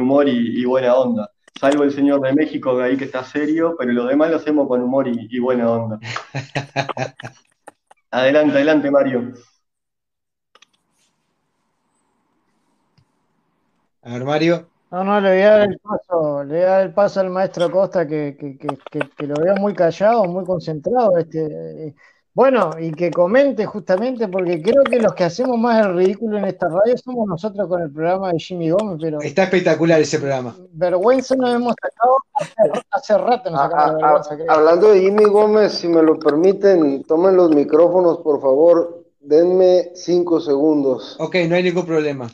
humor 0.00 0.26
y, 0.26 0.64
buena 0.64 0.94
onda. 0.94 1.30
Salvo 1.60 1.84
el 1.84 1.92
señor 1.92 2.20
de 2.22 2.32
México, 2.32 2.76
de 2.76 2.84
ahí 2.84 2.96
que 2.96 3.04
está 3.04 3.22
serio, 3.22 3.76
pero 3.78 3.92
lo 3.92 4.06
demás 4.06 4.30
lo 4.30 4.36
hacemos 4.36 4.66
con 4.66 4.82
humor 4.82 5.06
y 5.08 5.38
buena 5.38 5.70
onda. 5.70 6.00
adelante, 8.10 8.56
adelante, 8.56 8.90
Mario. 8.90 9.34
A 14.04 14.12
ver, 14.12 14.24
Mario. 14.24 14.68
No, 14.90 15.02
no, 15.02 15.20
le 15.20 15.30
voy 15.30 15.42
a 15.42 15.50
dar 15.50 15.68
el 15.68 15.78
paso, 15.78 16.44
le 16.44 16.54
voy 16.54 16.62
a 16.62 16.70
dar 16.70 16.82
el 16.82 16.94
paso 16.94 17.20
al 17.20 17.30
maestro 17.30 17.70
Costa 17.70 18.06
que, 18.06 18.36
lo 19.18 19.34
veo 19.42 19.56
muy 19.56 19.74
callado, 19.74 20.24
muy 20.24 20.44
concentrado. 20.44 21.18
Este, 21.18 21.94
bueno, 22.34 22.70
y 22.78 22.92
que 22.92 23.10
comente 23.10 23.64
justamente, 23.64 24.28
porque 24.28 24.62
creo 24.62 24.84
que 24.84 25.00
los 25.00 25.14
que 25.14 25.24
hacemos 25.24 25.58
más 25.58 25.86
el 25.86 25.96
ridículo 25.96 26.36
en 26.38 26.44
esta 26.44 26.68
radio 26.68 26.96
somos 26.98 27.26
nosotros 27.26 27.66
con 27.66 27.80
el 27.80 27.90
programa 27.90 28.32
de 28.32 28.38
Jimmy 28.38 28.70
Gómez, 28.70 28.98
pero. 29.00 29.20
Está 29.20 29.44
espectacular 29.44 30.00
ese 30.00 30.18
programa. 30.18 30.54
Vergüenza 30.72 31.34
nos 31.34 31.54
hemos 31.54 31.74
sacado 31.80 32.16
hace, 32.90 33.18
rato 33.18 33.50
nos 33.50 33.60
sacamos 33.60 34.00
la 34.00 34.08
vergüenza, 34.08 34.52
Hablando 34.52 34.92
de 34.92 35.00
Jimmy 35.00 35.24
Gómez, 35.24 35.72
si 35.72 35.88
me 35.88 36.02
lo 36.02 36.18
permiten, 36.18 37.02
tomen 37.04 37.36
los 37.36 37.50
micrófonos, 37.50 38.18
por 38.18 38.40
favor. 38.40 39.02
Denme 39.18 39.92
cinco 39.94 40.40
segundos. 40.40 41.16
Ok, 41.18 41.36
no 41.48 41.56
hay 41.56 41.62
ningún 41.62 41.86
problema. 41.86 42.30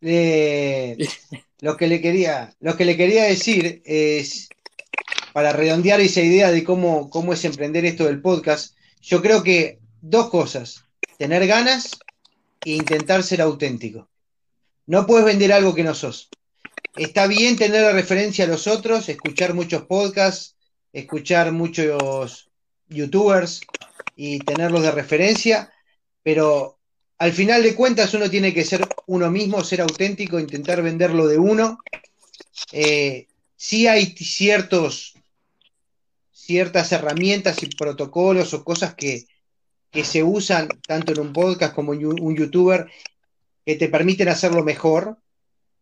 Lo, 0.00 1.76
que 1.76 1.86
le 1.86 2.00
quería, 2.00 2.54
lo 2.60 2.76
que 2.76 2.84
le 2.84 2.96
quería 2.96 3.24
decir 3.24 3.82
es, 3.84 4.48
para 5.32 5.52
redondear 5.52 6.00
esa 6.00 6.20
idea 6.20 6.50
de 6.50 6.64
cómo, 6.64 7.10
cómo 7.10 7.32
es 7.32 7.44
emprender 7.44 7.84
esto 7.84 8.04
del 8.04 8.20
podcast, 8.20 8.76
yo 9.00 9.20
creo 9.22 9.42
que 9.42 9.78
dos 10.00 10.30
cosas, 10.30 10.84
tener 11.18 11.46
ganas 11.46 11.98
e 12.64 12.72
intentar 12.72 13.22
ser 13.22 13.40
auténtico. 13.40 14.08
No 14.86 15.06
puedes 15.06 15.24
vender 15.24 15.52
algo 15.52 15.74
que 15.74 15.84
no 15.84 15.94
sos. 15.94 16.28
Está 16.96 17.26
bien 17.26 17.56
tener 17.56 17.82
la 17.82 17.92
referencia 17.92 18.44
a 18.44 18.48
los 18.48 18.66
otros, 18.66 19.08
escuchar 19.08 19.54
muchos 19.54 19.82
podcasts, 19.86 20.56
escuchar 20.92 21.50
muchos 21.52 22.50
youtubers 22.88 23.62
y 24.14 24.38
tenerlos 24.40 24.82
de 24.82 24.92
referencia, 24.92 25.72
pero 26.22 26.78
al 27.18 27.32
final 27.32 27.62
de 27.62 27.74
cuentas 27.74 28.14
uno 28.14 28.28
tiene 28.28 28.52
que 28.52 28.64
ser 28.64 28.86
uno 29.06 29.30
mismo, 29.30 29.62
ser 29.62 29.80
auténtico, 29.80 30.38
intentar 30.38 30.82
venderlo 30.82 31.26
de 31.26 31.38
uno. 31.38 31.78
Eh, 32.72 33.28
sí 33.56 33.86
hay 33.86 34.06
ciertos, 34.06 35.14
ciertas 36.32 36.92
herramientas 36.92 37.62
y 37.62 37.66
protocolos 37.66 38.52
o 38.54 38.64
cosas 38.64 38.94
que, 38.94 39.26
se 40.02 40.24
usan 40.24 40.66
tanto 40.88 41.12
en 41.12 41.20
un 41.20 41.32
podcast 41.32 41.72
como 41.72 41.94
en 41.94 42.04
un 42.04 42.36
youtuber 42.36 42.90
que 43.64 43.76
te 43.76 43.88
permiten 43.88 44.26
hacerlo 44.26 44.64
mejor, 44.64 45.18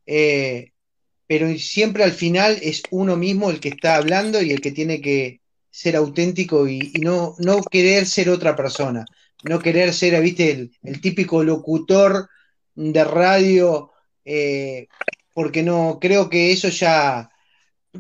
eh, 0.05 0.73
pero 1.27 1.49
siempre 1.57 2.05
al 2.05 2.13
final 2.13 2.59
es 2.61 2.83
uno 2.91 3.17
mismo 3.17 3.49
el 3.49 3.59
que 3.59 3.71
está 3.71 3.97
hablando 3.97 4.43
y 4.43 4.51
el 4.51 4.61
que 4.61 4.71
tiene 4.71 5.01
que 5.01 5.41
ser 5.71 5.97
auténtico 5.97 6.69
y, 6.69 6.93
no, 7.01 7.35
no 7.39 7.63
querer 7.63 8.05
ser 8.05 8.29
otra 8.29 8.55
persona 8.55 9.07
no 9.43 9.59
querer 9.59 9.93
ser, 9.93 10.21
viste, 10.23 10.71
el, 10.83 11.01
típico 11.01 11.43
locutor 11.43 12.29
de 12.75 13.05
radio, 13.05 13.93
eh, 14.25 14.87
porque 15.35 15.63
no, 15.63 15.99
creo 16.01 16.29
que 16.31 16.53
eso 16.53 16.69
ya, 16.69 17.31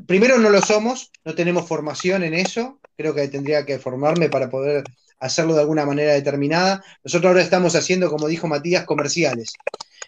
primero 0.06 0.38
no 0.38 0.50
lo 0.50 0.60
somos, 0.60 1.10
no 1.24 1.34
tenemos 1.34 1.66
formación 1.66 2.22
en 2.22 2.34
eso, 2.34 2.80
creo 2.96 3.14
que 3.14 3.28
tendría 3.28 3.66
que 3.66 3.78
formarme 3.78 4.28
para 4.28 4.48
poder 4.48 4.84
hacerlo 5.18 5.54
de 5.54 5.60
alguna 5.60 5.86
manera 5.86 6.12
determinada. 6.12 6.84
Nosotros 7.04 7.30
ahora 7.30 7.42
estamos 7.42 7.74
haciendo, 7.74 8.10
como 8.10 8.28
dijo 8.28 8.48
Matías, 8.48 8.84
comerciales. 8.84 9.52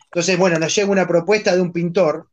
Entonces, 0.06 0.36
bueno, 0.38 0.58
nos 0.58 0.74
llega 0.74 0.90
una 0.90 1.06
propuesta 1.06 1.54
de 1.54 1.60
un 1.60 1.72
pintor. 1.72 2.28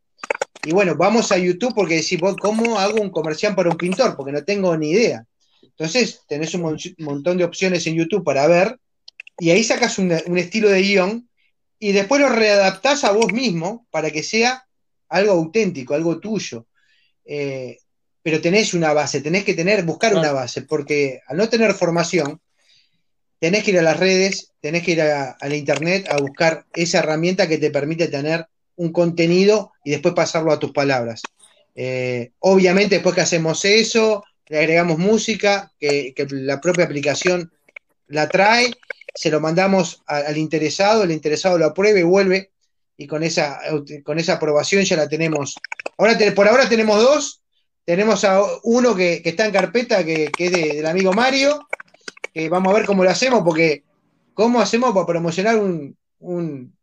Y 0.64 0.74
bueno, 0.74 0.96
vamos 0.96 1.32
a 1.32 1.38
YouTube 1.38 1.74
porque 1.74 1.96
decimos, 1.96 2.36
¿cómo 2.38 2.80
hago 2.80 3.02
un 3.02 3.10
comercial 3.10 3.56
para 3.56 3.70
un 3.70 3.78
pintor? 3.78 4.16
Porque 4.16 4.32
no 4.32 4.44
tengo 4.44 4.76
ni 4.78 4.92
idea. 4.92 5.26
Entonces, 5.64 6.22
tenés 6.28 6.54
un 6.54 6.78
montón 7.00 7.38
de 7.38 7.44
opciones 7.44 7.86
en 7.88 7.96
YouTube 7.96 8.24
para 8.24 8.48
ver 8.48 8.78
y 9.40 9.50
ahí 9.50 9.64
sacas 9.64 9.98
un, 9.98 10.12
estilo 10.12 10.70
de 10.70 10.82
guion 10.82 11.30
y 11.80 11.92
después 11.94 12.22
lo 12.22 12.30
readaptás 12.30 13.04
a 13.04 13.12
vos 13.12 13.32
mismo 13.34 13.88
para 13.90 14.12
que 14.12 14.24
sea 14.24 14.66
algo 15.10 15.34
auténtico, 15.34 15.94
algo 15.94 16.20
tuyo. 16.20 16.68
Eh, 17.26 17.78
pero 18.24 18.40
tenés 18.40 18.74
una 18.74 18.94
base, 18.94 19.22
tenés 19.22 19.44
que 19.44 19.54
tener, 19.54 19.84
buscar 19.84 20.16
una 20.16 20.32
base, 20.32 20.62
porque 20.62 21.22
al 21.28 21.38
no 21.38 21.50
tener 21.50 21.74
formación, 21.74 22.40
tenés 23.40 23.64
que 23.64 23.72
ir 23.72 23.80
a 23.80 23.84
las 23.84 24.00
redes, 24.00 24.54
tenés 24.62 24.84
que 24.84 24.92
ir 24.92 25.02
a, 25.02 25.36
la 25.42 25.56
internet 25.56 26.08
a 26.10 26.18
buscar 26.18 26.66
esa 26.74 27.00
herramienta 27.00 27.48
que 27.48 27.58
te 27.58 27.72
permite 27.72 28.08
tener 28.08 28.46
un 28.76 28.92
contenido 28.92 29.72
y 29.84 29.92
después 29.92 30.14
pasarlo 30.14 30.52
a 30.52 30.60
tus 30.60 30.72
palabras. 30.72 31.24
Eh, 31.74 32.32
obviamente, 32.40 32.96
después 32.96 33.16
que 33.16 33.22
hacemos 33.22 33.66
eso, 33.66 34.24
le 34.48 34.60
agregamos 34.60 35.00
música, 35.00 35.72
que, 35.80 36.14
la 36.30 36.62
propia 36.62 36.86
aplicación 36.86 37.52
la 38.08 38.30
trae, 38.30 38.72
se 39.14 39.30
lo 39.30 39.40
mandamos 39.40 40.02
al 40.06 40.38
interesado, 40.38 41.04
el 41.04 41.12
interesado 41.12 41.58
lo 41.58 41.66
aprueba 41.66 42.00
y 42.00 42.04
vuelve, 42.04 42.52
y 42.98 43.08
con 43.08 43.24
esa, 43.24 43.60
con 44.04 44.20
esa 44.20 44.34
aprobación 44.34 44.84
ya 44.84 44.96
la 44.96 45.10
tenemos. 45.10 45.56
Ahora, 45.98 46.18
por 46.36 46.48
ahora 46.48 46.70
tenemos 46.70 47.02
dos, 47.02 47.42
tenemos 47.84 48.24
a 48.24 48.42
uno 48.64 48.96
que, 48.96 49.22
está 49.26 49.46
en 49.46 49.52
carpeta, 49.52 50.06
que, 50.06 50.30
es 50.38 50.52
del 50.52 50.86
amigo 50.86 51.14
Mario, 51.14 51.68
que 52.34 52.48
vamos 52.48 52.72
a 52.72 52.78
ver 52.78 52.86
cómo 52.86 53.04
lo 53.04 53.10
hacemos, 53.10 53.42
porque 53.44 53.84
¿cómo 54.34 54.62
hacemos 54.62 54.94
para 54.94 55.06
promocionar 55.06 55.58
un, 55.58 55.98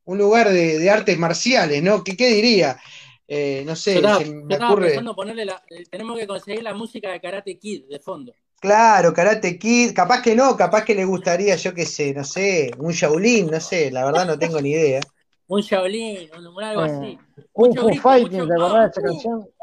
lugar 0.07 0.51
de, 0.51 0.91
artes 0.91 1.19
marciales, 1.19 1.83
¿no? 1.83 2.03
¿Qué, 2.03 2.15
diría? 2.15 2.79
Eh, 3.27 3.63
no 3.65 3.77
sé, 3.77 4.01
me 4.01 4.57
ocurre... 4.57 4.97
Eh, 4.97 5.85
tenemos 5.91 6.19
que 6.19 6.27
conseguir 6.27 6.63
la 6.63 6.75
música 6.75 7.13
de 7.13 7.21
Karate 7.21 7.59
Kid 7.59 7.85
de 7.85 8.01
fondo. 8.01 8.33
Claro, 8.61 9.15
Karate 9.15 9.57
Kid, 9.57 9.95
capaz 9.95 10.21
que 10.21 10.35
no, 10.35 10.57
capaz 10.57 10.85
que 10.85 10.95
le 10.95 11.05
gustaría, 11.05 11.55
yo 11.55 11.73
qué 11.75 11.87
sé, 11.87 12.13
no 12.13 12.25
sé, 12.25 12.73
un 12.79 12.93
Shaolin, 12.93 13.49
no 13.49 13.61
sé, 13.61 13.91
la 13.93 14.05
verdad 14.05 14.27
no 14.27 14.39
tengo 14.39 14.61
ni 14.61 14.71
idea. 14.71 15.01
un 15.47 15.61
Shaolin, 15.61 16.29
un, 16.37 16.63
algo 16.65 16.83
así. 16.83 17.19
Un 17.53 17.75
Fu 17.75 17.95
Fighting, 17.95 18.49
¿te 18.49 18.55
acordás 18.55 18.95
de 18.95 19.01
esa 19.01 19.03
canción? 19.03 19.49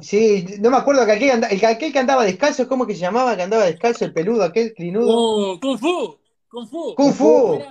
Sí, 0.00 0.46
no 0.60 0.70
me 0.70 0.78
acuerdo 0.78 1.04
que 1.04 1.12
aquel, 1.12 1.44
el, 1.50 1.64
aquel 1.66 1.92
que 1.92 1.98
andaba 1.98 2.24
descalzo, 2.24 2.66
¿cómo 2.66 2.86
que 2.86 2.94
se 2.94 3.00
llamaba? 3.00 3.36
Que 3.36 3.42
andaba 3.42 3.66
descalzo, 3.66 4.06
el 4.06 4.14
peludo, 4.14 4.44
aquel 4.44 4.72
clinudo. 4.72 5.14
Oh, 5.14 5.60
Kung 5.60 5.78
Fu. 5.78 6.18
Kung 6.48 6.66
Fu. 6.66 6.94
Kung 6.94 7.12
Fu. 7.12 7.62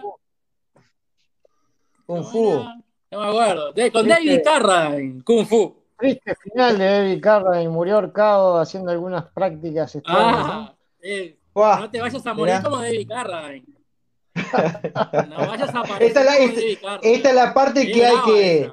Kung 2.05 2.23
Fu. 2.23 2.63
No 3.09 3.19
me 3.19 3.27
acuerdo. 3.27 3.73
con 3.91 4.07
David 4.07 4.41
Carradine, 4.43 5.23
Kung 5.23 5.47
Fu. 5.47 5.80
Triste 6.01 6.35
final 6.43 6.77
de 6.79 6.85
David 6.85 7.21
Carradine, 7.21 7.69
murió 7.69 7.95
ahorcado 7.95 8.59
haciendo 8.59 8.91
algunas 8.91 9.25
prácticas 9.25 9.95
extrañas. 9.95 10.45
Ah, 10.47 10.75
eh, 11.01 11.37
no 11.55 11.89
te 11.91 12.01
vayas 12.01 12.25
a 12.25 12.33
morir 12.33 12.55
como 12.63 12.77
David 12.77 13.07
Carradine. 13.07 13.65
No 15.29 15.37
vayas 15.47 15.75
a 15.75 15.97
esta, 15.99 16.23
la, 16.23 16.37
esta, 16.37 17.29
es 17.29 17.35
la 17.35 17.53
parte 17.53 17.91
que 17.91 18.05
hay 18.05 18.15
que. 18.25 18.71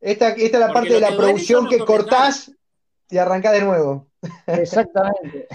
Esta, 0.00 0.30
esta 0.30 0.56
es 0.56 0.60
la 0.60 0.72
parte 0.72 0.94
de 0.94 1.00
la 1.00 1.14
producción 1.16 1.68
que 1.68 1.78
cortás 1.78 2.50
y 3.08 3.18
arrancás 3.18 3.52
de 3.52 3.62
nuevo. 3.62 4.08
Exactamente. 4.46 5.46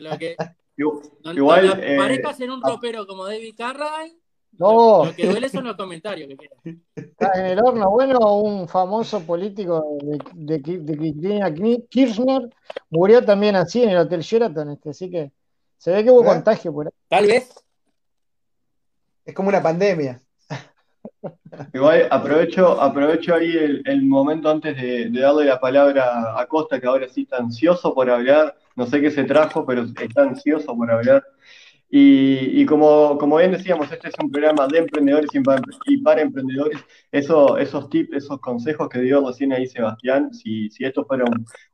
lo 0.00 0.16
que, 0.18 0.36
Igual. 0.76 1.80
Eh, 1.82 1.96
parejas 1.96 2.40
en 2.40 2.50
un 2.50 2.62
ropero 2.62 3.06
como 3.06 3.26
David 3.26 3.54
Carradine. 3.56 4.23
No. 4.58 5.06
Lo, 5.06 5.14
que 5.14 5.26
duele 5.26 5.48
son 5.48 5.64
los 5.64 5.76
comentarios 5.76 6.28
que 6.28 6.78
Está 6.94 7.32
en 7.34 7.46
el 7.46 7.58
horno 7.58 7.90
bueno, 7.90 8.36
un 8.36 8.68
famoso 8.68 9.20
político 9.20 9.98
de, 10.02 10.58
de, 10.58 10.96
Cristina 10.96 11.52
Kirchner 11.88 12.48
murió 12.90 13.24
también 13.24 13.56
así 13.56 13.82
en 13.82 13.90
el 13.90 13.98
Hotel 13.98 14.20
Sheraton, 14.20 14.70
este, 14.70 14.90
así 14.90 15.10
que 15.10 15.32
se 15.78 15.92
ve 15.92 16.04
que 16.04 16.10
hubo 16.10 16.22
¿Eh? 16.22 16.26
contagio 16.26 16.72
por 16.72 16.86
ahí. 16.86 16.92
Tal 17.08 17.26
vez. 17.26 17.52
Es 19.24 19.34
como 19.34 19.48
una 19.48 19.62
pandemia. 19.62 20.20
Igual 21.72 22.08
aprovecho, 22.10 22.80
aprovecho 22.80 23.34
ahí 23.34 23.82
el, 23.84 24.02
momento 24.02 24.50
antes 24.50 24.76
de, 24.76 25.10
darle 25.10 25.46
la 25.46 25.60
palabra 25.60 26.38
a 26.38 26.46
Costa, 26.46 26.80
que 26.80 26.86
ahora 26.86 27.08
sí 27.08 27.22
está 27.22 27.38
ansioso 27.38 27.94
por 27.94 28.10
hablar, 28.10 28.56
no 28.76 28.86
sé 28.86 29.00
qué 29.00 29.10
se 29.10 29.24
trajo, 29.24 29.64
pero 29.64 29.82
está 29.82 30.22
ansioso 30.22 30.76
por 30.76 30.90
hablar. 30.90 31.24
Y, 31.90 32.66
como, 32.66 33.16
como, 33.18 33.36
bien 33.36 33.52
decíamos, 33.52 33.90
este 33.92 34.08
es 34.08 34.14
un 34.20 34.28
programa 34.30 34.66
de 34.66 34.78
emprendedores 34.78 35.30
y 35.32 35.98
para, 35.98 36.22
emprendedores. 36.22 36.78
Eso, 37.12 37.56
esos 37.56 37.88
tips, 37.88 38.16
esos 38.16 38.40
consejos 38.40 38.88
que 38.88 39.00
dio 39.00 39.24
recién 39.24 39.52
ahí 39.52 39.66
Sebastián, 39.68 40.34
si, 40.34 40.68
si 40.70 40.84
esto 40.84 41.04
fuera 41.04 41.24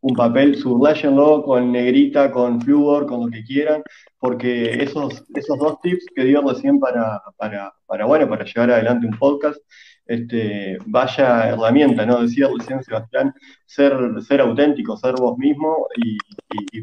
un, 0.03 0.15
papel, 0.15 0.57
subrayenlo 0.57 1.43
con 1.43 1.73
negrita, 1.73 2.31
con 2.31 2.61
flúor, 2.61 3.07
con 3.07 3.25
lo 3.25 3.31
que 3.31 3.43
quieran, 3.45 3.83
porque 4.19 4.83
esos, 4.83 5.25
esos 5.35 5.59
dos 5.59 5.81
tips 5.81 6.05
que 6.15 6.25
dio 6.25 6.43
recién 6.43 6.79
para, 6.79 7.23
para, 7.39 7.73
bueno, 8.05 8.29
para 8.29 8.45
llevar 8.45 8.73
adelante 8.73 9.07
un 9.07 9.19
podcast, 9.19 9.59
este, 10.05 10.77
vaya 10.87 11.51
herramienta, 11.51 12.05
¿no? 12.05 12.23
Decía 12.23 12.49
recién 12.55 12.83
Sebastián, 12.83 13.33
ser, 13.65 13.95
ser 14.21 14.41
auténtico, 14.41 14.97
ser 14.97 15.15
vos 15.15 15.39
mismo 15.39 15.87
y, 15.97 16.19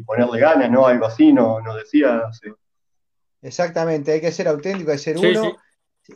ponerle 0.00 0.40
ganas, 0.40 0.70
¿no? 0.70 0.86
Algo 0.86 1.06
así, 1.06 1.32
¿no? 1.32 1.60
Nos 1.60 1.76
decía 1.76 2.22
Exactamente, 3.42 4.12
hay 4.12 4.20
que 4.20 4.32
ser 4.32 4.48
auténtico, 4.48 4.90
hay 4.90 4.96
que 4.96 5.02
ser 5.02 5.18
uno 5.18 5.56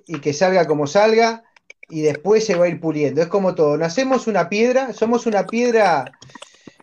y 0.06 0.20
que 0.20 0.32
salga 0.32 0.66
como 0.66 0.86
salga 0.86 1.44
y 1.88 2.00
después 2.00 2.44
se 2.44 2.54
va 2.54 2.64
a 2.64 2.68
ir 2.68 2.80
puliendo. 2.80 3.20
Es 3.20 3.28
como 3.28 3.54
todo, 3.54 3.76
nacemos 3.76 4.26
una 4.26 4.48
piedra, 4.48 4.92
somos 4.92 5.26
una 5.26 5.46
piedra 5.46 6.10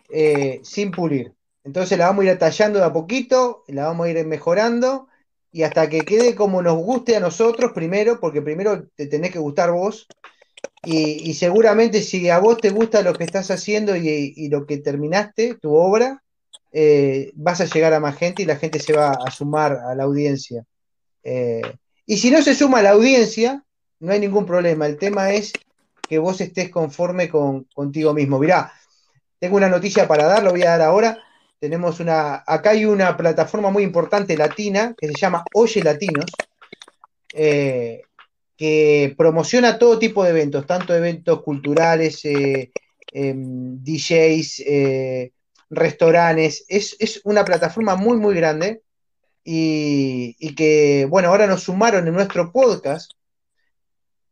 eh, 0.08 0.60
sin 0.62 0.90
pulir. 0.90 1.32
Entonces 1.64 1.98
la 1.98 2.06
vamos 2.06 2.24
a 2.24 2.32
ir 2.32 2.38
tallando 2.38 2.78
de 2.78 2.84
a 2.86 2.92
poquito, 2.92 3.64
la 3.68 3.86
vamos 3.86 4.06
a 4.06 4.10
ir 4.10 4.26
mejorando 4.26 5.08
y 5.52 5.64
hasta 5.64 5.88
que 5.88 6.00
quede 6.00 6.34
como 6.34 6.62
nos 6.62 6.78
guste 6.78 7.16
a 7.16 7.20
nosotros 7.20 7.72
primero, 7.72 8.20
porque 8.20 8.40
primero 8.40 8.86
te 8.94 9.06
tenés 9.06 9.32
que 9.32 9.38
gustar 9.38 9.72
vos. 9.72 10.06
Y, 10.82 11.34
seguramente 11.34 12.00
si 12.00 12.30
a 12.30 12.38
vos 12.38 12.56
te 12.56 12.70
gusta 12.70 13.02
lo 13.02 13.12
que 13.12 13.24
estás 13.24 13.50
haciendo 13.50 13.96
y 13.96 14.48
lo 14.48 14.64
que 14.64 14.78
terminaste, 14.78 15.56
tu 15.56 15.74
obra, 15.74 16.22
eh, 16.72 17.32
vas 17.34 17.60
a 17.60 17.64
llegar 17.64 17.92
a 17.92 18.00
más 18.00 18.16
gente 18.16 18.42
y 18.42 18.46
la 18.46 18.56
gente 18.56 18.78
se 18.78 18.92
va 18.92 19.10
a 19.10 19.30
sumar 19.30 19.72
a 19.72 19.94
la 19.94 20.04
audiencia. 20.04 20.64
Eh, 21.22 21.62
y 22.06 22.18
si 22.18 22.30
no 22.30 22.42
se 22.42 22.54
suma 22.54 22.78
a 22.78 22.82
la 22.82 22.90
audiencia, 22.90 23.64
no 23.98 24.12
hay 24.12 24.20
ningún 24.20 24.46
problema. 24.46 24.86
El 24.86 24.96
tema 24.96 25.32
es 25.32 25.52
que 26.08 26.18
vos 26.18 26.40
estés 26.40 26.70
conforme 26.70 27.28
con, 27.28 27.64
contigo 27.74 28.14
mismo. 28.14 28.38
Mirá, 28.38 28.72
tengo 29.38 29.56
una 29.56 29.68
noticia 29.68 30.06
para 30.06 30.26
dar, 30.26 30.42
lo 30.42 30.50
voy 30.50 30.62
a 30.62 30.70
dar 30.70 30.82
ahora. 30.82 31.18
Tenemos 31.58 32.00
una, 32.00 32.42
acá 32.46 32.70
hay 32.70 32.84
una 32.84 33.16
plataforma 33.16 33.70
muy 33.70 33.82
importante 33.82 34.36
latina 34.36 34.94
que 34.96 35.08
se 35.08 35.14
llama 35.14 35.44
Oye 35.54 35.82
Latinos, 35.82 36.30
eh, 37.34 38.02
que 38.56 39.14
promociona 39.16 39.78
todo 39.78 39.98
tipo 39.98 40.24
de 40.24 40.30
eventos, 40.30 40.66
tanto 40.66 40.94
eventos 40.94 41.42
culturales, 41.42 42.20
em, 42.24 43.82
DJs, 43.82 44.62
restaurantes. 45.70 46.64
Es, 46.68 47.20
una 47.24 47.44
plataforma 47.44 47.96
muy, 47.96 48.18
muy 48.18 48.34
grande 48.34 48.82
y, 49.44 50.54
que, 50.54 51.06
bueno, 51.08 51.28
ahora 51.28 51.46
nos 51.46 51.62
sumaron 51.62 52.06
en 52.06 52.14
nuestro 52.14 52.52
podcast. 52.52 53.12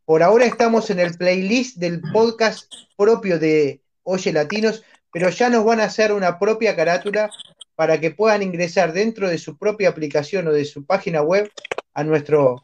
Por 0.05 0.21
ahora 0.21 0.45
estamos 0.45 0.89
en 0.89 0.99
el 0.99 1.15
playlist 1.17 1.77
del 1.77 2.01
podcast 2.01 2.71
propio 2.97 3.39
de 3.39 3.81
Oye 4.03 4.33
Latinos, 4.33 4.83
pero 5.11 5.29
ya 5.29 5.49
nos 5.49 5.63
van 5.63 5.79
a 5.79 5.85
hacer 5.85 6.11
una 6.11 6.37
propia 6.37 6.75
carátula 6.75 7.29
para 7.75 7.99
que 7.99 8.11
puedan 8.11 8.43
ingresar 8.43 8.91
dentro 8.91 9.29
de 9.29 9.37
su 9.37 9.57
propia 9.57 9.89
aplicación 9.89 10.47
o 10.47 10.51
de 10.51 10.65
su 10.65 10.85
página 10.85 11.21
web 11.21 11.49
a 11.93 12.03
nuestro, 12.03 12.59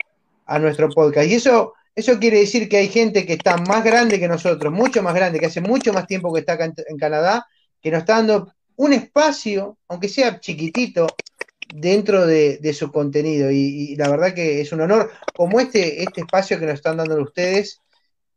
a 0.45 0.59
nuestro 0.59 0.89
podcast. 0.89 1.27
Y 1.27 1.35
eso, 1.35 1.73
eso 1.93 2.19
quiere 2.19 2.39
decir 2.39 2.67
que 2.67 2.77
hay 2.77 2.89
gente 2.89 3.25
que 3.25 3.33
está 3.33 3.57
más 3.57 3.83
grande 3.83 4.19
que 4.19 4.27
nosotros, 4.27 4.73
mucho 4.73 5.01
más 5.03 5.13
grande, 5.13 5.39
que 5.39 5.45
hace 5.45 5.61
mucho 5.61 5.93
más 5.93 6.07
tiempo 6.07 6.33
que 6.33 6.39
está 6.39 6.53
acá 6.53 6.65
en 6.65 6.97
Canadá, 6.97 7.47
que 7.79 7.91
nos 7.91 7.99
está 7.99 8.15
dando 8.15 8.54
un 8.77 8.93
espacio, 8.93 9.77
aunque 9.87 10.09
sea 10.09 10.39
chiquitito, 10.39 11.07
dentro 11.73 12.25
de, 12.25 12.73
su 12.73 12.91
contenido. 12.91 13.51
Y, 13.51 13.95
la 13.95 14.09
verdad 14.09 14.33
que 14.33 14.61
es 14.61 14.71
un 14.71 14.81
honor, 14.81 15.11
como 15.35 15.59
este, 15.59 16.03
este 16.03 16.21
espacio 16.21 16.59
que 16.59 16.65
nos 16.65 16.75
están 16.75 16.97
dando 16.97 17.21
ustedes, 17.21 17.81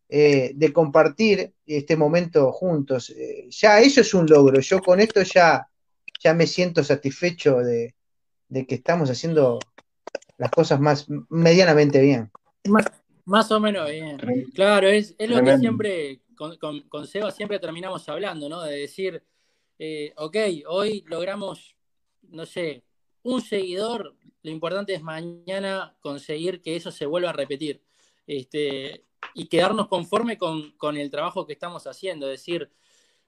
eh, 0.08 0.52
de 0.54 0.72
compartir 0.72 1.52
este 1.66 1.96
momento 1.96 2.50
juntos. 2.52 3.10
Eh, 3.10 3.46
ya 3.50 3.80
eso 3.80 4.00
es 4.00 4.14
un 4.14 4.26
logro. 4.26 4.60
Yo 4.60 4.80
con 4.80 5.00
esto 5.00 5.22
ya, 5.22 5.68
ya 6.20 6.34
me 6.34 6.46
siento 6.46 6.82
satisfecho 6.82 7.58
de, 7.58 7.94
que 8.66 8.74
estamos 8.74 9.10
haciendo 9.10 9.58
las 10.38 10.50
cosas 10.50 10.80
más 10.80 11.06
medianamente 11.28 12.00
bien. 12.00 12.30
Más, 13.24 13.50
o 13.50 13.60
menos 13.60 13.90
bien. 13.90 14.16
Claro, 14.54 14.88
es, 14.88 15.14
lo 15.18 15.42
que 15.42 15.58
siempre, 15.58 16.20
con, 16.34 16.56
con 16.88 17.06
Seba 17.06 17.30
siempre 17.30 17.58
terminamos 17.58 18.08
hablando, 18.08 18.48
¿no? 18.48 18.62
De 18.62 18.78
decir, 18.78 19.22
eh, 19.78 20.12
ok, 20.16 20.36
hoy 20.66 21.04
logramos, 21.06 21.76
no 22.22 22.46
sé, 22.46 22.84
un 23.22 23.40
seguidor, 23.40 24.16
lo 24.42 24.50
importante 24.50 24.94
es 24.94 25.02
mañana 25.02 25.96
conseguir 26.00 26.60
que 26.62 26.76
eso 26.76 26.90
se 26.90 27.06
vuelva 27.06 27.30
a 27.30 27.34
repetir. 27.34 27.82
Este, 28.26 29.04
y 29.34 29.46
quedarnos 29.46 29.88
conforme 29.88 30.38
con, 30.38 30.96
el 30.96 31.10
trabajo 31.10 31.46
que 31.46 31.52
estamos 31.52 31.86
haciendo, 31.86 32.26
es 32.26 32.40
decir, 32.40 32.70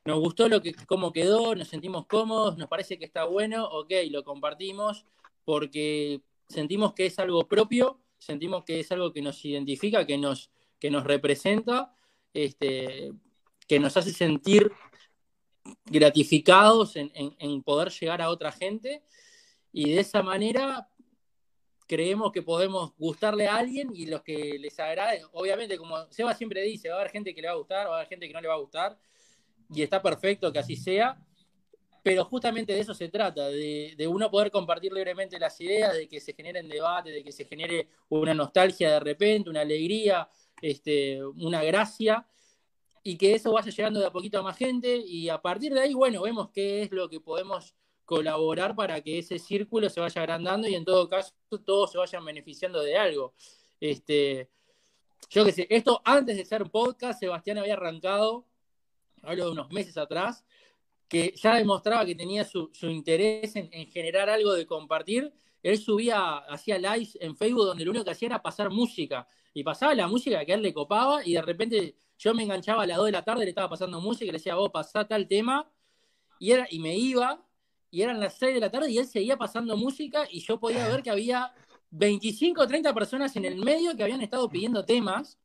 nos 0.05 0.19
gustó 0.19 0.49
lo 0.49 0.63
que, 0.63 0.75
cómo 0.87 1.13
quedó, 1.13 1.55
nos 1.55 1.69
sentimos 1.69 2.07
cómodos, 2.07 2.57
nos 2.57 2.69
parece 2.69 2.99
que 2.99 3.05
está 3.05 3.25
bueno, 3.25 3.67
ok, 3.67 3.93
lo 4.11 4.25
compartimos 4.25 5.05
porque 5.45 6.21
sentimos 6.49 6.95
que 6.95 7.07
es 7.07 7.19
algo 7.19 7.47
propio, 7.49 8.01
sentimos 8.19 8.65
que 8.65 8.81
es 8.81 8.93
algo 8.93 9.13
que 9.13 9.23
nos 9.23 9.45
identifica, 9.45 10.07
que 10.07 10.19
nos, 10.19 10.51
que 10.79 10.91
nos 10.91 11.05
representa, 11.05 11.95
este, 12.33 13.13
que 13.67 13.79
nos 13.79 13.97
hace 13.97 14.13
sentir 14.13 14.73
gratificados 15.85 16.97
en, 16.97 17.63
poder 17.63 17.91
llegar 17.91 18.23
a 18.23 18.31
otra 18.31 18.53
gente. 18.53 19.03
Y 19.73 19.91
de 19.91 20.01
esa 20.01 20.23
manera 20.23 20.89
creemos 21.87 22.31
que 22.31 22.43
podemos 22.43 22.95
gustarle 22.97 23.49
a 23.49 23.57
alguien 23.57 23.91
y 23.93 24.07
los 24.07 24.23
que 24.23 24.59
les 24.61 24.79
agrade, 24.79 25.23
obviamente 25.33 25.77
como 25.77 25.97
Seba 26.13 26.35
siempre 26.35 26.63
dice, 26.63 26.89
va 26.89 26.97
a 26.97 26.99
haber 27.01 27.11
gente 27.11 27.35
que 27.35 27.43
le 27.43 27.49
va 27.49 27.55
a 27.55 27.57
gustar, 27.57 27.89
va 27.89 27.95
a 27.95 27.97
haber 27.97 28.09
gente 28.09 28.29
que 28.29 28.33
no 28.33 28.41
le 28.41 28.47
va 28.47 28.55
a 28.55 28.59
gustar 28.59 28.97
y 29.75 29.83
está 29.83 30.01
perfecto 30.01 30.53
que 30.53 30.61
así 30.61 30.77
sea, 30.77 31.21
pero 32.03 32.25
justamente 32.25 32.73
de 32.73 32.81
eso 32.81 32.95
se 32.95 33.09
trata, 33.09 33.49
de, 33.49 33.95
de, 33.97 34.07
uno 34.07 34.31
poder 34.31 34.53
compartir 34.53 34.93
libremente 34.93 35.39
las 35.39 35.61
ideas, 35.61 35.95
de 35.95 36.09
que 36.09 36.21
se 36.21 36.33
generen 36.33 36.69
debates, 36.69 37.13
de 37.13 37.25
que 37.25 37.33
se 37.33 37.45
genere 37.45 37.89
una 38.09 38.35
nostalgia 38.35 38.93
de 38.93 39.01
repente, 39.01 39.51
una 39.51 39.63
alegría, 39.63 40.29
este, 40.63 41.25
una 41.25 41.63
gracia, 41.65 42.27
y 43.03 43.17
que 43.17 43.35
eso 43.35 43.53
vaya 43.53 43.71
llegando 43.71 44.01
de 44.01 44.07
a 44.07 44.13
poquito 44.13 44.39
a 44.39 44.43
más 44.43 44.57
gente, 44.57 44.97
y 44.97 45.29
a 45.29 45.41
partir 45.41 45.73
de 45.73 45.81
ahí, 45.81 45.95
bueno, 45.95 46.23
vemos 46.23 46.51
qué 46.51 46.83
es 46.83 46.93
lo 46.93 47.09
que 47.09 47.21
podemos 47.21 47.75
colaborar 48.05 48.75
para 48.75 49.01
que 49.01 49.21
ese 49.21 49.39
círculo 49.39 49.89
se 49.89 50.01
vaya 50.01 50.23
agrandando 50.23 50.67
y 50.67 50.75
en 50.75 50.85
todo 50.85 51.09
caso 51.09 51.33
todos 51.65 51.93
se 51.93 51.99
vayan 51.99 52.25
beneficiando 52.25 52.83
de 52.83 52.97
algo. 52.97 53.35
Este, 53.79 54.51
yo 55.31 55.45
qué 55.45 55.53
sé, 55.53 55.67
esto 55.71 56.03
antes 56.05 56.37
de 56.37 56.45
ser 56.45 56.69
podcast, 56.71 57.21
Sebastián 57.21 57.59
había 57.59 57.75
arrancado, 57.75 58.47
hablo 59.23 59.45
de 59.45 59.51
unos 59.53 59.71
meses 59.71 59.97
atrás, 59.97 60.45
que 61.09 61.35
ya 61.37 61.55
demostraba 61.55 62.05
que 62.05 62.17
tenía 62.17 62.45
su, 62.45 62.71
interés 62.83 63.55
en, 63.55 63.71
generar 63.89 64.29
algo 64.29 64.55
de 64.55 64.67
compartir. 64.67 65.33
Él 65.63 65.79
subía, 65.79 66.39
hacía 66.39 66.79
lives 66.79 67.17
en 67.21 67.37
Facebook 67.37 67.67
donde 67.67 67.85
lo 67.85 67.91
único 67.93 68.05
que 68.05 68.13
hacía 68.13 68.27
era 68.27 68.43
pasar 68.43 68.71
música. 68.71 69.27
Y 69.55 69.63
pasaba 69.63 69.95
la 69.95 70.09
música 70.09 70.45
que 70.45 70.53
a 70.53 70.55
él 70.57 70.63
le 70.63 70.73
copaba 70.75 71.25
y 71.25 71.35
de 71.35 71.43
repente 71.43 71.97
yo 72.21 72.35
me 72.35 72.43
enganchaba 72.43 72.83
a 72.83 72.87
las 72.87 72.99
2 72.99 73.07
de 73.07 73.13
la 73.13 73.25
tarde, 73.25 73.45
le 73.45 73.49
estaba 73.49 73.71
pasando 73.71 73.99
música 73.99 74.27
le 74.27 74.33
decía, 74.33 74.55
vos 74.55 74.71
pasá 74.71 75.09
tal 75.09 75.27
tema. 75.27 75.71
Y, 76.39 76.53
era, 76.53 76.67
y 76.71 76.79
me 76.79 76.95
iba 76.95 77.43
y 77.91 78.03
eran 78.03 78.21
las 78.21 78.39
6 78.39 78.55
de 78.55 78.61
la 78.61 78.71
tarde 78.71 78.91
y 78.91 78.99
él 78.99 79.07
seguía 79.07 79.39
pasando 79.39 79.77
música 79.77 80.27
y 80.31 80.41
yo 80.41 80.61
podía 80.61 80.87
ver 80.87 81.03
que 81.03 81.11
había 81.11 81.53
25 81.91 82.61
o 82.61 82.67
30 82.67 82.93
personas 82.93 83.35
en 83.37 83.47
el 83.47 83.57
medio 83.57 83.97
que 83.97 84.03
habían 84.03 84.21
estado 84.21 84.49
pidiendo 84.51 84.85
temas. 84.85 85.39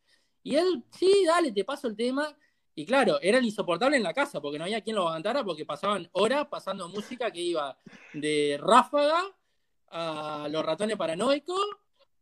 Y 0.44 0.56
él, 0.56 0.84
sí, 0.92 1.24
dale, 1.26 1.54
te 1.54 1.64
paso 1.64 1.88
el 1.88 1.96
tema. 1.96 2.36
Y 2.76 2.86
claro, 2.86 3.20
era 3.22 3.40
insoportable 3.40 3.96
en 3.96 4.04
la 4.04 4.14
casa 4.14 4.42
porque 4.42 4.58
no 4.58 4.66
había 4.66 4.82
quien 4.82 4.98
lo 4.98 5.08
aguantara 5.08 5.46
porque 5.46 5.66
pasaban 5.66 6.10
horas 6.12 6.48
pasando 6.48 6.90
música 6.90 7.32
que 7.32 7.40
iba 7.40 7.80
de 8.14 8.60
ráfaga 8.62 9.24
a 9.88 10.50
los 10.52 10.66
ratones 10.66 10.98
paranoicos 10.98 11.66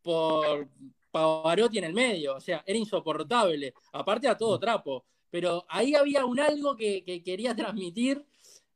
por 0.03 0.69
Pavarotti 1.13 1.77
en 1.77 1.83
el 1.85 1.93
medio. 1.93 2.35
O 2.35 2.41
sea, 2.41 2.63
era 2.65 2.77
insoportable. 2.77 3.73
Aparte 3.93 4.27
a 4.27 4.35
todo 4.37 4.59
trapo. 4.59 5.05
Pero 5.29 5.65
ahí 5.69 5.95
había 5.95 6.25
un 6.25 6.39
algo 6.39 6.75
que, 6.75 7.21
quería 7.23 7.55
transmitir 7.55 8.25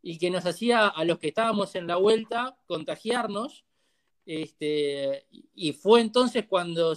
y 0.02 0.18
que 0.18 0.30
nos 0.30 0.46
hacía 0.46 0.88
a 0.88 1.04
los 1.04 1.18
que 1.20 1.30
estábamos 1.30 1.76
en 1.76 1.88
la 1.88 1.98
vuelta 1.98 2.58
contagiarnos. 2.68 3.66
Este, 4.26 5.26
y 5.56 5.74
fue 5.74 6.02
entonces 6.02 6.46
cuando, 6.48 6.96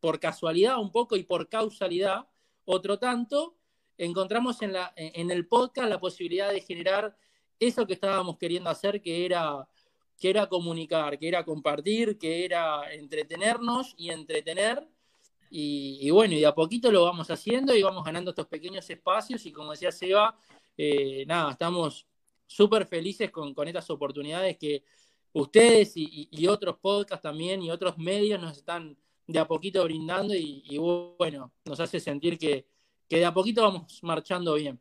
por 0.00 0.20
casualidad 0.20 0.78
un 0.78 0.92
poco 0.92 1.16
y 1.16 1.24
por 1.24 1.48
causalidad, 1.48 2.28
otro 2.64 2.98
tanto, 2.98 3.56
encontramos 3.96 4.62
en, 4.62 4.74
la, 4.74 4.92
en 4.96 5.30
el 5.30 5.48
podcast 5.48 5.88
la 5.88 5.98
posibilidad 5.98 6.52
de 6.52 6.60
generar 6.60 7.16
eso 7.58 7.86
que 7.86 7.94
estábamos 7.94 8.38
queriendo 8.38 8.70
hacer, 8.70 9.02
que 9.02 9.24
era, 9.24 9.66
que 10.18 10.30
era 10.30 10.48
comunicar, 10.48 11.18
que 11.18 11.28
era 11.28 11.44
compartir, 11.44 12.18
que 12.18 12.44
era 12.44 12.92
entretenernos 12.92 13.94
y 13.96 14.10
entretener. 14.10 14.86
Y, 15.50 16.10
bueno, 16.10 16.34
y 16.34 16.40
de 16.40 16.46
a 16.46 16.54
poquito 16.54 16.92
lo 16.92 17.04
vamos 17.04 17.30
haciendo 17.30 17.74
y 17.74 17.82
vamos 17.82 18.04
ganando 18.04 18.30
estos 18.30 18.46
pequeños 18.46 18.88
espacios 18.90 19.46
y 19.46 19.52
como 19.52 19.70
decía 19.70 19.90
Seba, 19.90 20.36
eh, 20.76 21.24
nada, 21.26 21.52
estamos 21.52 22.06
súper 22.46 22.86
felices 22.86 23.30
con, 23.30 23.54
estas 23.66 23.88
oportunidades 23.88 24.58
que 24.58 24.84
ustedes 25.32 25.92
y, 25.96 26.46
otros 26.46 26.76
podcasts 26.78 27.22
también 27.22 27.62
y 27.62 27.70
otros 27.70 27.96
medios 27.96 28.40
nos 28.40 28.58
están 28.58 28.96
de 29.26 29.38
a 29.38 29.46
poquito 29.46 29.82
brindando 29.84 30.34
y 30.34 30.76
bueno, 31.18 31.52
nos 31.64 31.80
hace 31.80 31.98
sentir 31.98 32.38
que, 32.38 32.66
que 33.08 33.18
de 33.18 33.24
a 33.24 33.32
poquito 33.32 33.62
vamos 33.62 34.02
marchando 34.02 34.54
bien. 34.54 34.78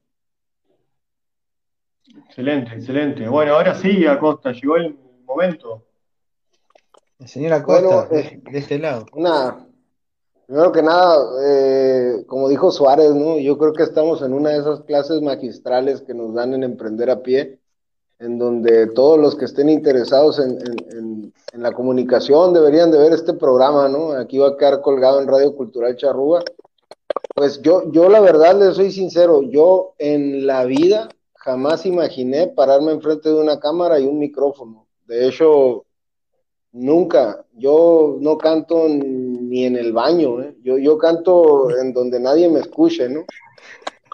Excelente, 2.25 2.73
excelente. 2.75 3.27
Bueno, 3.27 3.53
ahora 3.53 3.73
sí, 3.75 4.05
Acosta, 4.05 4.51
llegó 4.51 4.77
el 4.77 5.06
momento. 5.37 5.83
Señora 7.25 7.57
Acosta, 7.57 8.07
eh, 8.11 8.41
de 8.51 8.57
este 8.59 8.79
lado. 8.79 9.05
Una, 9.13 9.67
primero 10.45 10.71
que 10.71 10.81
nada, 10.81 11.15
eh, 11.43 12.25
como 12.27 12.49
dijo 12.49 12.71
Suárez, 12.71 13.13
¿no? 13.13 13.37
Yo 13.37 13.57
creo 13.57 13.73
que 13.73 13.83
estamos 13.83 14.21
en 14.21 14.33
una 14.33 14.51
de 14.51 14.59
esas 14.59 14.81
clases 14.81 15.21
magistrales 15.21 16.01
que 16.01 16.13
nos 16.13 16.33
dan 16.33 16.53
en 16.53 16.63
emprender 16.63 17.09
a 17.09 17.21
pie, 17.21 17.59
en 18.19 18.37
donde 18.39 18.87
todos 18.87 19.19
los 19.19 19.35
que 19.35 19.45
estén 19.45 19.69
interesados 19.69 20.39
en, 20.39 20.57
en 21.53 21.61
la 21.61 21.71
comunicación 21.71 22.53
deberían 22.53 22.91
de 22.91 22.97
ver 22.97 23.13
este 23.13 23.33
programa, 23.33 23.87
¿no? 23.87 24.11
Aquí 24.13 24.37
va 24.37 24.49
a 24.49 24.57
quedar 24.57 24.81
colgado 24.81 25.21
en 25.21 25.27
Radio 25.27 25.55
Cultural 25.55 25.95
Charrúa 25.95 26.43
pues 27.35 27.61
yo, 27.61 27.91
yo 27.91 28.09
la 28.09 28.19
verdad 28.19 28.59
le 28.59 28.73
soy 28.73 28.91
sincero, 28.91 29.43
yo 29.43 29.93
en 29.99 30.47
la 30.47 30.65
vida 30.65 31.09
jamás 31.35 31.85
imaginé 31.85 32.47
pararme 32.47 32.91
enfrente 32.91 33.29
de 33.29 33.35
una 33.35 33.59
cámara 33.59 33.99
y 33.99 34.05
un 34.05 34.19
micrófono. 34.19 34.86
De 35.07 35.27
hecho, 35.27 35.85
nunca. 36.73 37.45
Yo 37.53 38.17
no 38.19 38.37
canto 38.37 38.87
ni 38.87 39.65
en 39.65 39.75
el 39.77 39.93
baño, 39.93 40.41
¿eh? 40.41 40.55
yo, 40.61 40.77
yo 40.77 40.97
canto 40.97 41.75
en 41.75 41.93
donde 41.93 42.19
nadie 42.19 42.49
me 42.49 42.59
escuche, 42.59 43.09
¿no? 43.09 43.25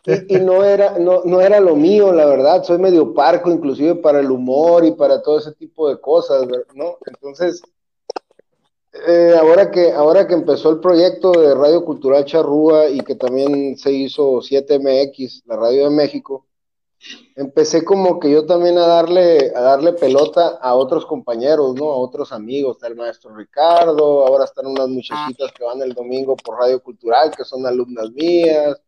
Y, 0.06 0.36
no, 0.36 0.66
era, 0.66 1.00
no, 1.00 1.22
no, 1.24 1.40
era 1.40 1.62
lo 1.62 1.76
mío, 1.76 2.12
la 2.12 2.26
verdad. 2.26 2.64
Soy 2.64 2.78
medio 2.78 3.14
parco, 3.14 3.50
inclusive 3.50 3.96
para 3.96 4.20
el 4.20 4.30
humor 4.32 4.84
y 4.86 4.92
para 4.92 5.22
todo 5.22 5.40
ese 5.40 5.54
tipo 5.54 5.88
de 5.88 6.00
cosas, 6.00 6.46
¿no? 6.76 6.98
Entonces, 7.06 7.62
eh, 9.08 9.34
ahora, 9.40 9.72
que, 9.72 9.92
ahora 9.92 10.28
que 10.28 10.34
empezó 10.34 10.70
el 10.72 10.80
proyecto 10.80 11.32
de 11.32 11.56
Radio 11.56 11.86
Cultural 11.86 12.26
Charrúa 12.26 12.90
y 12.90 13.00
que 13.00 13.16
también 13.16 13.78
se 13.78 13.92
hizo 13.92 14.42
7MX, 14.42 15.44
la 15.46 15.56
radio 15.56 15.86
de 15.86 15.96
México, 15.96 16.46
empecé 17.36 17.84
como 17.84 18.20
que 18.20 18.32
yo 18.32 18.46
también 18.46 18.78
a 18.78 18.88
darle, 18.88 19.52
a 19.56 19.62
darle 19.62 19.94
pelota 19.94 20.60
a 20.62 20.76
otros 20.76 21.06
compañeros, 21.06 21.76
¿no? 21.76 21.92
A 21.92 21.98
otros 21.98 22.32
amigos, 22.32 22.78
está 22.78 22.88
el 22.88 22.96
maestro 22.96 23.36
Ricardo, 23.36 24.26
ahora 24.26 24.46
están 24.46 24.68
unas 24.68 24.90
muchachitas 24.90 25.52
que 25.52 25.64
van 25.64 25.82
el 25.82 25.94
domingo 25.94 26.36
por 26.36 26.60
Radio 26.60 26.82
Cultural, 26.82 27.32
que 27.36 27.44
son 27.44 27.66
alumnas 27.66 28.12
mías, 28.12 28.82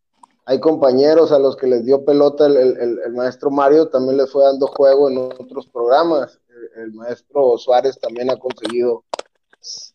hay 0.45 0.59
compañeros 0.59 1.31
a 1.31 1.39
los 1.39 1.55
que 1.55 1.67
les 1.67 1.85
dio 1.85 2.05
pelota 2.05 2.45
el, 2.45 2.55
el, 2.55 3.13
maestro 3.13 3.49
Mario, 3.49 3.89
también 3.89 4.17
les 4.17 4.31
fue 4.31 4.43
dando 4.43 4.67
juego 4.67 5.09
en 5.09 5.17
otros 5.17 5.67
programas, 5.67 6.39
el 6.75 6.93
maestro 6.93 7.57
Suárez 7.57 7.99
también 7.99 8.29
ha 8.29 8.37
conseguido 8.37 9.03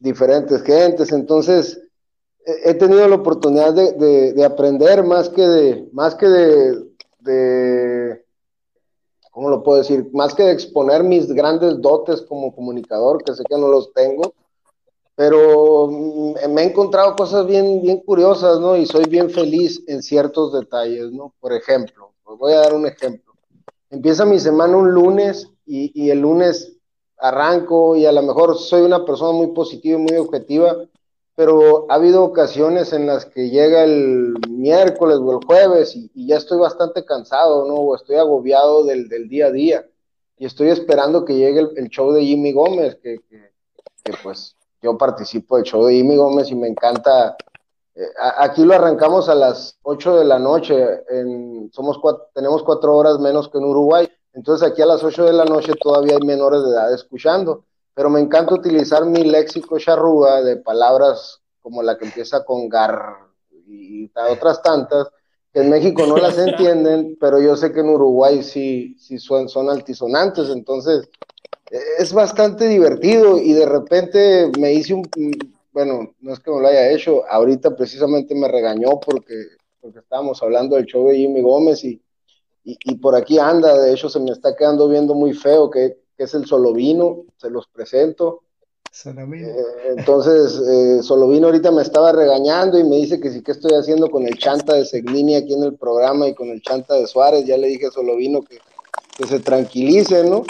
diferentes 0.00 0.62
gentes, 0.62 1.12
entonces 1.12 1.80
he 2.64 2.74
tenido 2.74 3.06
la 3.06 3.16
oportunidad 3.16 3.72
de, 3.72 4.44
aprender 4.44 5.04
más 5.04 5.28
que 5.28 5.46
de, 5.46 5.88
más 5.92 6.14
que 6.14 6.26
de, 6.26 6.89
de, 7.20 8.24
¿cómo 9.30 9.50
lo 9.50 9.62
puedo 9.62 9.78
decir? 9.78 10.08
Más 10.12 10.34
que 10.34 10.44
de 10.44 10.52
exponer 10.52 11.02
mis 11.02 11.32
grandes 11.32 11.80
dotes 11.80 12.22
como 12.22 12.54
comunicador, 12.54 13.22
que 13.22 13.34
sé 13.34 13.42
que 13.48 13.58
no 13.58 13.68
los 13.68 13.92
tengo, 13.92 14.34
pero 15.14 15.88
me 15.88 16.62
he 16.62 16.64
encontrado 16.64 17.14
cosas 17.14 17.46
bien, 17.46 17.82
bien 17.82 18.00
curiosas, 18.00 18.58
¿no? 18.60 18.76
Y 18.76 18.86
soy 18.86 19.04
bien 19.04 19.30
feliz 19.30 19.82
en 19.86 20.02
ciertos 20.02 20.52
detalles, 20.52 21.12
¿no? 21.12 21.34
Por 21.40 21.52
ejemplo, 21.52 22.12
voy 22.24 22.52
a 22.52 22.60
dar 22.60 22.74
un 22.74 22.86
ejemplo. 22.86 23.34
Empieza 23.90 24.24
mi 24.24 24.38
semana 24.38 24.76
un 24.76 24.92
lunes 24.92 25.48
y, 25.66 25.92
y 25.94 26.10
el 26.10 26.20
lunes 26.20 26.76
arranco 27.18 27.96
y 27.96 28.06
a 28.06 28.12
lo 28.12 28.22
mejor 28.22 28.58
soy 28.58 28.82
una 28.82 29.04
persona 29.04 29.32
muy 29.32 29.48
positiva 29.48 29.98
y 29.98 30.02
muy 30.02 30.16
objetiva, 30.16 30.76
pero 31.40 31.86
ha 31.88 31.94
habido 31.94 32.22
ocasiones 32.22 32.92
en 32.92 33.06
las 33.06 33.24
que 33.24 33.48
llega 33.48 33.82
el 33.82 34.34
miércoles 34.50 35.16
o 35.22 35.38
el 35.38 35.46
jueves 35.46 35.96
y, 35.96 36.10
ya 36.26 36.36
estoy 36.36 36.58
bastante 36.58 37.02
cansado, 37.06 37.66
¿no? 37.66 37.76
O 37.76 37.96
estoy 37.96 38.16
agobiado 38.16 38.84
del, 38.84 39.08
día 39.08 39.46
a 39.46 39.50
día 39.50 39.86
y 40.36 40.44
estoy 40.44 40.68
esperando 40.68 41.24
que 41.24 41.38
llegue 41.38 41.60
el, 41.76 41.88
show 41.88 42.12
de 42.12 42.26
Jimmy 42.26 42.52
Gómez, 42.52 42.98
que, 43.02 43.20
pues 44.22 44.54
yo 44.82 44.98
participo 44.98 45.56
del 45.56 45.64
show 45.64 45.86
de 45.86 45.94
Jimmy 45.94 46.16
Gómez 46.16 46.50
y 46.50 46.56
me 46.56 46.68
encanta. 46.68 47.38
Eh, 47.94 48.02
aquí 48.36 48.62
lo 48.62 48.74
arrancamos 48.74 49.30
a 49.30 49.34
las 49.34 49.78
8 49.84 50.18
de 50.18 50.24
la 50.26 50.38
noche, 50.38 50.76
somos 51.72 51.98
tenemos 52.34 52.62
cuatro 52.64 52.94
horas 52.94 53.18
menos 53.18 53.48
que 53.48 53.56
en 53.56 53.64
Uruguay 53.64 54.06
entonces 54.32 54.68
aquí 54.68 54.82
a 54.82 54.86
las 54.86 55.02
8 55.02 55.24
de 55.24 55.32
la 55.32 55.44
noche 55.44 55.72
todavía 55.80 56.16
hay 56.16 56.26
menores 56.26 56.62
de 56.62 56.70
edad 56.70 56.94
escuchando, 56.94 57.64
pero 57.94 58.10
me 58.10 58.20
encanta 58.20 58.54
utilizar 58.54 59.04
mi 59.04 59.24
léxico 59.24 59.78
charrúa 59.78 60.42
de 60.42 60.56
palabras 60.56 61.40
como 61.60 61.82
la 61.82 61.98
que 61.98 62.06
empieza 62.06 62.44
con 62.44 62.68
gar 62.68 63.16
y 63.66 64.10
otras 64.30 64.62
tantas, 64.62 65.08
que 65.52 65.60
en 65.60 65.70
México 65.70 66.06
no 66.06 66.16
las 66.16 66.38
entienden, 66.46 67.16
pero 67.20 67.40
yo 67.40 67.56
sé 67.56 67.72
que 67.72 67.80
en 67.80 67.90
Uruguay 67.90 68.42
sí, 68.42 68.96
sí 68.98 69.18
son, 69.18 69.48
son 69.48 69.68
altisonantes, 69.68 70.48
entonces 70.48 71.08
e, 71.70 71.78
es 71.98 72.12
bastante 72.12 72.66
divertido 72.68 73.38
y 73.38 73.52
de 73.52 73.66
repente 73.66 74.50
me 74.58 74.72
hice 74.72 74.94
un, 74.94 75.02
bueno, 75.72 76.14
no 76.20 76.32
es 76.32 76.40
que 76.40 76.50
me 76.50 76.60
lo 76.60 76.68
haya 76.68 76.90
hecho, 76.90 77.24
ahorita 77.28 77.76
precisamente 77.76 78.34
me 78.34 78.48
regañó 78.48 78.98
porque, 79.00 79.34
porque 79.80 79.98
estábamos 79.98 80.42
hablando 80.42 80.76
del 80.76 80.86
show 80.86 81.08
de 81.08 81.16
Jimmy 81.16 81.42
Gómez 81.42 81.84
y 81.84 82.02
y, 82.62 82.94
por 82.96 83.16
aquí 83.16 83.38
anda, 83.38 83.76
de 83.80 83.92
hecho 83.92 84.08
se 84.08 84.20
me 84.20 84.30
está 84.30 84.54
quedando 84.54 84.88
viendo 84.88 85.14
muy 85.14 85.32
feo, 85.32 85.70
que, 85.70 85.98
es 86.24 86.34
el 86.34 86.46
Solovino, 86.46 87.24
se 87.36 87.50
los 87.50 87.66
presento. 87.68 88.42
Eh, 89.04 89.94
entonces, 89.96 90.60
eh, 90.68 91.02
Solovino 91.02 91.46
ahorita 91.46 91.70
me 91.70 91.82
estaba 91.82 92.10
regañando 92.10 92.76
y 92.76 92.84
me 92.84 92.96
dice 92.96 93.20
que 93.20 93.30
sí 93.30 93.40
que 93.40 93.52
estoy 93.52 93.74
haciendo 93.74 94.10
con 94.10 94.26
el 94.26 94.36
chanta 94.36 94.74
de 94.74 94.84
Segnini 94.84 95.36
aquí 95.36 95.54
en 95.54 95.62
el 95.62 95.76
programa 95.76 96.26
y 96.26 96.34
con 96.34 96.48
el 96.48 96.60
chanta 96.60 96.94
de 96.94 97.06
Suárez. 97.06 97.44
Ya 97.46 97.56
le 97.56 97.68
dije 97.68 97.86
a 97.86 97.90
Solovino 97.92 98.42
que, 98.42 98.58
que 99.16 99.26
se 99.26 99.38
tranquilice, 99.38 100.24
¿no? 100.24 100.42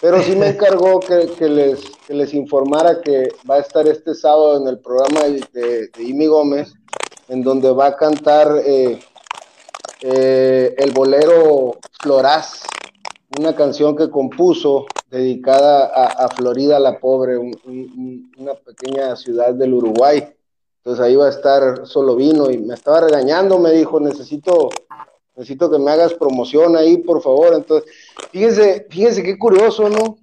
Pero 0.00 0.22
sí 0.22 0.36
me 0.36 0.48
encargó 0.50 1.00
que, 1.00 1.26
que, 1.38 1.48
les, 1.48 1.80
que 2.06 2.14
les 2.14 2.34
informara 2.34 3.00
que 3.00 3.28
va 3.48 3.56
a 3.56 3.60
estar 3.60 3.86
este 3.88 4.14
sábado 4.14 4.60
en 4.60 4.68
el 4.68 4.78
programa 4.78 5.22
de, 5.22 5.88
de, 5.88 6.02
Imi 6.02 6.26
Gómez, 6.26 6.72
en 7.28 7.42
donde 7.42 7.70
va 7.72 7.86
a 7.86 7.96
cantar 7.96 8.62
eh, 8.64 9.00
eh, 10.02 10.74
el 10.78 10.92
bolero 10.92 11.76
Floraz, 12.00 12.62
una 13.36 13.54
canción 13.54 13.96
que 13.96 14.10
compuso 14.10 14.86
dedicada 15.10 15.86
a, 15.86 16.28
Florida 16.28 16.78
la 16.78 16.98
Pobre, 16.98 17.36
una 17.36 18.54
pequeña 18.54 19.16
ciudad 19.16 19.54
del 19.54 19.74
Uruguay. 19.74 20.26
Entonces 20.78 21.04
ahí 21.04 21.16
va 21.16 21.26
a 21.26 21.30
estar 21.30 21.86
solo 21.86 22.16
vino 22.16 22.50
y 22.50 22.58
me 22.58 22.74
estaba 22.74 23.02
regañando, 23.02 23.58
me 23.58 23.72
dijo, 23.72 24.00
necesito, 24.00 24.70
necesito 25.36 25.70
que 25.70 25.78
me 25.78 25.90
hagas 25.90 26.14
promoción 26.14 26.76
ahí, 26.76 26.98
por 26.98 27.20
favor. 27.20 27.54
Entonces, 27.54 27.90
fíjense, 28.30 28.86
fíjense 28.88 29.22
qué 29.22 29.38
curioso, 29.38 29.88
¿no? 29.88 30.16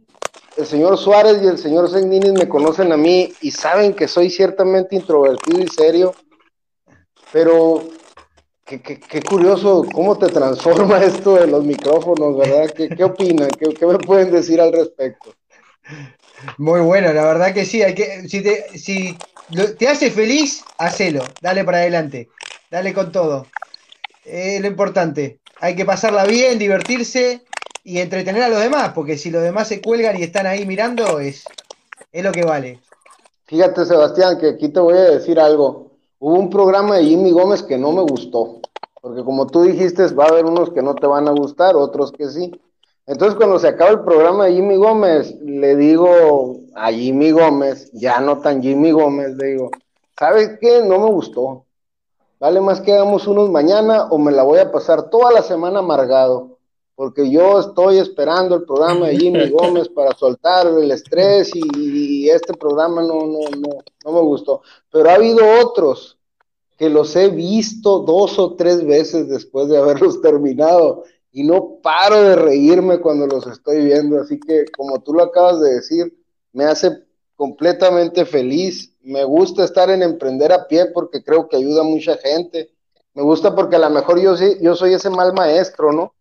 El 0.57 0.65
señor 0.65 0.97
Suárez 0.97 1.41
y 1.43 1.47
el 1.47 1.57
señor 1.57 1.89
Senguini 1.89 2.31
me 2.31 2.47
conocen 2.47 2.91
a 2.91 2.97
mí 2.97 3.33
y 3.41 3.51
saben 3.51 3.93
que 3.93 4.07
soy 4.07 4.29
ciertamente 4.29 4.95
introvertido 4.95 5.59
y 5.59 5.67
serio, 5.67 6.15
pero 7.31 7.83
Qué, 8.65 9.21
curioso 9.21 9.85
cómo 9.93 10.17
te 10.17 10.27
transforma 10.27 10.97
esto 11.03 11.35
de 11.35 11.45
los 11.45 11.63
micrófonos, 11.63 12.35
¿verdad? 12.35 12.73
¿Qué, 12.75 12.89
qué 12.89 13.03
opinan? 13.03 13.49
¿Qué, 13.49 13.85
me 13.85 13.99
pueden 13.99 14.31
decir 14.31 14.59
al 14.59 14.73
respecto? 14.73 15.35
Muy 16.57 16.79
bueno, 16.79 17.13
la 17.13 17.25
verdad 17.25 17.53
que 17.53 17.63
sí. 17.63 17.83
Hay 17.83 17.93
que, 17.93 18.27
si 18.27 18.41
te, 18.41 18.77
si 18.77 19.15
te 19.77 19.87
hace 19.87 20.09
feliz, 20.09 20.63
hacelo. 20.79 21.23
Dale 21.41 21.63
para 21.63 21.77
adelante. 21.77 22.29
Dale 22.71 22.91
con 22.91 23.11
todo. 23.11 23.45
Es 24.23 24.59
lo 24.59 24.67
importante. 24.67 25.39
Hay 25.61 25.75
que 25.75 25.85
pasarla 25.85 26.25
bien, 26.25 26.57
divertirse 26.57 27.43
y 27.83 27.99
entretener 27.99 28.41
a 28.41 28.49
los 28.49 28.59
demás, 28.59 28.93
porque 28.95 29.19
si 29.19 29.29
los 29.29 29.43
demás 29.43 29.67
se 29.67 29.79
cuelgan 29.79 30.17
y 30.17 30.23
están 30.23 30.47
ahí 30.47 30.65
mirando, 30.65 31.19
es, 31.19 31.43
es 32.11 32.23
lo 32.23 32.31
que 32.31 32.43
vale. 32.43 32.79
Fíjate, 33.45 33.85
Sebastián, 33.85 34.39
que 34.39 34.49
aquí 34.49 34.69
te 34.69 34.79
voy 34.79 34.97
a 34.97 35.11
decir 35.11 35.39
algo. 35.39 35.94
Hubo 36.27 36.39
un 36.39 36.49
programa 36.49 36.95
de 36.95 37.05
Jimmy 37.05 37.29
Gómez 37.29 37.61
que 37.61 37.77
no 37.77 37.91
me 37.91 38.01
gustó, 38.01 38.59
porque 38.99 39.23
como 39.23 39.45
tú 39.45 39.61
dijiste, 39.61 40.07
va 40.15 40.25
a 40.25 40.29
haber 40.29 40.45
unos 40.45 40.71
que 40.71 40.81
no 40.81 40.95
te 40.95 41.05
van 41.05 41.27
a 41.27 41.31
gustar, 41.31 41.75
otros 41.75 42.11
que 42.11 42.29
sí. 42.29 42.51
Entonces, 43.05 43.35
cuando 43.35 43.59
se 43.59 43.67
acaba 43.67 43.91
el 43.91 43.99
programa 43.99 44.45
de 44.45 44.53
Jimmy 44.53 44.75
Gómez, 44.75 45.35
le 45.39 45.75
digo 45.75 46.55
a 46.73 46.91
Jimmy 46.91 47.29
Gómez, 47.29 47.91
ya 47.93 48.19
no 48.21 48.39
tan 48.39 48.63
Jimmy 48.63 48.89
Gómez, 48.89 49.35
le 49.35 49.49
digo, 49.49 49.69
¿sabes 50.17 50.57
qué? 50.59 50.81
No 50.81 50.97
me 50.97 51.11
gustó. 51.11 51.65
Vale 52.39 52.59
más 52.59 52.81
que 52.81 52.93
hagamos 52.93 53.27
unos 53.27 53.51
mañana 53.51 54.07
o 54.09 54.17
me 54.17 54.31
la 54.31 54.41
voy 54.41 54.57
a 54.57 54.71
pasar 54.71 55.11
toda 55.11 55.31
la 55.31 55.43
semana 55.43 55.77
amargado, 55.77 56.57
porque 56.95 57.29
yo 57.29 57.59
estoy 57.59 57.99
esperando 57.99 58.55
el 58.55 58.63
programa 58.63 59.09
de 59.09 59.17
Jimmy 59.17 59.47
Gómez 59.51 59.89
para 59.89 60.15
soltar 60.15 60.65
el 60.65 60.89
estrés 60.89 61.51
y, 61.53 62.27
este 62.31 62.55
programa 62.55 63.03
no, 63.03 63.27
no, 63.27 63.41
no, 63.59 63.69
no 64.03 64.11
me 64.11 64.21
gustó. 64.21 64.63
Pero 64.89 65.11
ha 65.11 65.13
habido 65.13 65.45
otros 65.61 66.14
que 66.77 66.89
los 66.89 67.15
he 67.15 67.29
visto 67.29 67.99
dos 67.99 68.37
o 68.37 68.55
tres 68.55 68.85
veces 68.85 69.29
después 69.29 69.67
de 69.69 69.77
haberlos 69.77 70.21
terminado 70.21 71.03
y 71.31 71.43
no 71.43 71.79
paro 71.81 72.21
de 72.21 72.35
reírme 72.35 72.99
cuando 72.99 73.27
los 73.27 73.45
estoy 73.47 73.83
viendo. 73.83 74.19
Así 74.19 74.39
que, 74.39 74.65
como 74.75 75.01
tú 75.01 75.13
lo 75.13 75.23
acabas 75.23 75.59
de 75.61 75.75
decir, 75.75 76.17
me 76.53 76.63
hace 76.63 77.03
completamente 77.35 78.25
feliz. 78.25 78.93
Me 79.01 79.23
gusta 79.25 79.65
estar 79.65 79.89
en 79.89 80.01
emprender 80.01 80.53
a 80.53 80.67
pie 80.67 80.85
porque 80.87 81.23
creo 81.23 81.49
que 81.49 81.57
ayuda 81.57 81.81
a 81.81 81.83
mucha 81.85 82.15
gente. 82.17 82.71
Me 83.13 83.21
gusta 83.21 83.53
porque 83.53 83.75
a 83.75 83.79
lo 83.79 83.89
mejor 83.89 84.19
yo, 84.19 84.35
yo 84.61 84.75
soy 84.75 84.93
ese 84.93 85.09
mal 85.09 85.33
maestro, 85.33 85.91
¿no? 85.91 86.13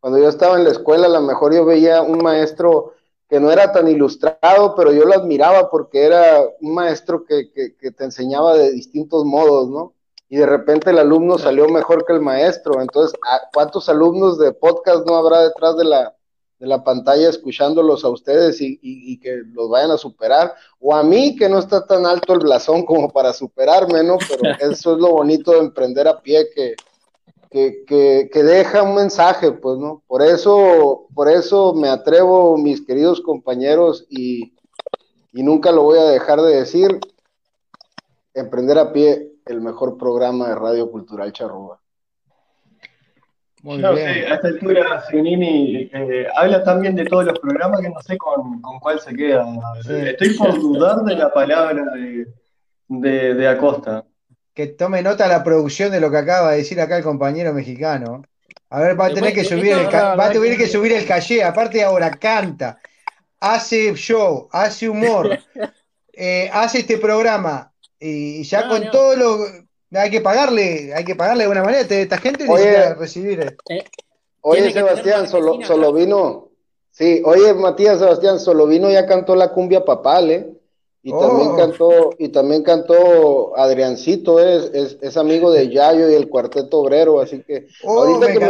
Cuando 0.00 0.18
yo 0.18 0.28
estaba 0.28 0.56
en 0.56 0.64
la 0.64 0.70
escuela, 0.70 1.06
a 1.06 1.10
lo 1.10 1.20
mejor 1.20 1.54
yo 1.54 1.64
veía 1.64 2.02
un 2.02 2.22
maestro 2.22 2.94
que 3.28 3.40
no 3.40 3.50
era 3.50 3.72
tan 3.72 3.88
ilustrado, 3.88 4.74
pero 4.74 4.92
yo 4.92 5.04
lo 5.04 5.14
admiraba 5.14 5.70
porque 5.70 6.02
era 6.02 6.42
un 6.60 6.74
maestro 6.74 7.24
que, 7.24 7.52
que 7.52 7.90
te 7.90 8.04
enseñaba 8.04 8.56
de 8.56 8.72
distintos 8.72 9.24
modos, 9.24 9.68
¿no? 9.68 9.94
Y 10.32 10.38
de 10.38 10.46
repente 10.46 10.88
el 10.88 10.98
alumno 10.98 11.36
salió 11.36 11.68
mejor 11.68 12.06
que 12.06 12.14
el 12.14 12.22
maestro. 12.22 12.80
Entonces, 12.80 13.14
¿cuántos 13.52 13.90
alumnos 13.90 14.38
de 14.38 14.54
podcast 14.54 15.06
no 15.06 15.16
habrá 15.16 15.42
detrás 15.42 15.76
de 15.76 15.84
la, 15.84 16.16
de 16.58 16.66
la 16.66 16.82
pantalla 16.82 17.28
escuchándolos 17.28 18.02
a 18.02 18.08
ustedes 18.08 18.56
y, 18.62 19.20
que 19.20 19.42
los 19.52 19.68
vayan 19.68 19.90
a 19.90 19.98
superar? 19.98 20.54
O 20.80 20.96
a 20.96 21.02
mí, 21.02 21.36
que 21.36 21.50
no 21.50 21.58
está 21.58 21.86
tan 21.86 22.06
alto 22.06 22.32
el 22.32 22.38
blasón 22.38 22.86
como 22.86 23.10
para 23.10 23.34
superarme, 23.34 24.02
¿no? 24.02 24.16
Pero 24.26 24.56
eso 24.72 24.94
es 24.94 24.98
lo 25.02 25.10
bonito 25.10 25.52
de 25.52 25.58
emprender 25.58 26.08
a 26.08 26.18
pie, 26.22 26.48
que, 26.54 26.76
que, 27.50 28.30
que, 28.32 28.42
deja 28.42 28.84
un 28.84 28.94
mensaje, 28.94 29.52
pues, 29.52 29.76
¿no? 29.76 30.02
Por 30.06 30.22
eso, 30.22 31.08
por 31.14 31.28
eso 31.28 31.74
me 31.74 31.90
atrevo, 31.90 32.56
mis 32.56 32.80
queridos 32.80 33.20
compañeros, 33.20 34.06
y, 34.08 34.54
y 35.30 35.42
nunca 35.42 35.72
lo 35.72 35.82
voy 35.82 35.98
a 35.98 36.04
dejar 36.04 36.40
de 36.40 36.56
decir, 36.56 36.98
emprender 38.32 38.78
a 38.78 38.94
pie 38.94 39.31
el 39.46 39.60
mejor 39.60 39.96
programa 39.98 40.48
de 40.48 40.54
Radio 40.54 40.90
Cultural 40.90 41.32
Charrúa. 41.32 41.78
Muy 43.62 43.78
no 43.78 43.94
sé, 43.94 44.02
a 44.02 44.34
esta 44.34 44.48
altura 44.48 45.04
Sionini 45.08 45.88
eh, 45.92 46.26
habla 46.34 46.64
también 46.64 46.96
de 46.96 47.04
todos 47.04 47.24
los 47.26 47.38
programas 47.38 47.80
que 47.80 47.90
no 47.90 48.00
sé 48.02 48.18
con, 48.18 48.60
cuál 48.80 48.98
se 48.98 49.14
queda. 49.14 49.46
Estoy 49.88 50.34
por 50.36 50.60
dudar 50.60 50.96
de 51.04 51.14
la 51.14 51.32
palabra 51.32 51.84
de, 52.88 53.48
Acosta. 53.48 54.04
Que 54.52 54.66
tome 54.66 55.00
nota 55.00 55.28
la 55.28 55.44
producción 55.44 55.92
de 55.92 56.00
lo 56.00 56.10
que 56.10 56.16
acaba 56.16 56.50
de 56.50 56.58
decir 56.58 56.80
acá 56.80 56.96
el 56.96 57.04
compañero 57.04 57.54
mexicano. 57.54 58.24
A 58.68 58.80
ver, 58.80 58.98
va 58.98 59.06
a 59.06 59.14
tener 59.14 59.32
que 59.32 59.44
subir 59.44 59.72
el, 59.72 59.86
va 59.86 60.26
a 60.26 60.32
tener 60.32 60.56
que 60.56 60.66
subir 60.66 60.92
el 60.92 61.06
calle, 61.06 61.44
aparte 61.44 61.84
ahora 61.84 62.10
canta, 62.10 62.78
hace 63.38 63.94
show, 63.94 64.48
hace 64.50 64.88
humor, 64.88 65.38
eh, 66.12 66.50
hace 66.52 66.80
este 66.80 66.98
programa, 66.98 67.71
y 68.02 68.42
ya 68.42 68.68
con 68.68 68.90
todo 68.90 69.16
lo. 69.16 69.38
Hay 69.94 70.10
que 70.10 70.20
pagarle, 70.20 70.92
hay 70.94 71.04
que 71.04 71.14
pagarle 71.14 71.44
de 71.44 71.44
alguna 71.44 71.64
manera. 71.64 71.86
Esta 71.88 72.18
gente 72.18 72.46
necesita 72.46 72.94
recibir. 72.94 73.56
Eh, 73.68 73.84
oye, 74.40 74.72
Sebastián, 74.72 75.28
solo, 75.28 75.58
solo 75.64 75.92
vino. 75.92 76.48
Sí, 76.90 77.22
oye, 77.24 77.54
Matías 77.54 77.98
Sebastián, 77.98 78.40
solo 78.40 78.66
vino 78.66 78.90
ya 78.90 79.06
cantó 79.06 79.34
la 79.34 79.52
cumbia 79.52 79.84
papal, 79.84 80.30
¿eh? 80.30 80.50
Y 81.04 81.10
también 81.10 81.48
oh. 81.50 81.56
cantó, 81.56 82.10
y 82.18 82.28
también 82.28 82.62
cantó 82.62 83.56
Adriancito, 83.56 84.38
es, 84.38 84.98
es, 85.00 85.16
amigo 85.16 85.50
de 85.50 85.68
Yayo 85.68 86.08
y 86.08 86.14
el 86.14 86.28
Cuarteto 86.28 86.78
Obrero, 86.78 87.20
así 87.20 87.42
que 87.42 87.66
oh, 87.82 88.02
ahorita 88.02 88.32
que 88.32 88.38
me, 88.38 88.46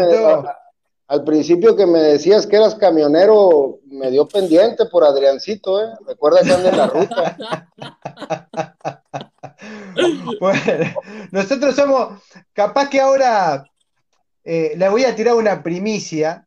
al 1.12 1.24
principio 1.24 1.76
que 1.76 1.86
me 1.86 2.00
decías 2.00 2.46
que 2.46 2.57
eras 2.57 2.74
camionero, 2.74 3.80
me 3.86 4.11
dio 4.11 4.26
pendiente 4.26 4.86
por 4.86 5.05
Adriancito, 5.05 5.80
¿eh? 5.82 5.88
Recuerda 6.07 6.40
que 6.42 6.53
anda 6.53 6.68
en 6.68 6.76
la 6.76 6.86
ruta. 6.88 7.68
bueno, 10.40 10.86
nosotros 11.30 11.74
somos, 11.74 12.22
capaz 12.52 12.88
que 12.88 13.00
ahora 13.00 13.64
eh, 14.44 14.74
le 14.76 14.88
voy 14.88 15.04
a 15.04 15.14
tirar 15.14 15.34
una 15.34 15.62
primicia 15.62 16.46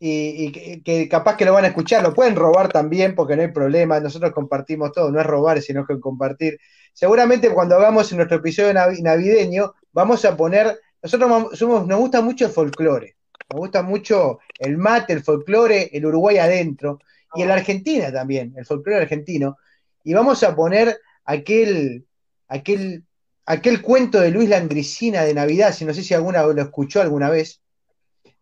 y, 0.00 0.82
que, 0.82 1.08
capaz 1.08 1.36
que 1.36 1.44
lo 1.44 1.52
van 1.52 1.64
a 1.64 1.68
escuchar, 1.68 2.02
lo 2.02 2.14
pueden 2.14 2.36
robar 2.36 2.68
también 2.68 3.14
porque 3.14 3.34
no 3.34 3.42
hay 3.42 3.48
problema, 3.48 3.98
nosotros 3.98 4.32
compartimos 4.32 4.92
todo, 4.92 5.10
no 5.10 5.20
es 5.20 5.26
robar, 5.26 5.60
sino 5.60 5.84
que 5.86 5.98
compartir. 5.98 6.58
Seguramente 6.92 7.50
cuando 7.50 7.76
hagamos 7.76 8.12
nuestro 8.12 8.38
episodio 8.38 8.74
navideño, 8.74 9.74
vamos 9.92 10.24
a 10.24 10.36
poner, 10.36 10.80
nosotros 11.02 11.58
somos, 11.58 11.86
nos 11.86 11.98
gusta 11.98 12.20
mucho 12.20 12.46
el 12.46 12.52
folclore. 12.52 13.16
Me 13.52 13.58
gusta 13.58 13.82
mucho 13.82 14.40
el 14.58 14.76
mate, 14.76 15.14
el 15.14 15.22
folclore, 15.22 15.90
el 15.92 16.04
Uruguay 16.04 16.38
adentro 16.38 16.98
y 17.34 17.42
en 17.42 17.48
la 17.48 17.54
Argentina 17.54 18.12
también, 18.12 18.54
el 18.56 18.66
folclore 18.66 19.02
argentino. 19.02 19.56
Y 20.04 20.14
vamos 20.14 20.42
a 20.42 20.54
poner 20.54 21.00
aquel, 21.24 22.06
aquel, 22.48 23.04
aquel 23.46 23.82
cuento 23.82 24.20
de 24.20 24.30
Luis 24.30 24.48
Landricina 24.48 25.22
de 25.22 25.34
Navidad, 25.34 25.72
si 25.72 25.84
no 25.84 25.94
sé 25.94 26.02
si 26.02 26.14
alguna 26.14 26.42
lo 26.42 26.60
escuchó 26.60 27.00
alguna 27.00 27.30
vez, 27.30 27.60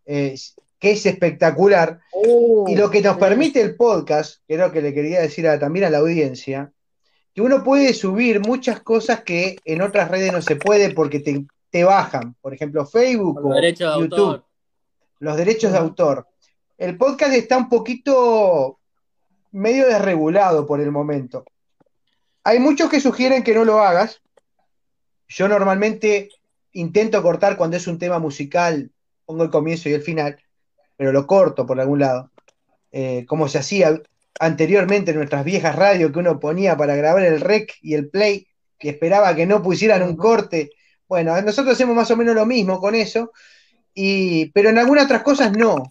eh, 0.06 0.34
que 0.78 0.92
es 0.92 1.06
espectacular. 1.06 2.00
y 2.66 2.74
lo 2.76 2.90
que 2.90 3.02
nos 3.02 3.18
permite 3.18 3.60
el 3.60 3.76
podcast, 3.76 4.40
que 4.46 4.54
es 4.54 4.60
lo 4.60 4.72
que 4.72 4.82
le 4.82 4.94
quería 4.94 5.20
decir 5.20 5.46
también 5.60 5.86
a 5.86 5.90
la 5.90 5.98
audiencia, 5.98 6.72
que 7.34 7.42
uno 7.42 7.62
puede 7.62 7.92
subir 7.92 8.40
muchas 8.40 8.80
cosas 8.80 9.22
que 9.22 9.56
en 9.64 9.82
otras 9.82 10.10
redes 10.10 10.32
no 10.32 10.40
se 10.40 10.56
puede 10.56 10.94
porque 10.94 11.20
te, 11.20 11.84
bajan. 11.84 12.34
Por 12.40 12.54
ejemplo, 12.54 12.86
Facebook 12.86 13.38
o 13.44 14.00
YouTube 14.00 14.42
los 15.18 15.36
derechos 15.36 15.72
de 15.72 15.78
autor. 15.78 16.26
El 16.78 16.96
podcast 16.96 17.32
está 17.34 17.56
un 17.56 17.68
poquito 17.68 18.78
medio 19.52 19.86
desregulado 19.86 20.66
por 20.66 20.80
el 20.80 20.90
momento. 20.90 21.44
Hay 22.46 22.60
muchos 22.60 22.88
que 22.88 23.00
sugieren 23.00 23.42
que 23.42 23.56
no 23.56 23.64
lo 23.64 23.80
hagas. 23.80 24.22
Yo 25.26 25.48
normalmente 25.48 26.28
intento 26.74 27.20
cortar 27.20 27.56
cuando 27.56 27.76
es 27.76 27.88
un 27.88 27.98
tema 27.98 28.20
musical, 28.20 28.92
pongo 29.24 29.42
el 29.42 29.50
comienzo 29.50 29.88
y 29.88 29.94
el 29.94 30.02
final. 30.02 30.38
pero 30.96 31.10
lo 31.10 31.26
corto 31.26 31.66
por 31.66 31.80
algún 31.80 31.98
lado. 31.98 32.30
Eh, 32.92 33.26
como 33.26 33.48
se 33.48 33.58
hacía 33.58 34.00
anteriormente 34.38 35.10
en 35.10 35.16
nuestras 35.16 35.44
viejas 35.44 35.74
radios 35.74 36.12
que 36.12 36.20
uno 36.20 36.38
ponía 36.38 36.76
para 36.76 36.94
grabar 36.94 37.24
el 37.24 37.40
rec 37.40 37.74
y 37.82 37.94
el 37.94 38.10
play, 38.10 38.46
que 38.78 38.90
esperaba 38.90 39.34
que 39.34 39.44
no 39.44 39.60
pusieran 39.60 40.04
un 40.04 40.14
corte. 40.16 40.70
Bueno, 41.08 41.40
nosotros 41.42 41.74
hacemos 41.74 41.96
más 41.96 42.12
o 42.12 42.16
menos 42.16 42.36
lo 42.36 42.46
mismo 42.46 42.78
con 42.78 42.94
eso, 42.94 43.32
y, 43.92 44.52
pero 44.52 44.68
en 44.68 44.78
algunas 44.78 45.06
otras 45.06 45.24
cosas 45.24 45.50
no. 45.50 45.82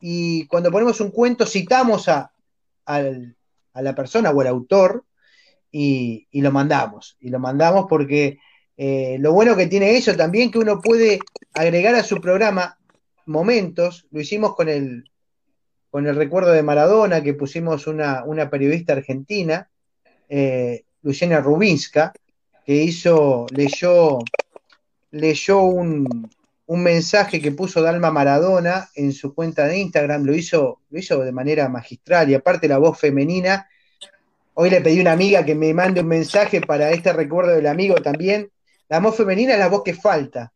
Y 0.00 0.46
cuando 0.46 0.70
ponemos 0.70 1.00
un 1.00 1.10
cuento 1.10 1.44
citamos 1.44 2.08
a, 2.08 2.30
la 2.86 3.94
persona 3.96 4.30
o 4.30 4.40
al 4.40 4.46
autor 4.46 5.04
y, 5.76 6.40
lo 6.40 6.52
mandamos. 6.52 7.16
Y 7.20 7.30
lo 7.30 7.40
mandamos 7.40 7.86
porque 7.88 8.38
eh, 8.76 9.16
lo 9.18 9.32
bueno 9.32 9.56
que 9.56 9.66
tiene 9.66 9.96
eso 9.96 10.14
también 10.14 10.52
que 10.52 10.58
uno 10.58 10.80
puede 10.80 11.18
agregar 11.52 11.96
a 11.96 12.04
su 12.04 12.20
programa 12.20 12.78
momentos, 13.26 14.06
lo 14.12 14.20
hicimos 14.20 14.54
con 14.54 14.68
el, 14.68 15.10
con 15.90 16.06
el 16.06 16.14
recuerdo 16.14 16.52
de 16.52 16.62
Maradona, 16.62 17.24
que 17.24 17.34
pusimos 17.34 17.88
una, 17.88 18.24
periodista 18.50 18.92
argentina, 18.92 19.68
eh, 20.28 20.84
Luciana 21.02 21.40
Rubinska, 21.40 22.12
que 22.64 22.76
hizo, 22.76 23.46
leyó, 23.50 24.20
leyó 25.10 25.62
un, 25.62 26.30
mensaje 26.68 27.40
que 27.40 27.50
puso 27.50 27.82
Dalma 27.82 28.12
Maradona 28.12 28.88
en 28.94 29.12
su 29.12 29.34
cuenta 29.34 29.66
de 29.66 29.78
Instagram, 29.78 30.24
lo 30.24 30.34
hizo, 30.34 30.82
lo 30.88 30.98
hizo 30.98 31.18
de 31.20 31.32
manera 31.32 31.68
magistral 31.68 32.30
y 32.30 32.34
aparte 32.34 32.68
la 32.68 32.78
voz 32.78 32.98
femenina. 32.98 33.68
Hoy 34.54 34.70
le 34.70 34.80
pedí 34.80 34.98
a 34.98 35.02
una 35.02 35.12
amiga 35.12 35.44
que 35.44 35.54
me 35.54 35.74
mande 35.74 36.00
un 36.00 36.08
mensaje 36.08 36.60
para 36.60 36.90
este 36.90 37.12
recuerdo 37.12 37.52
del 37.52 37.66
amigo 37.66 37.96
también. 37.96 38.50
La 38.88 39.00
voz 39.00 39.16
femenina 39.16 39.54
es 39.54 39.58
la 39.58 39.68
voz 39.68 39.82
que 39.84 39.94
falta. 39.94 40.52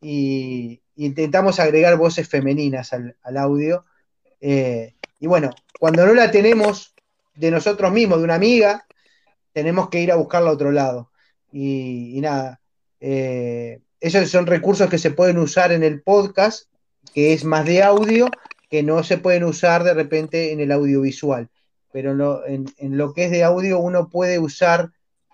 Y, 0.00 0.80
intentamos 0.96 1.60
agregar 1.60 1.96
voces 1.96 2.28
femeninas 2.28 2.92
al 2.92 3.36
audio 3.36 3.84
eh, 4.40 4.94
y 5.20 5.26
bueno, 5.26 5.50
cuando 5.78 6.06
no 6.06 6.14
la 6.14 6.30
tenemos 6.30 6.94
de 7.34 7.50
nosotros 7.50 7.92
mismos, 7.92 8.18
de 8.18 8.24
una 8.24 8.34
amiga, 8.34 8.86
tenemos 9.52 9.88
que 9.88 10.00
ir 10.00 10.12
a 10.12 10.16
buscarla 10.16 10.50
a 10.50 10.54
otro 10.54 10.72
lado. 10.72 11.10
Y, 11.52 12.18
nada, 12.20 12.60
eh, 13.00 13.80
esos 14.00 14.28
son 14.30 14.46
recursos 14.46 14.88
que 14.88 14.98
se 14.98 15.10
pueden 15.10 15.38
usar 15.38 15.72
en 15.72 15.82
el 15.82 16.02
podcast, 16.02 16.68
que 17.14 17.32
es 17.32 17.44
más 17.44 17.64
de 17.64 17.82
audio, 17.82 18.28
que 18.70 18.82
no 18.82 19.02
se 19.02 19.18
pueden 19.18 19.44
usar 19.44 19.82
de 19.82 19.94
repente 19.94 20.52
en 20.52 20.60
el 20.60 20.72
audiovisual. 20.72 21.48
Pero 21.92 22.44
en, 22.46 22.66
lo 22.78 23.12
que 23.12 23.24
es 23.24 23.30
de 23.30 23.44
audio 23.44 23.78
uno 23.78 24.08
puede 24.08 24.38
usar 24.38 24.92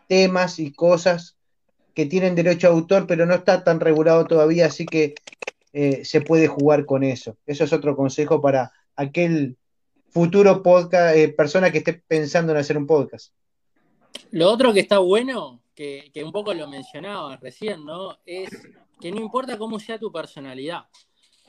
temas 0.09 0.59
y 0.59 0.73
cosas 0.73 1.37
que 1.95 2.07
tienen 2.07 2.35
derecho 2.35 2.69
a 2.69 2.71
autor, 2.71 3.07
pero 3.07 3.27
no 3.27 3.35
está 3.35 3.65
tan 3.65 3.81
regulado 3.81 4.27
todavía, 4.27 4.67
así 4.67 4.87
que 4.87 5.15
eh, 5.73 6.05
se 6.05 6.21
puede 6.21 6.49
jugar 6.49 6.87
con 6.87 7.03
eso. 7.05 7.37
Eso 7.47 7.65
es 7.65 7.73
otro 7.73 7.97
consejo 7.97 8.41
para 8.41 8.73
aquel 8.97 9.57
futuro 10.11 10.63
podcast, 10.63 11.17
eh, 11.17 11.29
persona 11.29 11.73
que 11.73 11.79
esté 11.79 11.95
pensando 11.95 12.53
en 12.53 12.59
hacer 12.59 12.79
un 12.79 12.87
podcast. 12.87 13.33
Lo 14.31 14.51
otro 14.51 14.73
que 14.73 14.81
está 14.81 14.99
bueno, 14.99 15.61
que, 15.75 16.11
un 16.25 16.33
poco 16.33 16.55
lo 16.55 16.69
mencionaba 16.69 17.37
recién, 17.37 17.85
¿no? 17.85 18.19
Es 18.25 18.51
que 19.01 19.11
no 19.11 19.21
importa 19.21 19.59
cómo 19.59 19.79
sea 19.79 19.99
tu 19.99 20.13
personalidad. 20.13 20.85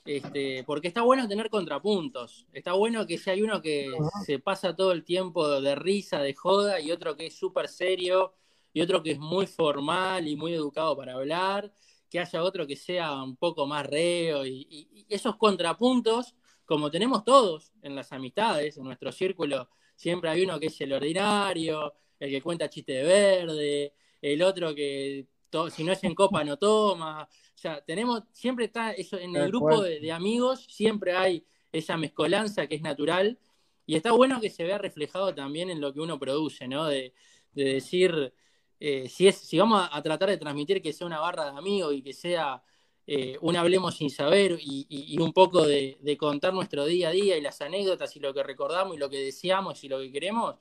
Este, 0.05 0.63
porque 0.65 0.87
está 0.87 1.01
bueno 1.01 1.27
tener 1.27 1.49
contrapuntos. 1.49 2.45
Está 2.53 2.73
bueno 2.73 3.07
que 3.07 3.17
si 3.17 3.29
hay 3.31 3.41
uno 3.41 3.61
que 3.61 3.91
se 4.25 4.39
pasa 4.39 4.75
todo 4.75 4.91
el 4.91 5.03
tiempo 5.03 5.59
de 5.59 5.75
risa, 5.75 6.21
de 6.21 6.33
joda, 6.33 6.79
y 6.79 6.91
otro 6.91 7.17
que 7.17 7.27
es 7.27 7.35
súper 7.35 7.67
serio, 7.67 8.35
y 8.71 8.81
otro 8.81 9.01
que 9.01 9.11
es 9.11 9.19
muy 9.19 9.47
formal 9.47 10.27
y 10.27 10.35
muy 10.35 10.53
educado 10.53 10.95
para 10.95 11.13
hablar, 11.13 11.73
que 12.09 12.19
haya 12.19 12.43
otro 12.43 12.67
que 12.67 12.75
sea 12.75 13.21
un 13.23 13.35
poco 13.35 13.65
más 13.65 13.85
reo, 13.85 14.45
y 14.45 15.05
esos 15.09 15.35
contrapuntos 15.37 16.35
como 16.65 16.89
tenemos 16.89 17.23
todos 17.23 17.71
en 17.81 17.95
las 17.95 18.11
amistades, 18.11 18.77
en 18.77 18.83
nuestro 18.83 19.11
círculo, 19.11 19.69
siempre 19.95 20.29
hay 20.29 20.43
uno 20.43 20.59
que 20.59 20.67
es 20.67 20.81
el 20.81 20.93
ordinario, 20.93 21.93
el 22.19 22.29
que 22.31 22.41
cuenta 22.41 22.69
chiste 22.69 22.93
de 22.93 23.03
verde, 23.03 23.93
el 24.21 24.41
otro 24.41 24.73
que 24.73 25.27
si 25.71 25.83
no 25.83 25.93
es 25.93 26.03
en 26.03 26.15
copa 26.15 26.43
no 26.43 26.57
toma. 26.57 27.29
O 27.65 27.67
sea, 27.67 27.81
tenemos, 27.81 28.21
siempre 28.31 28.65
está 28.65 28.91
eso, 28.91 29.17
en 29.17 29.35
el 29.35 29.47
grupo 29.47 29.81
de, 29.81 30.11
amigos, 30.11 30.67
siempre 30.69 31.13
hay 31.13 31.43
esa 31.71 31.97
mezcolanza 31.97 32.67
que 32.67 32.75
es 32.75 32.83
natural. 32.83 33.39
Y 33.87 33.95
está 33.95 34.11
bueno 34.11 34.39
que 34.39 34.51
se 34.51 34.63
vea 34.63 34.77
reflejado 34.77 35.33
también 35.33 35.71
en 35.71 35.81
lo 35.81 35.91
que 35.91 35.99
uno 35.99 36.19
produce, 36.19 36.67
¿no? 36.67 36.85
De, 36.85 37.15
decir, 37.53 38.31
eh, 38.79 39.09
si, 39.09 39.27
es, 39.27 39.37
si 39.37 39.57
vamos 39.57 39.89
a, 39.91 39.99
tratar 40.03 40.29
de 40.29 40.37
transmitir 40.37 40.79
que 40.79 40.93
sea 40.93 41.07
una 41.07 41.19
barra 41.19 41.45
de 41.45 41.57
amigos 41.57 41.95
y 41.95 42.03
que 42.03 42.13
sea 42.13 42.61
eh, 43.07 43.39
un 43.41 43.55
hablemos 43.55 43.95
sin 43.95 44.11
saber 44.11 44.59
y, 44.61 45.17
un 45.19 45.33
poco 45.33 45.65
de, 45.65 46.17
contar 46.19 46.53
nuestro 46.53 46.85
día 46.85 47.09
a 47.09 47.11
día 47.13 47.35
y 47.35 47.41
las 47.41 47.61
anécdotas 47.61 48.15
y 48.15 48.19
lo 48.19 48.31
que 48.31 48.43
recordamos 48.43 48.95
y 48.95 48.99
lo 48.99 49.09
que 49.09 49.17
deseamos 49.17 49.83
y 49.83 49.89
lo 49.89 49.97
que 50.01 50.11
queremos, 50.11 50.57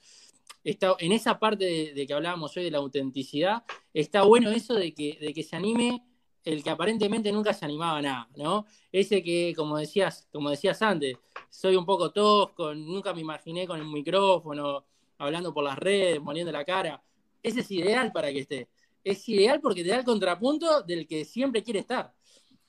está, 0.62 0.96
en 1.00 1.12
esa 1.12 1.38
parte 1.38 1.92
de, 1.94 2.06
que 2.06 2.14
hablábamos 2.14 2.56
hoy 2.56 2.64
de 2.64 2.70
la 2.70 2.78
autenticidad, 2.78 3.62
está 3.92 4.22
bueno 4.22 4.50
eso 4.50 4.72
de 4.72 4.94
que, 4.94 5.18
de 5.20 5.34
que 5.34 5.42
se 5.42 5.56
anime 5.56 6.02
el 6.44 6.62
que 6.62 6.70
aparentemente 6.70 7.32
nunca 7.32 7.54
se 7.54 7.64
animaba 7.64 7.98
a 7.98 8.02
nada, 8.02 8.28
¿no? 8.36 8.66
Ese 8.92 9.22
que, 9.22 9.54
como 9.56 9.78
decías, 9.78 10.28
como 10.30 10.50
decías 10.50 10.80
antes, 10.82 11.16
soy 11.48 11.76
un 11.76 11.86
poco 11.86 12.12
tosco, 12.12 12.74
nunca 12.74 13.14
me 13.14 13.22
imaginé 13.22 13.66
con 13.66 13.80
el 13.80 13.86
micrófono, 13.86 14.84
hablando 15.18 15.54
por 15.54 15.64
las 15.64 15.78
redes, 15.78 16.20
poniendo 16.20 16.52
la 16.52 16.64
cara. 16.64 17.02
Ese 17.42 17.60
es 17.60 17.70
ideal 17.70 18.12
para 18.12 18.30
que 18.32 18.40
esté. 18.40 18.68
Es 19.02 19.28
ideal 19.28 19.60
porque 19.60 19.82
te 19.82 19.90
da 19.90 19.96
el 19.96 20.04
contrapunto 20.04 20.82
del 20.82 21.06
que 21.06 21.24
siempre 21.24 21.62
quiere 21.62 21.80
estar. 21.80 22.14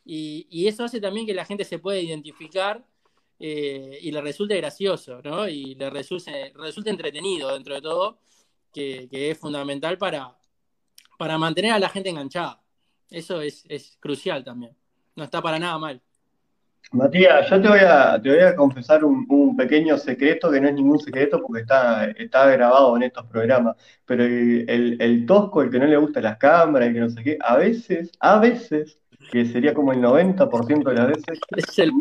Y, 0.06 0.68
eso 0.68 0.84
hace 0.84 1.02
también 1.02 1.26
que 1.26 1.34
la 1.34 1.46
gente 1.46 1.66
se 1.66 1.80
pueda 1.80 2.00
identificar 2.00 2.86
eh, 3.40 4.00
y 4.02 4.12
le 4.12 4.22
resulte 4.22 4.56
gracioso, 4.58 5.22
¿no? 5.24 5.48
Y 5.48 5.76
le 5.76 5.90
resulte, 5.90 6.54
resulte 6.56 6.90
entretenido 6.92 7.54
dentro 7.54 7.76
de 7.76 7.82
todo, 7.82 8.20
que, 8.74 9.10
es 9.12 9.38
fundamental 9.38 9.98
para, 9.98 10.38
para 11.18 11.38
mantener 11.38 11.72
a 11.72 11.80
la 11.80 11.90
gente 11.90 12.10
enganchada. 12.10 12.65
Eso 13.10 13.42
es, 13.42 13.98
crucial 14.00 14.44
también. 14.44 14.76
No 15.16 15.24
está 15.24 15.42
para 15.42 15.60
nada 15.60 15.78
mal. 15.78 16.02
Matías, 16.92 17.50
yo 17.50 17.62
te 17.62 17.68
voy 17.68 17.80
a, 17.80 18.22
te 18.22 18.30
voy 18.30 18.40
a 18.40 18.56
confesar 18.56 19.04
un, 19.04 19.56
pequeño 19.58 19.98
secreto 19.98 20.52
que 20.52 20.60
no 20.60 20.68
es 20.68 20.74
ningún 20.74 21.00
secreto 21.00 21.42
porque 21.42 21.62
está, 21.62 22.06
está 22.12 22.48
grabado 22.52 22.96
en 22.96 23.04
estos 23.04 23.26
programas, 23.26 23.76
pero 24.06 24.24
el, 24.24 24.98
el 25.00 25.26
tosco, 25.26 25.62
el 25.62 25.72
que 25.72 25.80
no 25.80 25.86
le 25.86 25.98
gusta 25.98 26.22
las 26.22 26.38
cámaras, 26.38 26.90
el 26.90 26.94
que 26.94 27.00
no 27.00 27.10
sé 27.10 27.24
qué, 27.24 27.38
a 27.42 27.56
veces, 27.56 28.12
a 28.20 28.40
veces 28.40 29.00
que 29.32 29.46
sería 29.46 29.74
como 29.74 29.92
el 29.92 30.00
90% 30.00 30.84
de 30.84 30.94
las 30.94 31.08
veces, 31.08 31.40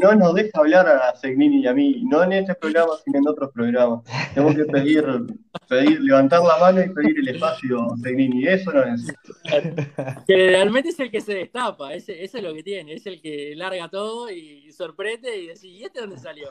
no, 0.00 0.14
nos 0.14 0.34
deja, 0.34 0.58
hablar 0.58 0.88
a 0.88 1.14
Segnini 1.16 1.62
y 1.62 1.66
a 1.66 1.74
mí, 1.74 2.02
no 2.04 2.22
en 2.22 2.32
este 2.32 2.54
programa, 2.54 2.92
sino 3.04 3.18
en 3.18 3.28
otros 3.28 3.50
programas. 3.52 4.02
Tenemos 4.34 4.56
que 4.56 4.64
pedir, 4.64 5.04
pedir 5.68 6.00
levantar 6.00 6.42
la 6.42 6.58
mano 6.58 6.82
y 6.82 6.88
pedir 6.88 7.18
el 7.18 7.28
espacio 7.28 7.92
a 7.92 7.96
Segnini, 7.98 8.46
eso 8.46 8.72
no 8.72 8.82
es. 8.84 9.12
Generalmente 10.26 10.90
es 10.90 11.00
el 11.00 11.10
que 11.10 11.20
se 11.20 11.34
destapa, 11.34 11.94
ese, 11.94 12.24
es 12.24 12.32
lo 12.34 12.54
que 12.54 12.62
tiene, 12.62 12.94
es 12.94 13.06
el 13.06 13.20
que 13.20 13.54
larga 13.56 13.88
todo 13.88 14.30
y 14.30 14.70
sorprende 14.72 15.36
y 15.36 15.48
dice, 15.48 15.66
¿y 15.66 15.84
este 15.84 16.00
dónde 16.00 16.18
salió? 16.18 16.48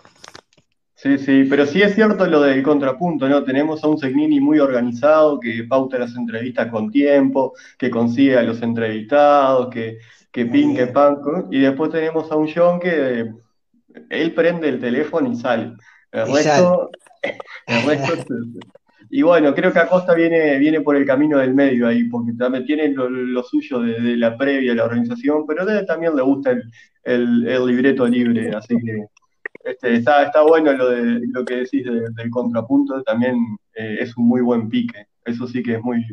Sí, 1.02 1.18
sí, 1.18 1.48
pero 1.50 1.66
sí 1.66 1.82
es 1.82 1.96
cierto 1.96 2.28
lo 2.28 2.42
del 2.42 2.62
contrapunto, 2.62 3.28
¿no? 3.28 3.44
Tenemos 3.44 3.84
a 3.84 3.88
un 3.88 3.98
Segnini 3.98 4.40
muy 4.40 4.60
organizado 4.60 5.40
que 5.40 5.64
pauta 5.68 5.98
las 5.98 6.16
entrevistas 6.16 6.70
con 6.70 6.92
tiempo, 6.92 7.54
que 7.80 7.90
consigue 7.90 8.38
a 8.38 8.44
los 8.44 8.62
entrevistados, 8.62 9.70
que, 9.74 9.98
que 10.32 10.46
pin, 10.46 10.76
que 10.76 10.86
pan, 10.86 11.18
y 11.50 11.62
después 11.62 11.90
tenemos 11.90 12.32
a 12.32 12.36
un 12.36 12.48
John 12.54 12.80
que 12.80 13.32
él 14.12 14.34
prende 14.36 14.70
el 14.70 14.80
teléfono 14.80 15.32
y 15.32 15.36
sale. 15.38 15.74
El 16.12 16.32
resto, 16.32 16.92
el 17.66 17.84
resto 17.84 18.36
y 19.10 19.24
bueno, 19.24 19.56
creo 19.56 19.74
que 19.74 19.80
Acosta 19.80 20.14
viene, 20.14 20.60
viene 20.60 20.82
por 20.82 20.96
el 20.96 21.08
camino 21.08 21.40
del 21.40 21.56
medio 21.56 21.88
ahí, 21.88 22.04
porque 22.10 22.34
también 22.34 22.64
tiene 22.64 22.90
lo, 22.90 23.42
suyo 23.42 23.80
de, 23.80 24.18
la 24.18 24.38
previa, 24.38 24.76
la 24.76 24.86
organización, 24.86 25.48
pero 25.48 25.68
a 25.68 25.80
él 25.80 25.86
también 25.88 26.16
le 26.16 26.22
gusta 26.22 26.52
el, 26.52 27.48
el 27.48 27.66
libreto 27.66 28.08
libre, 28.08 28.52
así 28.56 28.76
que 28.78 29.08
este, 29.64 29.96
está, 29.96 30.24
está 30.24 30.42
bueno 30.42 30.74
lo, 30.74 30.90
de, 30.90 31.22
lo 31.28 31.46
que 31.46 31.56
decís 31.58 31.86
del 31.86 32.30
contrapunto, 32.30 33.02
también 33.04 33.36
eh, 33.74 33.98
es 34.00 34.16
un 34.18 34.28
muy 34.28 34.42
buen 34.42 34.70
pique. 34.70 35.08
Eso 35.24 35.48
sí 35.48 35.62
que 35.62 35.76
es 35.76 35.82
muy, 35.82 36.04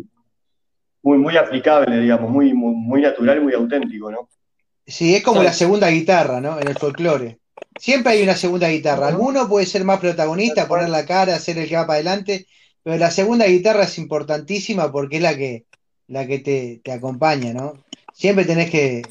muy, 1.03 1.19
muy 1.19 1.37
aplicable, 1.37 2.01
digamos, 2.01 2.31
muy, 2.31 2.53
muy, 2.53 3.03
natural, 3.03 3.41
muy 3.41 3.55
auténtico, 3.55 4.11
¿no? 4.11 4.29
Sí, 4.87 5.15
es 5.15 5.23
como 5.23 5.43
la 5.43 5.53
segunda 5.53 5.89
guitarra, 5.91 6.41
¿no? 6.41 6.59
En 6.59 6.69
el 6.69 6.77
folclore. 6.77 7.39
Siempre 7.79 8.13
hay 8.13 8.23
una 8.23 8.37
segunda 8.37 8.69
guitarra. 8.69 9.09
Alguno 9.09 9.49
puede 9.49 9.67
ser 9.67 9.85
más 9.85 10.01
protagonista, 10.01 10.69
poner 10.69 10.89
la 10.89 11.05
cara, 11.05 11.39
ser 11.39 11.59
el 11.59 11.69
que 11.69 11.77
va 11.77 11.87
para 11.87 11.97
adelante, 11.97 12.47
pero 12.83 12.97
la 12.97 13.11
segunda 13.11 13.47
guitarra 13.47 13.85
es 13.85 13.99
importantísima 13.99 14.91
porque 14.91 15.17
es 15.17 15.23
la 15.23 15.37
que, 15.37 15.67
la 16.07 16.27
que 16.27 16.39
te, 16.39 16.81
te 16.83 16.93
acompaña, 16.93 17.53
¿no? 17.53 17.75
Siempre 18.15 18.45
tenés 18.45 18.71
que, 18.71 19.03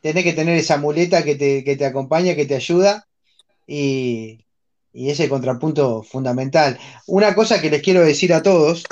tenés 0.00 0.24
que 0.24 0.32
tener 0.32 0.56
esa 0.56 0.78
muleta 0.78 1.22
que 1.22 1.34
te, 1.36 1.64
que 1.64 1.76
te 1.76 1.86
acompaña, 1.86 2.34
que 2.34 2.46
te 2.46 2.56
ayuda 2.56 3.06
y, 3.66 4.40
ese 4.92 5.28
contrapunto 5.28 6.02
fundamental. 6.02 6.78
Una 7.06 7.34
cosa 7.34 7.60
que 7.60 7.70
les 7.70 7.82
quiero 7.82 8.04
decir 8.04 8.32
a 8.32 8.42
todos, 8.42 8.84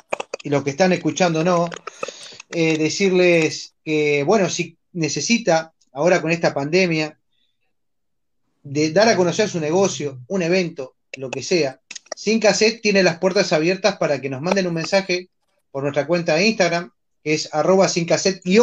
y 0.43 0.51
los 0.51 0.65
que 0.65 0.71
están 0.71 0.93
escuchando 0.93 1.45
no, 1.45 1.71
eh, 2.51 2.77
decirles 2.77 3.75
que, 3.85 4.25
bueno, 4.25 4.51
si 4.51 4.77
necesita, 4.93 5.73
ahora 5.93 6.21
con 6.21 6.33
esta 6.33 6.53
pandemia, 6.53 7.19
de 8.65 8.91
dar 8.91 9.09
a 9.09 9.17
conocer 9.17 9.49
su 9.49 9.61
negocio, 9.61 10.21
un 10.29 10.43
evento, 10.43 10.97
lo 11.17 11.31
que 11.31 11.43
sea, 11.43 11.81
Sin 12.17 12.41
Cassette 12.41 12.83
tiene 12.83 13.03
las 13.03 13.19
puertas 13.19 13.53
abiertas 13.53 13.97
para 13.97 14.21
que 14.21 14.29
nos 14.29 14.43
manden 14.43 14.67
un 14.67 14.75
mensaje 14.75 15.31
por 15.71 15.83
nuestra 15.83 16.07
cuenta 16.07 16.35
de 16.35 16.47
Instagram, 16.47 16.93
que 17.25 17.35
es 17.35 17.49
arroba 17.55 17.89
sin 17.89 18.07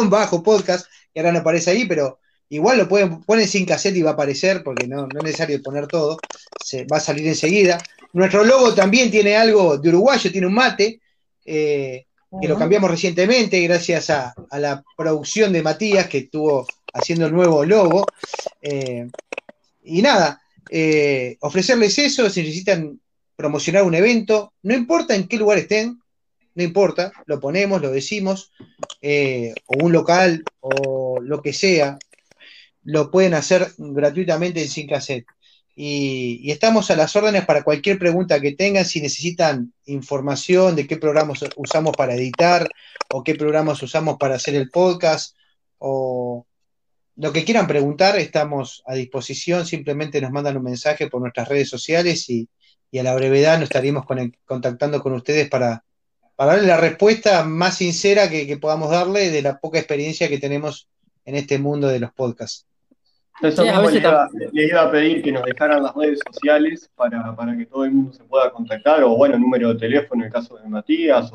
bajo 0.08 0.42
podcast, 0.42 0.86
que 1.12 1.20
ahora 1.20 1.32
no 1.32 1.40
aparece 1.40 1.70
ahí, 1.70 1.86
pero 1.86 2.19
igual 2.50 2.78
lo 2.78 2.88
pueden 2.88 3.22
poner 3.22 3.46
sin 3.46 3.64
cassette 3.64 3.96
y 3.96 4.02
va 4.02 4.10
a 4.10 4.14
aparecer, 4.14 4.62
porque 4.62 4.86
no, 4.86 5.06
es 5.06 5.22
necesario 5.22 5.62
poner 5.62 5.86
todo, 5.86 6.18
se 6.62 6.84
va 6.84 6.98
a 6.98 7.00
salir 7.00 7.26
enseguida. 7.26 7.82
Nuestro 8.12 8.44
logo 8.44 8.74
también 8.74 9.10
tiene 9.10 9.36
algo 9.36 9.78
de 9.78 9.88
uruguayo, 9.88 10.30
tiene 10.32 10.48
un 10.48 10.54
mate, 10.54 11.00
eh, 11.44 12.06
que 12.40 12.48
lo 12.48 12.58
cambiamos 12.58 12.90
recientemente 12.90 13.60
gracias 13.60 14.10
a, 14.10 14.34
la 14.58 14.82
producción 14.96 15.52
de 15.52 15.62
Matías, 15.62 16.08
que 16.08 16.18
estuvo 16.18 16.66
haciendo 16.92 17.26
el 17.26 17.32
nuevo 17.32 17.64
logo. 17.64 18.04
Eh, 18.60 19.08
y 19.84 20.02
nada, 20.02 20.42
eh, 20.70 21.36
ofrecerles 21.40 21.98
eso, 21.98 22.28
si 22.28 22.42
necesitan 22.42 23.00
promocionar 23.36 23.84
un 23.84 23.94
evento, 23.94 24.54
no 24.62 24.74
importa 24.74 25.14
en 25.14 25.26
qué 25.28 25.36
lugar 25.36 25.58
estén, 25.58 26.00
no 26.56 26.62
importa, 26.64 27.12
lo 27.26 27.38
ponemos, 27.38 27.80
lo 27.80 27.90
decimos, 27.90 28.52
o 29.00 29.84
un 29.84 29.92
local, 29.92 30.44
o 30.60 31.20
lo 31.20 31.40
que 31.40 31.52
sea, 31.52 31.96
lo 32.82 33.10
pueden 33.10 33.34
hacer 33.34 33.72
gratuitamente 33.78 34.62
en 34.62 34.68
Sin 34.68 34.88
Cassette. 34.88 35.26
Y, 35.82 36.50
estamos 36.50 36.90
a 36.90 36.96
las 36.96 37.14
órdenes 37.16 37.46
para 37.46 37.62
cualquier 37.62 37.98
pregunta 37.98 38.40
que 38.40 38.52
tengan, 38.52 38.84
si 38.84 39.00
necesitan 39.00 39.72
información 39.86 40.76
de 40.76 40.86
qué 40.86 40.96
programas 40.96 41.40
usamos 41.56 41.96
para 41.96 42.14
editar, 42.14 42.68
o 43.08 43.24
qué 43.24 43.34
programas 43.34 43.82
usamos 43.82 44.18
para 44.18 44.34
hacer 44.34 44.54
el 44.56 44.70
podcast, 44.70 45.36
o 45.78 46.46
lo 47.16 47.32
que 47.32 47.44
quieran 47.44 47.66
preguntar, 47.66 48.18
estamos 48.18 48.82
a 48.86 48.94
disposición, 48.94 49.66
simplemente 49.66 50.20
nos 50.20 50.32
mandan 50.32 50.56
un 50.56 50.64
mensaje 50.64 51.08
por 51.08 51.20
nuestras 51.20 51.48
redes 51.48 51.68
sociales 51.68 52.28
y, 52.28 52.48
a 52.98 53.02
la 53.02 53.14
brevedad 53.14 53.58
nos 53.58 53.70
estaríamos 53.70 54.04
contactando 54.44 55.00
con 55.00 55.12
ustedes 55.12 55.48
para, 55.48 55.84
para 56.34 56.52
darle 56.52 56.68
la 56.68 56.78
respuesta 56.78 57.44
más 57.44 57.76
sincera 57.76 58.28
que, 58.28 58.56
podamos 58.56 58.90
darle 58.90 59.30
de 59.30 59.42
la 59.42 59.60
poca 59.60 59.78
experiencia 59.78 60.28
que 60.28 60.38
tenemos 60.38 60.88
en 61.24 61.36
este 61.36 61.58
mundo 61.58 61.88
de 61.88 62.00
los 62.00 62.12
podcasts. 62.12 62.66
Eso 63.42 63.62
le, 63.62 64.66
iba, 64.66 64.82
a 64.82 64.90
pedir 64.90 65.22
que 65.22 65.32
nos 65.32 65.44
dejaran 65.44 65.82
las 65.82 65.94
redes 65.94 66.20
sociales 66.30 66.90
para, 66.94 67.34
que 67.56 67.64
todo 67.64 67.84
el 67.84 67.92
mundo 67.92 68.12
se 68.12 68.22
pueda 68.24 68.50
contactar, 68.50 69.02
o 69.02 69.16
bueno, 69.16 69.38
número 69.38 69.72
de 69.72 69.80
teléfono 69.80 70.22
en 70.22 70.26
el 70.26 70.32
caso 70.32 70.56
de 70.56 70.68
Matías 70.68 71.30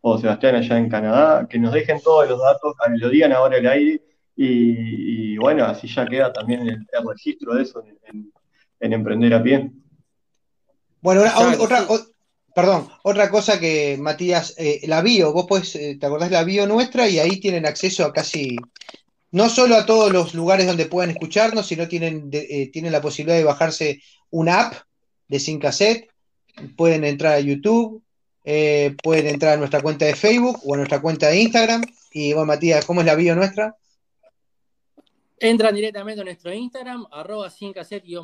o, 0.00 0.18
Sebastián 0.18 0.56
allá 0.56 0.78
en 0.78 0.88
Canadá, 0.88 1.46
que 1.46 1.58
nos 1.58 1.74
dejen 1.74 2.00
todos 2.00 2.28
los 2.28 2.40
datos, 2.40 2.74
lo 2.88 3.08
digan 3.10 3.32
ahora 3.32 3.58
el 3.58 3.66
aire, 3.66 4.02
y, 4.36 5.36
bueno, 5.36 5.66
así 5.66 5.86
ya 5.86 6.06
queda 6.06 6.32
también 6.32 6.66
el, 6.66 6.86
registro 7.06 7.54
de 7.54 7.62
eso 7.62 7.84
en, 8.04 8.32
Emprender 8.80 9.34
a 9.34 9.42
Pie. 9.42 9.70
Bueno, 11.02 11.22
otra, 11.58 11.86
Perdón, 12.54 12.88
otra 13.04 13.30
cosa 13.30 13.60
que 13.60 13.96
Matías, 13.98 14.54
eh, 14.58 14.80
la 14.84 15.02
bio, 15.02 15.32
vos 15.32 15.46
podés, 15.46 15.76
eh, 15.76 15.96
te 16.00 16.06
acordás 16.06 16.32
la 16.32 16.42
bio 16.42 16.66
nuestra 16.66 17.08
y 17.08 17.18
ahí 17.18 17.38
tienen 17.38 17.64
acceso 17.64 18.04
a 18.04 18.12
casi, 18.12 18.56
no 19.32 19.48
solo 19.48 19.76
a 19.76 19.86
todos 19.86 20.12
los 20.12 20.34
lugares 20.34 20.66
donde 20.66 20.86
puedan 20.86 21.10
escucharnos, 21.10 21.66
sino 21.66 21.88
tienen, 21.88 22.30
eh, 22.32 22.70
tienen 22.72 22.92
la 22.92 23.00
posibilidad 23.00 23.36
de 23.36 23.44
bajarse 23.44 24.02
una 24.30 24.60
app 24.60 24.74
de 25.28 25.38
Sin 25.38 25.58
Cassette, 25.58 26.08
pueden 26.76 27.04
entrar 27.04 27.34
a 27.34 27.40
YouTube, 27.40 28.02
pueden 29.02 29.26
entrar 29.28 29.54
a 29.54 29.56
nuestra 29.56 29.80
cuenta 29.80 30.04
de 30.04 30.16
Facebook 30.16 30.58
o 30.64 30.74
a 30.74 30.78
nuestra 30.78 31.00
cuenta 31.00 31.28
de 31.28 31.40
Instagram. 31.40 31.82
Y 32.12 32.32
bueno, 32.32 32.46
Matías, 32.46 32.84
¿cómo 32.84 33.00
es 33.00 33.06
la 33.06 33.14
bio 33.14 33.36
nuestra? 33.36 33.76
Entran 35.38 35.74
directamente 35.74 36.20
a 36.20 36.24
nuestro 36.24 36.52
Instagram, 36.52 37.06
arroba 37.10 37.48
sin 37.48 37.72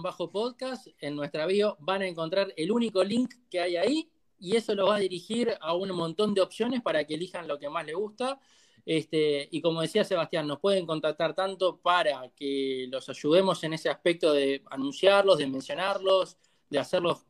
bajo 0.03 0.31
podcast 0.31 0.89
En 1.01 1.17
nuestra 1.17 1.47
bio 1.47 1.79
van 1.81 2.03
a 2.03 2.07
encontrar 2.07 2.53
el 2.59 2.71
único 2.71 3.03
link 3.03 3.33
que 3.51 3.59
hay 3.59 3.77
ahí, 3.77 4.11
y 4.39 4.55
eso 4.55 4.75
los 4.75 4.91
va 4.91 4.97
a 4.97 4.99
dirigir 4.99 5.57
a 5.61 5.75
un 5.75 5.93
montón 5.93 6.35
de 6.35 6.43
opciones 6.43 6.83
para 6.83 7.05
que 7.07 7.15
elijan 7.15 7.49
lo 7.49 7.59
que 7.59 7.71
más 7.71 7.87
les 7.87 7.95
gusta. 7.95 8.39
Este, 8.87 9.49
y 9.51 9.61
como 9.61 9.83
decía 9.83 10.05
Sebastián, 10.05 10.47
nos 10.47 10.61
pueden 10.61 10.87
contactar 10.87 11.35
tanto 11.35 11.79
para 11.79 12.31
que 12.37 12.87
los 12.89 13.09
ayudemos 13.09 13.63
en 13.65 13.73
ese 13.73 13.91
aspecto 13.91 14.33
de 14.33 14.63
anunciarlos, 14.71 15.39
de 15.39 15.49
mencionarlos, 15.49 16.39
de 16.71 16.79
hacerlos 16.79 17.27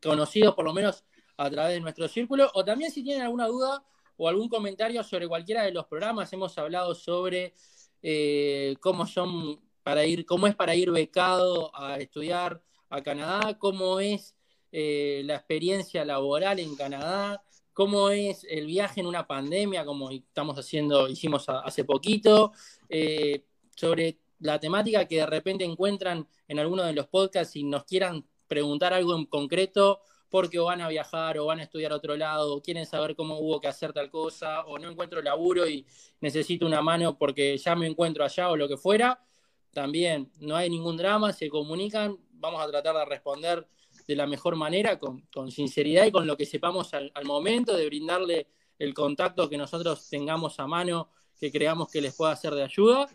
conocidos 0.00 0.54
por 0.54 0.64
lo 0.64 0.72
menos 0.72 1.04
a 1.36 1.50
través 1.50 1.74
de 1.74 1.80
nuestro 1.80 2.06
círculo, 2.06 2.50
o 2.54 2.64
también 2.64 2.92
si 2.92 3.02
tienen 3.02 3.24
alguna 3.24 3.48
duda 3.48 3.84
o 4.16 4.28
algún 4.28 4.48
comentario 4.48 5.02
sobre 5.02 5.28
cualquiera 5.28 5.64
de 5.64 5.72
los 5.72 5.86
programas, 5.86 6.32
hemos 6.32 6.56
hablado 6.56 6.94
sobre 6.94 7.52
eh, 8.00 8.76
cómo 8.80 9.06
son 9.06 9.60
para 9.82 10.06
ir, 10.06 10.24
cómo 10.24 10.46
es 10.46 10.54
para 10.54 10.74
ir 10.74 10.90
becado 10.90 11.70
a 11.74 11.98
estudiar 11.98 12.62
a 12.88 13.02
Canadá, 13.02 13.58
cómo 13.58 14.00
es 14.00 14.34
eh, 14.72 15.22
la 15.24 15.34
experiencia 15.34 16.04
laboral 16.04 16.58
en 16.60 16.74
Canadá, 16.76 17.42
cómo 17.76 18.08
es 18.08 18.46
el 18.48 18.64
viaje 18.64 19.00
en 19.00 19.06
una 19.06 19.26
pandemia, 19.26 19.84
como 19.84 20.10
estamos 20.10 20.58
haciendo, 20.58 21.08
hicimos 21.08 21.44
hace 21.46 21.84
poquito, 21.84 22.52
eh, 22.88 23.44
sobre 23.76 24.18
la 24.38 24.58
temática 24.58 25.06
que 25.06 25.16
de 25.16 25.26
repente 25.26 25.62
encuentran 25.62 26.26
en 26.48 26.58
alguno 26.58 26.84
de 26.84 26.94
los 26.94 27.06
podcasts 27.06 27.54
y 27.54 27.64
nos 27.64 27.84
quieran 27.84 28.24
preguntar 28.48 28.94
algo 28.94 29.14
en 29.14 29.26
concreto 29.26 30.00
porque 30.30 30.58
van 30.58 30.80
a 30.80 30.88
viajar 30.88 31.36
o 31.36 31.44
van 31.44 31.60
a 31.60 31.64
estudiar 31.64 31.92
a 31.92 31.96
otro 31.96 32.16
lado, 32.16 32.54
o 32.54 32.62
quieren 32.62 32.86
saber 32.86 33.14
cómo 33.14 33.38
hubo 33.40 33.60
que 33.60 33.68
hacer 33.68 33.92
tal 33.92 34.10
cosa, 34.10 34.64
o 34.64 34.78
no 34.78 34.90
encuentro 34.90 35.20
laburo 35.20 35.68
y 35.68 35.84
necesito 36.22 36.64
una 36.64 36.80
mano 36.80 37.18
porque 37.18 37.58
ya 37.58 37.76
me 37.76 37.86
encuentro 37.86 38.24
allá 38.24 38.48
o 38.48 38.56
lo 38.56 38.68
que 38.68 38.78
fuera, 38.78 39.22
también 39.70 40.32
no 40.40 40.56
hay 40.56 40.70
ningún 40.70 40.96
drama, 40.96 41.30
se 41.34 41.50
comunican, 41.50 42.16
vamos 42.30 42.62
a 42.62 42.68
tratar 42.68 42.96
de 42.96 43.04
responder 43.04 43.68
de 44.06 44.16
la 44.16 44.26
mejor 44.26 44.56
manera, 44.56 44.98
con, 44.98 45.50
sinceridad 45.50 46.06
y 46.06 46.12
con 46.12 46.26
lo 46.26 46.36
que 46.36 46.46
sepamos 46.46 46.94
al, 46.94 47.12
momento, 47.24 47.76
de 47.76 47.86
brindarle 47.86 48.48
el 48.78 48.94
contacto 48.94 49.48
que 49.48 49.56
nosotros 49.56 50.08
tengamos 50.08 50.60
a 50.60 50.66
mano, 50.66 51.10
que 51.38 51.50
creamos 51.50 51.90
que 51.90 52.00
les 52.00 52.14
pueda 52.14 52.34
ser 52.36 52.54
de 52.54 52.62
ayuda. 52.62 53.08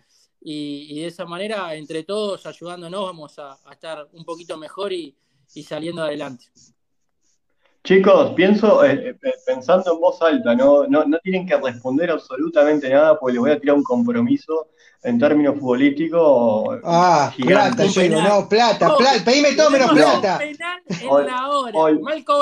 Y, 0.43 0.99
de 0.99 1.07
esa 1.07 1.25
manera, 1.25 1.73
entre 1.75 2.03
todos, 2.03 2.45
ayudándonos, 2.45 3.05
vamos 3.05 3.39
a, 3.39 3.57
estar 3.71 4.09
un 4.11 4.25
poquito 4.25 4.57
mejor 4.57 4.91
y, 4.91 5.15
y 5.53 5.63
saliendo 5.63 6.03
adelante. 6.03 6.45
Chicos, 7.91 8.31
pienso, 8.37 8.85
eh, 8.85 9.17
eh, 9.21 9.33
pensando 9.45 9.91
en 9.91 9.99
voz 9.99 10.21
alta, 10.21 10.55
¿no? 10.55 10.87
No, 10.87 11.03
no 11.03 11.19
tienen 11.19 11.45
que 11.45 11.57
responder 11.57 12.09
absolutamente 12.09 12.89
nada 12.89 13.19
porque 13.19 13.33
les 13.33 13.41
voy 13.41 13.51
a 13.51 13.59
tirar 13.59 13.75
un 13.75 13.83
compromiso 13.83 14.69
en 15.03 15.19
términos 15.19 15.55
futbolísticos. 15.59 16.79
Ah, 16.85 17.33
plata, 17.37 17.83
yo 17.83 18.01
digo, 18.01 18.21
no, 18.21 18.47
plata, 18.47 18.95
plata, 18.95 19.25
pedime 19.25 19.55
todo 19.57 19.71
menos 19.71 19.91
plata. 19.91 20.39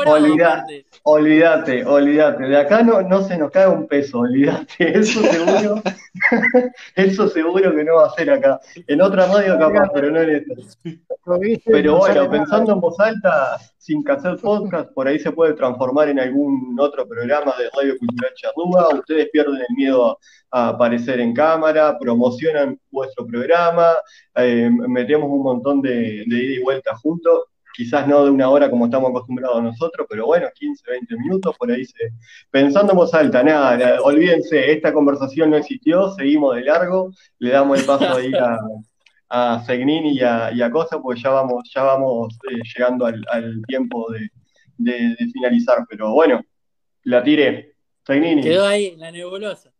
olvídate, 0.06 0.86
olvídate, 1.02 1.84
olvídate, 1.84 2.44
de 2.44 2.56
acá 2.58 2.84
no, 2.84 3.02
no 3.02 3.24
se 3.24 3.36
nos 3.36 3.50
cae 3.50 3.68
un 3.68 3.88
peso, 3.88 4.20
olvídate, 4.20 4.68
eso 5.00 5.20
seguro, 5.24 5.82
eso 6.96 7.28
seguro 7.28 7.76
que 7.76 7.84
no 7.84 7.96
va 7.96 8.06
a 8.06 8.12
ser 8.12 8.30
acá. 8.30 8.60
En 8.86 9.02
otra 9.02 9.26
radio 9.26 9.58
capaz, 9.58 9.90
pero 9.96 10.12
no 10.12 10.22
en 10.22 10.30
esta. 10.30 10.54
Pero 11.66 11.98
bueno, 11.98 12.30
pensando 12.30 12.74
en 12.74 12.80
voz 12.80 13.00
alta, 13.00 13.60
sin 13.80 14.04
que 14.04 14.12
hacer 14.12 14.36
podcast, 14.38 14.92
por 14.94 15.08
ahí 15.08 15.18
se 15.20 15.32
puede 15.32 15.54
transformar 15.54 16.10
en 16.10 16.20
algún 16.20 16.78
otro 16.78 17.08
programa 17.08 17.54
de 17.58 17.70
Radio 17.74 17.98
Cultural 17.98 18.34
Charrúa, 18.36 18.90
ustedes 18.94 19.30
pierden 19.32 19.56
el 19.56 19.76
miedo 19.76 20.20
a 20.52 20.70
aparecer 20.70 21.22
en 21.22 21.34
cámara, 21.34 21.98
promocionan 21.98 22.78
vuestro 22.92 23.26
programa, 23.26 23.94
eh, 24.36 24.70
metemos 24.70 25.30
un 25.32 25.44
montón 25.44 25.82
de, 25.82 26.26
ida 26.28 26.60
y 26.60 26.62
vuelta 26.62 26.94
juntos, 26.98 27.46
quizás 27.74 28.06
no 28.06 28.26
de 28.26 28.32
una 28.32 28.50
hora 28.50 28.70
como 28.70 28.86
estamos 28.86 29.12
acostumbrados 29.12 29.64
nosotros, 29.64 30.06
pero 30.10 30.26
bueno, 30.26 30.48
15, 30.54 30.84
20 30.92 31.16
minutos, 31.16 31.56
por 31.58 31.72
ahí 31.72 31.86
se... 31.86 32.10
Pensando 32.52 32.92
en 32.92 32.98
voz 32.98 33.14
nada, 33.14 34.02
olvídense, 34.02 34.74
esta 34.74 34.92
conversación 34.92 35.52
no 35.52 35.56
existió, 35.56 36.12
seguimos 36.12 36.58
de 36.58 36.64
largo, 36.64 37.14
le 37.38 37.52
damos 37.52 37.80
el 37.80 37.86
paso 37.86 38.14
ahí 38.14 38.34
a, 38.34 38.60
a 39.30 39.64
Segnini 39.66 40.14
y 40.14 40.22
a, 40.22 40.72
Cosa, 40.72 41.00
porque 41.00 41.22
ya 41.22 41.30
vamos, 41.30 41.70
ya 41.74 41.84
vamos 41.84 42.38
eh, 42.50 42.60
llegando 42.76 43.06
al, 43.06 43.62
tiempo 43.68 44.08
de, 44.12 45.16
finalizar, 45.34 45.86
pero 45.90 46.14
bueno, 46.14 46.42
la 47.04 47.24
tiré. 47.24 47.76
Segnini. 48.06 48.42
Quedó 48.42 48.66
ahí, 48.66 48.96
la 48.96 49.12
nebulosa. 49.12 49.72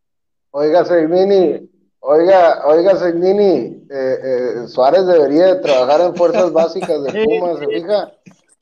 Oiga, 0.52 0.86
Segnini, 0.86 1.70
oiga, 2.00 2.66
oiga, 2.68 2.96
Segnini, 2.96 3.86
eh, 3.90 4.18
eh, 4.24 4.68
Suárez 4.68 5.06
debería 5.06 5.62
trabajar 5.62 6.02
en 6.02 6.16
fuerzas 6.16 6.52
básicas 6.52 7.04
de 7.04 7.24
Pumas, 7.26 7.60
¿se 7.60 7.68
fija? 7.68 8.12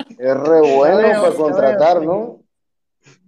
Es 0.09 0.35
re 0.35 0.75
bueno 0.75 1.21
para 1.21 1.33
contratar, 1.33 2.01
¿no? 2.01 2.41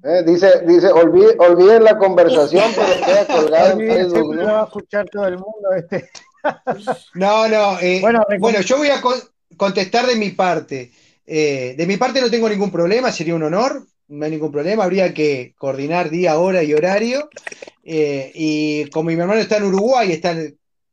Eh, 0.04 0.24
dice, 0.26 0.62
dice, 0.66 0.92
olviden, 0.92 1.84
la 1.84 1.98
conversación, 1.98 2.64
pero 2.74 3.06
queda 3.06 3.28
colgado 3.28 3.72
en 3.72 3.80
Facebook, 3.80 4.36
¿no? 4.36 4.46
va 4.46 4.62
a 4.62 4.66
escuchar 4.66 5.10
todo 5.10 5.28
el 5.28 5.38
mundo 5.38 5.72
este. 5.76 6.10
No, 7.16 7.48
no, 7.48 7.78
bueno, 8.02 8.26
bueno, 8.40 8.62
yo 8.62 8.78
voy 8.78 8.90
a 8.90 9.02
contestar 9.58 10.08
de 10.08 10.16
mi 10.16 10.32
parte. 10.32 10.92
de 11.26 11.86
mi 11.88 11.98
parte 11.98 12.22
no 12.22 12.30
tengo 12.30 12.50
ningún 12.50 12.72
problema, 12.72 13.12
sería 13.12 13.36
un 13.36 13.44
honor, 13.44 13.86
no 14.10 14.26
hay 14.26 14.32
ningún 14.32 14.52
problema, 14.52 14.84
habría 14.84 15.14
que 15.14 15.54
coordinar 15.58 16.10
día, 16.10 16.38
hora 16.38 16.64
y 16.64 16.74
horario. 16.74 17.30
Eh, 17.84 18.32
y 18.34 18.90
como 18.90 19.10
mi 19.10 19.14
hermano 19.14 19.40
está 19.40 19.58
en 19.58 19.66
Uruguay, 19.66 20.12
está 20.12 20.36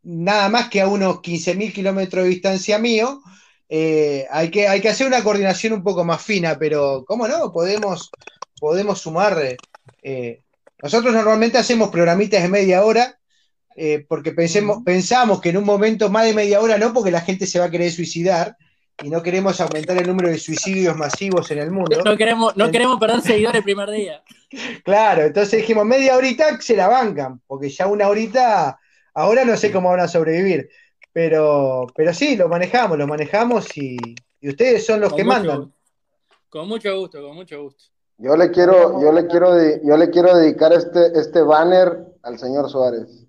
nada 0.03 0.49
más 0.49 0.69
que 0.69 0.81
a 0.81 0.89
unos 0.89 1.17
15.000 1.21 1.73
kilómetros 1.73 2.25
de 2.25 2.31
distancia 2.31 2.79
mío, 2.79 3.23
eh, 3.69 4.27
hay, 4.31 4.51
que, 4.51 4.69
hay 4.69 4.81
que 4.81 4.91
hacer 4.91 5.07
una 5.07 5.25
coordinación 5.25 5.73
un 5.73 5.83
poco 5.83 6.05
más 6.05 6.23
fina, 6.23 6.57
pero 6.59 7.05
¿cómo 7.07 7.27
no? 7.27 7.53
Podemos, 7.53 8.11
podemos 8.61 9.01
sumar. 9.01 9.57
Eh, 10.03 10.43
nosotros 10.83 11.13
normalmente 11.13 11.59
hacemos 11.59 11.89
programitas 11.89 12.43
de 12.43 12.49
media 12.49 12.85
hora, 12.85 13.19
porque 14.09 14.33
pensemos, 14.33 14.83
pensamos 14.85 15.41
que 15.41 15.51
en 15.51 15.59
un 15.59 15.65
momento 15.65 16.09
más 16.09 16.25
de 16.25 16.35
media 16.35 16.61
hora 16.61 16.79
no, 16.79 16.93
porque 16.93 17.11
la 17.11 17.21
gente 17.21 17.47
se 17.47 17.59
va 17.59 17.67
a 17.67 17.71
querer 17.71 17.91
suicidar, 17.91 18.57
y 19.03 19.11
no 19.11 19.23
queremos 19.23 19.61
aumentar 19.61 19.97
el 19.99 20.07
número 20.07 20.31
de 20.31 20.39
suicidios 20.39 20.97
masivos 20.97 21.51
en 21.51 21.59
el 21.59 21.71
mundo. 21.71 22.03
No 22.03 22.17
queremos, 22.17 22.57
no 22.57 22.71
queremos 22.71 22.99
perder 22.99 23.21
seguidores 23.21 23.59
el 23.59 23.65
primer 23.65 23.91
día. 23.91 24.23
Claro, 24.85 25.23
entonces 25.23 25.61
dijimos 25.61 25.85
media 25.85 26.17
horita 26.17 26.61
se 26.61 26.77
la 26.77 26.87
bancan, 26.87 27.43
porque 27.49 27.69
ya 27.69 27.89
una 27.89 28.09
horita, 28.09 28.79
ahora 29.13 29.45
no 29.45 29.57
sé 29.57 29.73
cómo 29.73 29.91
van 29.91 30.01
a 30.01 30.09
sobrevivir, 30.09 30.71
pero, 31.13 31.89
pero 31.97 32.15
sí, 32.15 32.37
lo 32.37 32.49
manejamos, 32.49 32.97
lo 32.97 33.09
manejamos 33.09 33.77
y, 33.77 33.97
ustedes 34.41 34.87
son 34.87 35.01
los 35.01 35.13
que 35.13 35.25
mandan. 35.25 35.75
Con 36.49 36.69
mucho 36.69 36.97
gusto, 36.97 37.21
con 37.21 37.35
mucho 37.35 37.61
gusto. 37.61 37.87
Yo 38.19 38.37
le 38.37 38.53
quiero, 38.53 39.03
yo 39.03 39.11
le 39.11 39.27
quiero, 39.27 39.51
yo 39.83 39.97
le 39.97 40.11
quiero 40.11 40.37
dedicar 40.37 40.73
este, 40.73 41.19
este 41.19 41.43
banner 41.43 42.07
al 42.23 42.39
señor 42.39 42.71
Suárez. 42.71 43.26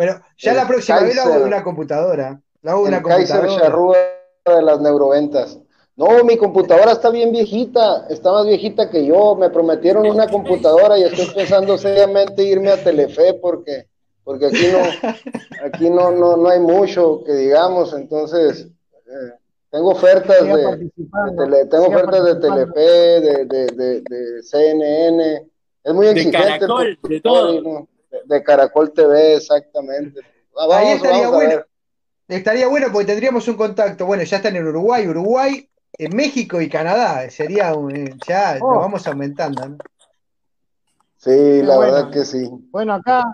Bueno, 0.00 0.18
ya 0.38 0.54
la 0.54 0.66
próxima 0.66 1.00
vez 1.00 1.14
lo 1.14 1.22
hago 1.24 1.38
de 1.40 1.44
una 1.44 1.62
computadora. 1.62 2.40
Lo 2.62 2.70
hago 2.70 2.82
de 2.84 2.88
una 2.88 3.02
computadora 3.02 3.98
de 4.46 4.62
las 4.62 4.80
neuroventas. 4.80 5.58
No, 5.94 6.24
mi 6.24 6.38
computadora 6.38 6.92
está 6.92 7.10
bien 7.10 7.32
viejita, 7.32 8.06
está 8.08 8.32
más 8.32 8.46
viejita 8.46 8.88
que 8.88 9.04
yo. 9.04 9.34
Me 9.34 9.50
prometieron 9.50 10.06
una 10.06 10.26
computadora 10.26 10.96
y 10.96 11.02
estoy 11.02 11.26
pensando 11.34 11.76
seriamente 11.76 12.42
irme 12.42 12.70
a 12.70 12.82
Telefe 12.82 13.34
porque, 13.34 13.88
porque 14.24 14.46
aquí 14.46 14.68
no, 14.72 15.10
aquí 15.66 15.90
no, 15.90 16.12
no, 16.12 16.34
no 16.38 16.48
hay 16.48 16.60
mucho 16.60 17.22
que 17.22 17.34
digamos. 17.34 17.92
Entonces, 17.92 18.68
eh, 19.06 19.34
tengo 19.70 19.90
ofertas 19.90 20.46
de, 20.46 21.66
tengo 21.70 21.88
ofertas 21.88 22.24
de 22.24 22.34
Telefe, 22.36 22.80
de, 22.80 23.44
de, 23.44 24.00
de, 24.00 24.42
CNN. 24.44 25.46
Es 25.84 25.92
muy 25.92 26.06
exigente. 26.06 26.38
De 26.38 26.58
Caracol, 26.58 26.98
de 27.02 27.20
todo. 27.20 27.86
De, 28.24 28.42
Caracol 28.42 28.92
TV, 28.92 29.36
exactamente. 29.36 30.20
Ahí 30.70 30.88
estaría 30.88 31.28
bueno. 31.28 31.64
Estaría 32.28 32.68
bueno 32.68 32.88
porque 32.92 33.06
tendríamos 33.06 33.46
un 33.48 33.56
contacto. 33.56 34.06
Bueno, 34.06 34.22
ya 34.22 34.36
están 34.36 34.54
en 34.54 34.66
Uruguay, 34.66 35.08
Uruguay, 35.08 35.68
en 35.92 36.16
México 36.16 36.60
y 36.60 36.68
Canadá. 36.68 37.28
Sería 37.30 37.74
un. 37.74 37.94
Eh, 37.94 38.14
ya 38.26 38.56
lo 38.56 38.66
oh. 38.66 38.78
vamos 38.78 39.06
aumentando. 39.06 39.68
¿no? 39.68 39.78
Sí, 41.16 41.62
la 41.62 41.78
verdad 41.78 42.10
que 42.10 42.24
sí. 42.24 42.48
Bueno, 42.70 42.94
acá. 42.94 43.24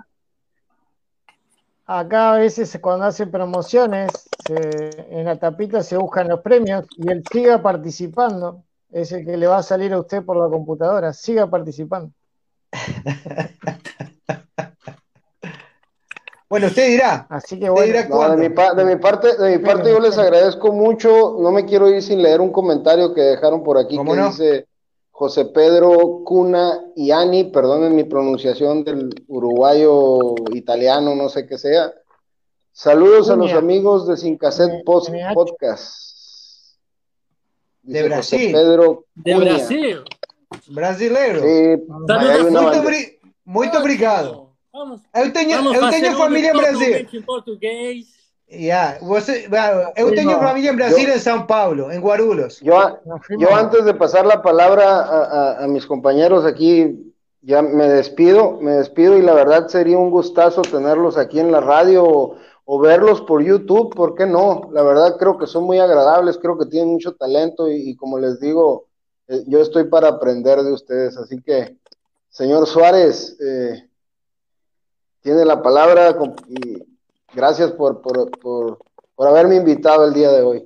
Acá 1.89 2.33
a 2.33 2.39
veces 2.39 2.77
cuando 2.81 3.05
hacen 3.05 3.31
promociones, 3.31 4.11
en 4.49 5.25
la 5.25 5.39
tapita 5.39 5.85
se 5.85 5.97
buscan 5.97 6.29
los 6.29 6.41
premios 6.41 6.85
y 6.97 7.09
él 7.11 7.23
siga 7.31 7.63
participando. 7.63 8.65
Es 8.91 9.13
el 9.13 9.25
que 9.25 9.37
le 9.37 9.47
va 9.47 9.59
a 9.59 9.63
salir 9.63 9.93
a 9.93 10.01
usted 10.01 10.25
por 10.25 10.37
la 10.37 10.49
computadora. 10.49 11.13
Siga 11.13 11.49
participando. 11.49 12.11
Bueno, 16.49 16.69
usted 16.69 16.89
dirá. 16.89 17.27
Así 17.29 17.59
que 17.59 17.69
bueno. 17.69 17.93
de, 17.93 18.37
mi 18.37 18.49
parte, 18.97 19.37
de 19.37 19.59
mi 19.59 19.65
parte 19.65 19.91
yo 19.91 19.99
les 19.99 20.17
agradezco 20.17 20.73
mucho. 20.73 21.37
No 21.41 21.51
me 21.51 21.65
quiero 21.65 21.89
ir 21.89 22.03
sin 22.03 22.23
leer 22.23 22.41
un 22.41 22.53
comentario 22.53 23.13
que 23.13 23.21
dejaron 23.21 23.65
por 23.65 23.79
aquí 23.79 23.99
que 23.99 24.23
dice 24.23 24.67
José 25.11 25.47
Pedro 25.47 26.23
Cuna 26.25 26.79
y 26.95 27.11
Ani, 27.11 27.45
perdonen 27.45 27.97
mi 27.97 28.05
pronunciación 28.05 28.85
del 28.85 29.25
uruguayo 29.29 30.35
italiano, 30.53 31.15
no 31.15 31.29
sé 31.29 31.47
qué 31.47 31.59
sea. 31.59 31.93
Saludos 32.71 33.31
a 33.31 33.37
los 33.37 33.53
amigos 33.55 34.07
de 34.07 34.19
Sin 34.19 34.37
Cassette 34.37 34.85
Post 34.85 35.11
Podcast. 35.33 36.77
de 37.83 38.03
Brasil. 38.03 38.53
Pedro 38.53 39.07
de 39.15 39.35
Brasil. 39.37 40.05
Brasileiro. 40.69 41.41
Sí, 41.41 41.83
muy, 42.51 43.19
muy 43.45 43.69
obrigado. 43.69 44.46
Vamos, 44.77 45.01
eu 45.15 45.33
tenho, 45.33 45.57
vamos 45.57 45.75
eu 45.75 45.89
tenho 45.89 46.17
família 46.19 46.51
em 46.51 46.53
Brasil. 46.53 47.09
Em 47.11 47.23
português. 47.23 48.05
Yeah. 48.47 48.99
Você, 49.01 49.49
eu 49.97 50.15
tenho 50.15 50.39
familia 50.39 50.71
en 50.71 50.77
Brasil, 50.77 51.09
yo, 51.09 51.15
en 51.15 51.19
Sao 51.19 51.47
Paulo, 51.47 51.91
en 51.91 51.99
Guarulhos. 52.03 52.61
Yo, 52.61 52.75
yo 53.39 53.57
antes 53.57 53.87
de 53.87 53.95
pasar 53.95 54.27
la 54.27 54.43
palabra 54.43 55.01
a, 55.01 55.25
a, 55.25 55.65
a, 55.65 55.67
mis 55.67 55.87
compañeros 55.87 56.45
aquí, 56.45 57.15
ya 57.41 57.63
me 57.63 57.89
despido, 57.89 58.59
me 58.61 58.73
despido 58.73 59.17
y 59.17 59.23
la 59.23 59.33
verdad 59.33 59.67
sería 59.69 59.97
un 59.97 60.11
gustazo 60.11 60.61
tenerlos 60.61 61.17
aquí 61.17 61.41
en 61.41 61.51
la 61.51 61.63
radio 61.63 62.05
o, 62.05 62.37
o 62.67 62.79
verlos 62.79 63.23
por 63.23 63.43
YouTube, 63.43 63.95
¿por 63.95 64.15
qué 64.15 64.27
no? 64.27 64.69
La 64.75 64.83
verdad 64.83 65.17
creo 65.19 65.39
que 65.39 65.47
son 65.47 65.65
muy 65.65 65.79
agradables, 65.79 66.37
creo 66.37 66.59
que 66.59 66.67
tienen 66.67 66.91
mucho 66.91 67.15
talento 67.15 67.71
y, 67.71 67.89
y 67.91 67.97
como 67.97 68.19
les 68.19 68.41
digo, 68.41 68.89
eh, 69.27 69.43
yo 69.47 69.63
estoy 69.63 69.85
para 69.85 70.09
aprender 70.09 70.63
de 70.63 70.73
ustedes, 70.73 71.17
así 71.17 71.41
que, 71.41 71.79
señor 72.29 72.67
Suárez, 72.67 73.39
eh, 73.41 73.89
tiene 75.27 75.45
la 75.45 75.61
palabra 75.61 76.17
y 76.47 76.85
gracias 77.35 77.73
por, 77.73 78.01
por, 78.01 78.31
por, 78.39 78.79
por 79.17 79.27
haberme 79.27 79.57
invitado 79.57 80.07
el 80.07 80.15
día 80.15 80.31
de 80.31 80.43
hoy. 80.43 80.65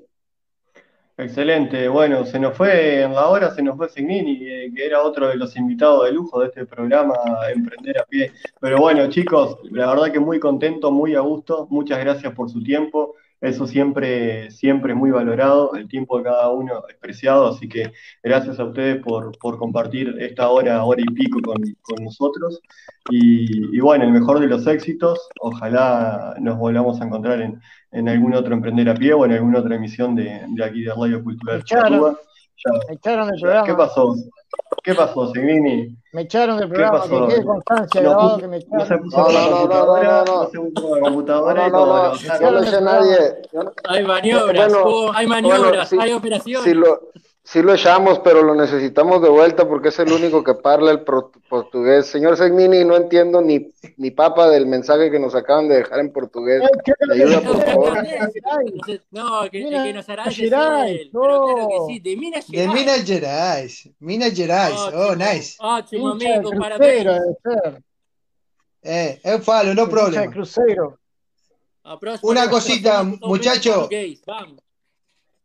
Excelente, 1.16 1.88
bueno, 1.88 2.26
se 2.26 2.38
nos 2.38 2.54
fue 2.54 3.00
en 3.00 3.14
la 3.14 3.28
hora, 3.28 3.54
se 3.54 3.62
nos 3.62 3.78
fue 3.78 3.88
Signini, 3.88 4.46
eh, 4.46 4.70
que 4.76 4.84
era 4.84 5.00
otro 5.02 5.28
de 5.28 5.36
los 5.36 5.56
invitados 5.56 6.04
de 6.04 6.12
lujo 6.12 6.40
de 6.40 6.48
este 6.48 6.66
programa 6.66 7.14
Emprender 7.50 8.00
a 8.00 8.04
Pie. 8.04 8.32
Pero 8.60 8.80
bueno, 8.80 9.08
chicos, 9.08 9.56
la 9.70 9.94
verdad 9.94 10.12
que 10.12 10.20
muy 10.20 10.38
contento, 10.38 10.90
muy 10.90 11.14
a 11.14 11.20
gusto, 11.20 11.66
muchas 11.70 11.98
gracias 11.98 12.34
por 12.34 12.50
su 12.50 12.62
tiempo, 12.62 13.14
eso 13.40 13.66
siempre, 13.66 14.50
siempre 14.50 14.92
es 14.92 14.98
muy 14.98 15.10
valorado, 15.10 15.74
el 15.74 15.88
tiempo 15.88 16.18
de 16.18 16.24
cada 16.24 16.50
uno 16.50 16.82
es 16.88 16.96
preciado, 16.96 17.48
así 17.48 17.68
que 17.68 17.92
gracias 18.22 18.58
a 18.60 18.64
ustedes 18.64 19.02
por, 19.02 19.36
compartir 19.58 20.16
esta 20.20 20.48
hora, 20.50 20.84
hora 20.84 21.00
y 21.00 21.14
pico 21.14 21.40
con, 21.40 22.04
nosotros. 22.04 22.60
Y, 23.10 23.80
bueno, 23.80 24.04
el 24.04 24.12
mejor 24.12 24.40
de 24.40 24.46
los 24.46 24.66
éxitos, 24.66 25.28
ojalá 25.40 26.34
nos 26.38 26.58
volvamos 26.58 27.00
a 27.00 27.04
encontrar 27.04 27.40
en, 27.40 27.60
en 27.92 28.08
algún 28.08 28.34
otro 28.34 28.54
Emprender 28.54 28.88
a 28.90 28.94
Pie 28.94 29.14
o 29.14 29.24
en 29.24 29.32
alguna 29.32 29.60
otra 29.60 29.76
emisión 29.76 30.14
de, 30.14 30.42
aquí 30.62 30.82
de 30.82 30.92
Radio 30.94 31.22
Cultural. 31.24 31.60
Echaron 31.60 32.16
programa. 33.40 33.66
¿Qué 33.66 33.74
pasó? 33.74 34.14
¿Qué 34.82 34.94
pasó, 34.94 35.32
Signini? 35.32 35.96
Me 36.12 36.22
echaron 36.22 36.58
del 36.58 36.68
programa, 36.68 37.02
que 37.02 37.26
quede 37.34 37.44
constancia 37.44 38.00
grabado 38.00 38.38
que 38.38 38.48
me 38.48 38.56
echaron. 38.56 38.78
No 38.78 38.86
se 38.86 38.98
puso 38.98 39.18
no, 39.18 39.30
la 39.30 39.50
computadora, 39.50 40.24
no, 40.26 40.50
se 40.50 40.58
puso 40.58 40.96
la 40.96 41.02
computadora 41.02 41.68
y 41.68 41.70
todo. 41.70 42.12
No 42.40 42.50
lo 42.50 42.62
sé 42.62 42.80
nadie. 42.80 43.16
Hay 43.84 44.04
maniobras, 44.04 44.72
hay 45.14 45.26
maniobras, 45.26 45.92
hay 45.92 46.12
operaciones. 46.12 46.64
Si 46.64 46.74
lo, 46.74 47.10
Sí 47.50 47.62
lo 47.62 47.74
echamos, 47.74 48.20
pero 48.20 48.44
lo 48.44 48.54
necesitamos 48.54 49.20
de 49.20 49.28
vuelta 49.28 49.66
porque 49.66 49.88
es 49.88 49.98
el 49.98 50.12
único 50.12 50.44
que 50.44 50.54
parla 50.54 50.92
el 50.92 51.00
portugués. 51.00 52.06
Señor 52.06 52.36
Segnini, 52.36 52.84
no 52.84 52.94
entiendo 52.94 53.42
ni, 53.42 53.72
ni 53.96 54.12
papa 54.12 54.48
del 54.48 54.66
mensaje 54.66 55.10
que 55.10 55.18
nos 55.18 55.34
acaban 55.34 55.68
de 55.68 55.78
dejar 55.78 55.98
en 55.98 56.12
portugués. 56.12 56.62
¿Me 57.08 57.14
ayuda, 57.14 57.40
por 57.40 57.60
favor? 57.64 57.98
No, 59.10 59.50
que, 59.50 59.68
que 59.68 59.92
nos 59.92 60.08
hará 60.08 60.26
pero 60.26 60.48
claro 61.10 61.68
que 61.68 61.92
sí, 61.92 61.98
de 61.98 62.16
Minas 62.16 62.46
Gerais. 62.46 62.68
De 62.68 62.72
Minas 62.72 63.04
Gerais, 63.04 63.88
Minas 63.98 64.32
Gerais, 64.32 64.80
oh, 64.94 65.16
nice. 65.16 65.56
Ótimo, 65.58 66.10
amigo, 66.10 66.52
parabéns. 66.56 67.08
Eh, 68.84 69.18
eu 69.24 69.40
falo, 69.40 69.74
no 69.74 69.88
problema. 69.88 70.32
Una 72.22 72.48
cosita, 72.48 73.02
muchacho. 73.02 73.88
Vamos. 74.24 74.69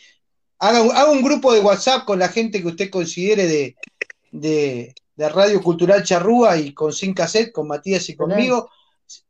Haga, 0.59 1.09
un 1.09 1.23
grupo 1.23 1.51
de 1.53 1.59
WhatsApp 1.59 2.05
con 2.05 2.19
la 2.19 2.27
gente 2.27 2.61
que 2.61 2.67
usted 2.67 2.91
considere 2.91 3.47
de, 3.47 3.75
de, 4.31 4.93
Radio 5.17 5.59
Cultural 5.59 6.03
Charrúa 6.03 6.55
y 6.57 6.71
con 6.71 6.93
Sin 6.93 7.15
Cassette, 7.15 7.51
con 7.51 7.67
Matías 7.67 8.07
y 8.09 8.15
conmigo. 8.15 8.69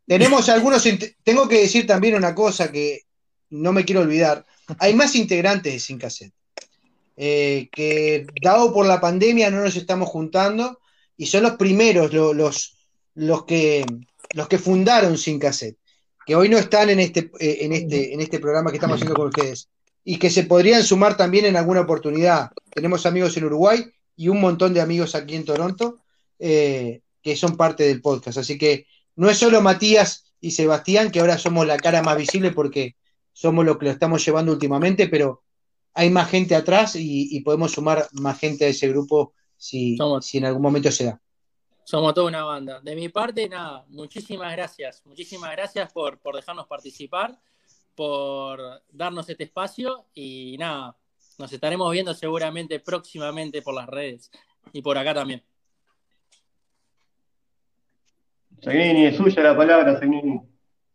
Tenemos 0.05 0.49
algunos, 0.49 0.85
tengo 1.23 1.47
que 1.47 1.61
decir 1.61 1.87
también 1.87 2.15
una 2.15 2.35
cosa 2.35 2.69
que 2.69 3.03
no 3.49 3.71
me 3.71 3.85
quiero 3.85 4.01
olvidar. 4.01 4.45
Hay 4.77 4.93
más 4.93 5.15
integrantes 5.15 5.71
de 5.71 5.79
Sin 5.79 5.97
Cassette. 5.97 6.33
Eh, 7.15 7.69
que 7.71 8.27
dado 8.41 8.73
por 8.73 8.85
la 8.85 8.99
pandemia 8.99 9.49
no 9.51 9.61
nos 9.61 9.77
estamos 9.77 10.09
juntando 10.09 10.80
y 11.21 11.27
son 11.27 11.43
los 11.43 11.51
primeros, 11.51 12.11
los, 12.11 12.77
los, 13.13 13.45
que 13.45 13.85
los 14.33 14.47
que 14.47 14.57
fundaron 14.57 15.19
Sin 15.19 15.37
Cassette, 15.37 15.77
que 16.25 16.35
hoy 16.35 16.49
no 16.49 16.57
están 16.57 16.89
en 16.89 16.99
este, 16.99 17.29
eh, 17.39 17.59
en, 17.61 17.73
este, 17.73 18.11
en 18.15 18.21
este 18.21 18.39
programa 18.39 18.71
que 18.71 18.77
estamos 18.77 18.95
haciendo 18.95 19.13
con 19.13 19.27
ustedes, 19.27 19.69
y 20.03 20.17
que 20.17 20.31
se 20.31 20.45
podrían 20.45 20.83
sumar 20.83 21.15
también 21.15 21.45
en 21.45 21.57
alguna 21.57 21.81
oportunidad. 21.81 22.49
Tenemos 22.73 23.05
amigos 23.05 23.37
en 23.37 23.43
Uruguay 23.43 23.85
y 24.15 24.29
un 24.29 24.41
montón 24.41 24.73
de 24.73 24.81
amigos 24.81 25.13
aquí 25.13 25.35
en 25.35 25.45
Toronto 25.45 25.99
eh, 26.39 27.01
que 27.21 27.35
son 27.35 27.55
parte 27.55 27.83
del 27.83 28.01
podcast. 28.01 28.39
Así 28.39 28.57
que 28.57 28.87
no 29.15 29.29
es 29.29 29.37
solo 29.37 29.61
Matías 29.61 30.33
y 30.39 30.49
Sebastián, 30.49 31.11
que 31.11 31.19
ahora 31.19 31.37
somos 31.37 31.67
la 31.67 31.77
cara 31.77 32.01
más 32.01 32.17
visible 32.17 32.49
porque 32.49 32.95
somos 33.31 33.63
lo 33.63 33.77
que 33.77 33.85
lo 33.85 33.91
estamos 33.91 34.25
llevando 34.25 34.53
últimamente, 34.53 35.07
pero 35.07 35.43
hay 35.93 36.09
más 36.09 36.31
gente 36.31 36.55
atrás 36.55 36.95
y, 36.95 37.39
podemos 37.41 37.73
sumar 37.73 38.07
más 38.13 38.39
gente 38.39 38.65
a 38.65 38.69
ese 38.69 38.87
grupo 38.87 39.33
si, 39.61 39.95
si 40.21 40.39
en 40.39 40.45
algún 40.45 40.63
momento 40.63 40.91
se 40.91 41.05
da. 41.05 41.21
Somos 41.83 42.15
toda 42.15 42.27
una 42.27 42.43
banda. 42.43 42.81
De 42.81 42.95
mi 42.95 43.09
parte, 43.09 43.47
nada, 43.47 43.85
muchísimas 43.89 44.51
gracias. 44.53 45.05
Muchísimas 45.05 45.51
gracias 45.51 45.91
por, 45.93 46.19
por 46.19 46.35
dejarnos 46.35 46.65
participar, 46.65 47.37
por 47.93 48.59
darnos 48.89 49.29
este 49.29 49.43
espacio 49.43 50.07
y 50.15 50.55
nada, 50.57 50.97
nos 51.37 51.53
estaremos 51.53 51.91
viendo 51.91 52.13
seguramente 52.15 52.79
próximamente 52.79 53.61
por 53.61 53.75
las 53.75 53.87
redes 53.87 54.31
y 54.73 54.81
por 54.81 54.97
acá 54.97 55.13
también. 55.13 55.43
Seguini, 58.61 59.05
es 59.05 59.17
suya 59.17 59.43
la 59.43 59.55
palabra, 59.55 59.99
Seguini. 59.99 60.41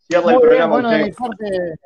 Cierra 0.09 0.33
el 0.33 0.41
programa. 0.41 0.73
bueno, 0.73 0.91
de 0.91 1.05
mi 1.05 1.13
parte, 1.13 1.79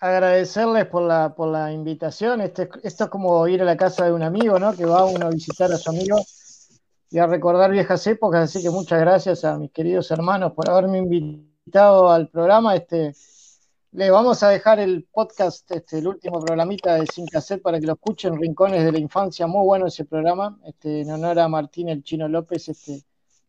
agradecerles 0.00 0.86
por 0.86 1.02
la, 1.02 1.34
por 1.34 1.48
la 1.48 1.72
invitación. 1.72 2.40
Este, 2.40 2.68
esto 2.82 3.04
es 3.04 3.10
como 3.10 3.46
ir 3.48 3.62
a 3.62 3.64
la 3.64 3.76
casa 3.76 4.04
de 4.04 4.12
un 4.12 4.22
amigo, 4.22 4.58
¿no? 4.58 4.74
Que 4.74 4.84
va 4.84 5.04
uno 5.04 5.26
a 5.26 5.30
visitar 5.30 5.72
a 5.72 5.76
su 5.76 5.90
amigo 5.90 6.18
y 7.10 7.18
a 7.18 7.26
recordar 7.26 7.70
viejas 7.70 8.06
épocas. 8.06 8.44
Así 8.44 8.62
que 8.62 8.70
muchas 8.70 9.00
gracias 9.00 9.44
a 9.44 9.56
mis 9.58 9.70
queridos 9.70 10.10
hermanos 10.10 10.52
por 10.52 10.68
haberme 10.68 10.98
invitado 10.98 12.10
al 12.10 12.28
programa. 12.28 12.74
Este, 12.74 13.14
les 13.92 14.10
vamos 14.10 14.42
a 14.42 14.50
dejar 14.50 14.78
el 14.78 15.04
podcast, 15.10 15.70
este, 15.70 15.98
el 15.98 16.08
último 16.08 16.40
programita 16.40 16.94
de 16.96 17.06
Sin 17.06 17.26
Cassette 17.26 17.62
para 17.62 17.80
que 17.80 17.86
lo 17.86 17.94
escuchen, 17.94 18.38
Rincones 18.38 18.84
de 18.84 18.92
la 18.92 18.98
Infancia. 18.98 19.46
Muy 19.46 19.64
bueno 19.64 19.86
ese 19.86 20.04
programa. 20.04 20.58
Este, 20.66 21.00
en 21.00 21.10
honor 21.10 21.38
a 21.38 21.48
Martín 21.48 21.88
el 21.88 22.02
Chino 22.02 22.28
López. 22.28 22.68
Este, 22.68 23.02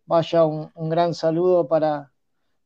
vaya 0.06 0.46
un, 0.46 0.72
gran 0.90 1.14
saludo 1.14 1.68
para, 1.68 2.12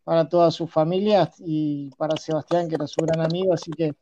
para 0.03 0.28
toda 0.28 0.52
su 0.52 0.68
familia 0.68 1.32
y 1.40 1.90
para 1.98 2.18
Sebastián, 2.18 2.68
que 2.68 2.76
era 2.76 2.88
su 2.88 3.02
gran 3.06 3.22
amigo. 3.22 3.53
Así 3.53 3.72
que 3.72 3.94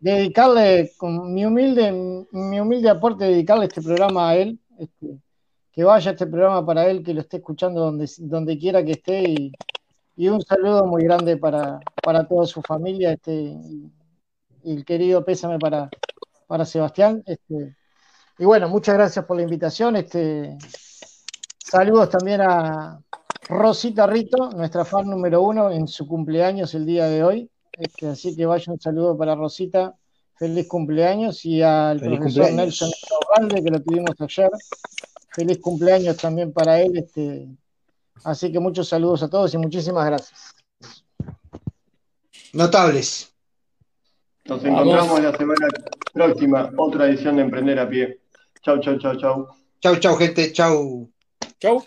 dedicarle, 0.00 0.92
con 0.96 1.32
mi 1.32 1.44
humilde, 1.44 1.92
mi 2.32 2.60
humilde 2.60 2.90
aporte, 2.90 3.24
dedicarle 3.24 3.66
este 3.66 3.82
programa 3.82 4.30
a 4.30 4.36
él, 4.36 4.58
este, 4.78 5.18
que 5.72 5.84
vaya 5.84 6.12
este 6.12 6.26
programa 6.26 6.64
para 6.64 6.86
él, 6.86 7.02
que 7.02 7.14
lo 7.14 7.20
esté 7.20 7.38
escuchando 7.38 7.80
donde, 7.80 8.10
donde 8.18 8.58
quiera 8.58 8.84
que 8.84 8.92
esté 8.92 9.22
y, 9.28 9.52
un 10.28 10.40
saludo 10.42 10.86
muy 10.86 11.02
grande 11.02 11.36
para, 11.36 11.80
para 12.02 12.28
toda 12.28 12.46
su 12.46 12.62
familia 12.62 13.12
este, 13.12 13.32
y, 13.32 13.90
el 14.64 14.84
querido 14.84 15.24
pésame 15.24 15.58
para, 15.58 15.90
para 16.46 16.64
Sebastián. 16.64 17.22
Este, 17.26 17.76
y 18.38 18.44
bueno, 18.44 18.68
muchas 18.68 18.94
gracias 18.94 19.24
por 19.24 19.36
la 19.36 19.42
invitación. 19.42 19.96
Este, 19.96 20.56
Saludos 21.72 22.10
también 22.10 22.42
a 22.42 23.00
Rosita 23.48 24.06
Rito, 24.06 24.50
nuestra 24.50 24.84
fan 24.84 25.08
número 25.08 25.42
uno 25.42 25.70
en 25.70 25.88
su 25.88 26.06
cumpleaños 26.06 26.74
el 26.74 26.86
día 26.86 27.06
de 27.06 27.24
hoy. 27.24 27.50
Este, 27.72 28.08
así 28.08 28.36
que 28.36 28.46
vaya 28.46 28.72
un 28.72 28.80
saludo 28.80 29.16
para 29.16 29.34
Rosita, 29.34 29.94
feliz 30.36 30.68
cumpleaños, 30.68 31.44
y 31.44 31.62
al 31.62 32.00
profesor 32.00 32.52
Nelson 32.52 32.90
Valde, 33.36 33.62
que 33.62 33.70
lo 33.70 33.82
tuvimos 33.82 34.20
ayer. 34.20 34.50
Feliz 35.34 35.58
cumpleaños 35.60 36.16
también 36.18 36.52
para 36.52 36.80
él. 36.80 36.96
Este, 36.98 37.48
así 38.24 38.52
que 38.52 38.60
muchos 38.60 38.88
saludos 38.88 39.22
a 39.22 39.30
todos 39.30 39.52
y 39.54 39.58
muchísimas 39.58 40.04
gracias. 40.06 40.54
Notables. 42.52 43.32
Nos 44.44 44.62
encontramos 44.64 45.20
la 45.22 45.36
semana 45.36 45.68
próxima, 46.12 46.70
otra 46.76 47.06
edición 47.06 47.36
de 47.36 47.42
Emprender 47.42 47.78
a 47.78 47.88
Pie. 47.88 48.20
Chau, 48.62 48.78
chau, 48.80 48.98
chau, 48.98 49.16
chau. 49.16 49.48
Chau, 49.80 49.96
chau, 49.96 50.16
gente. 50.16 50.52
Chau. 50.52 51.08
Chau. 51.58 51.82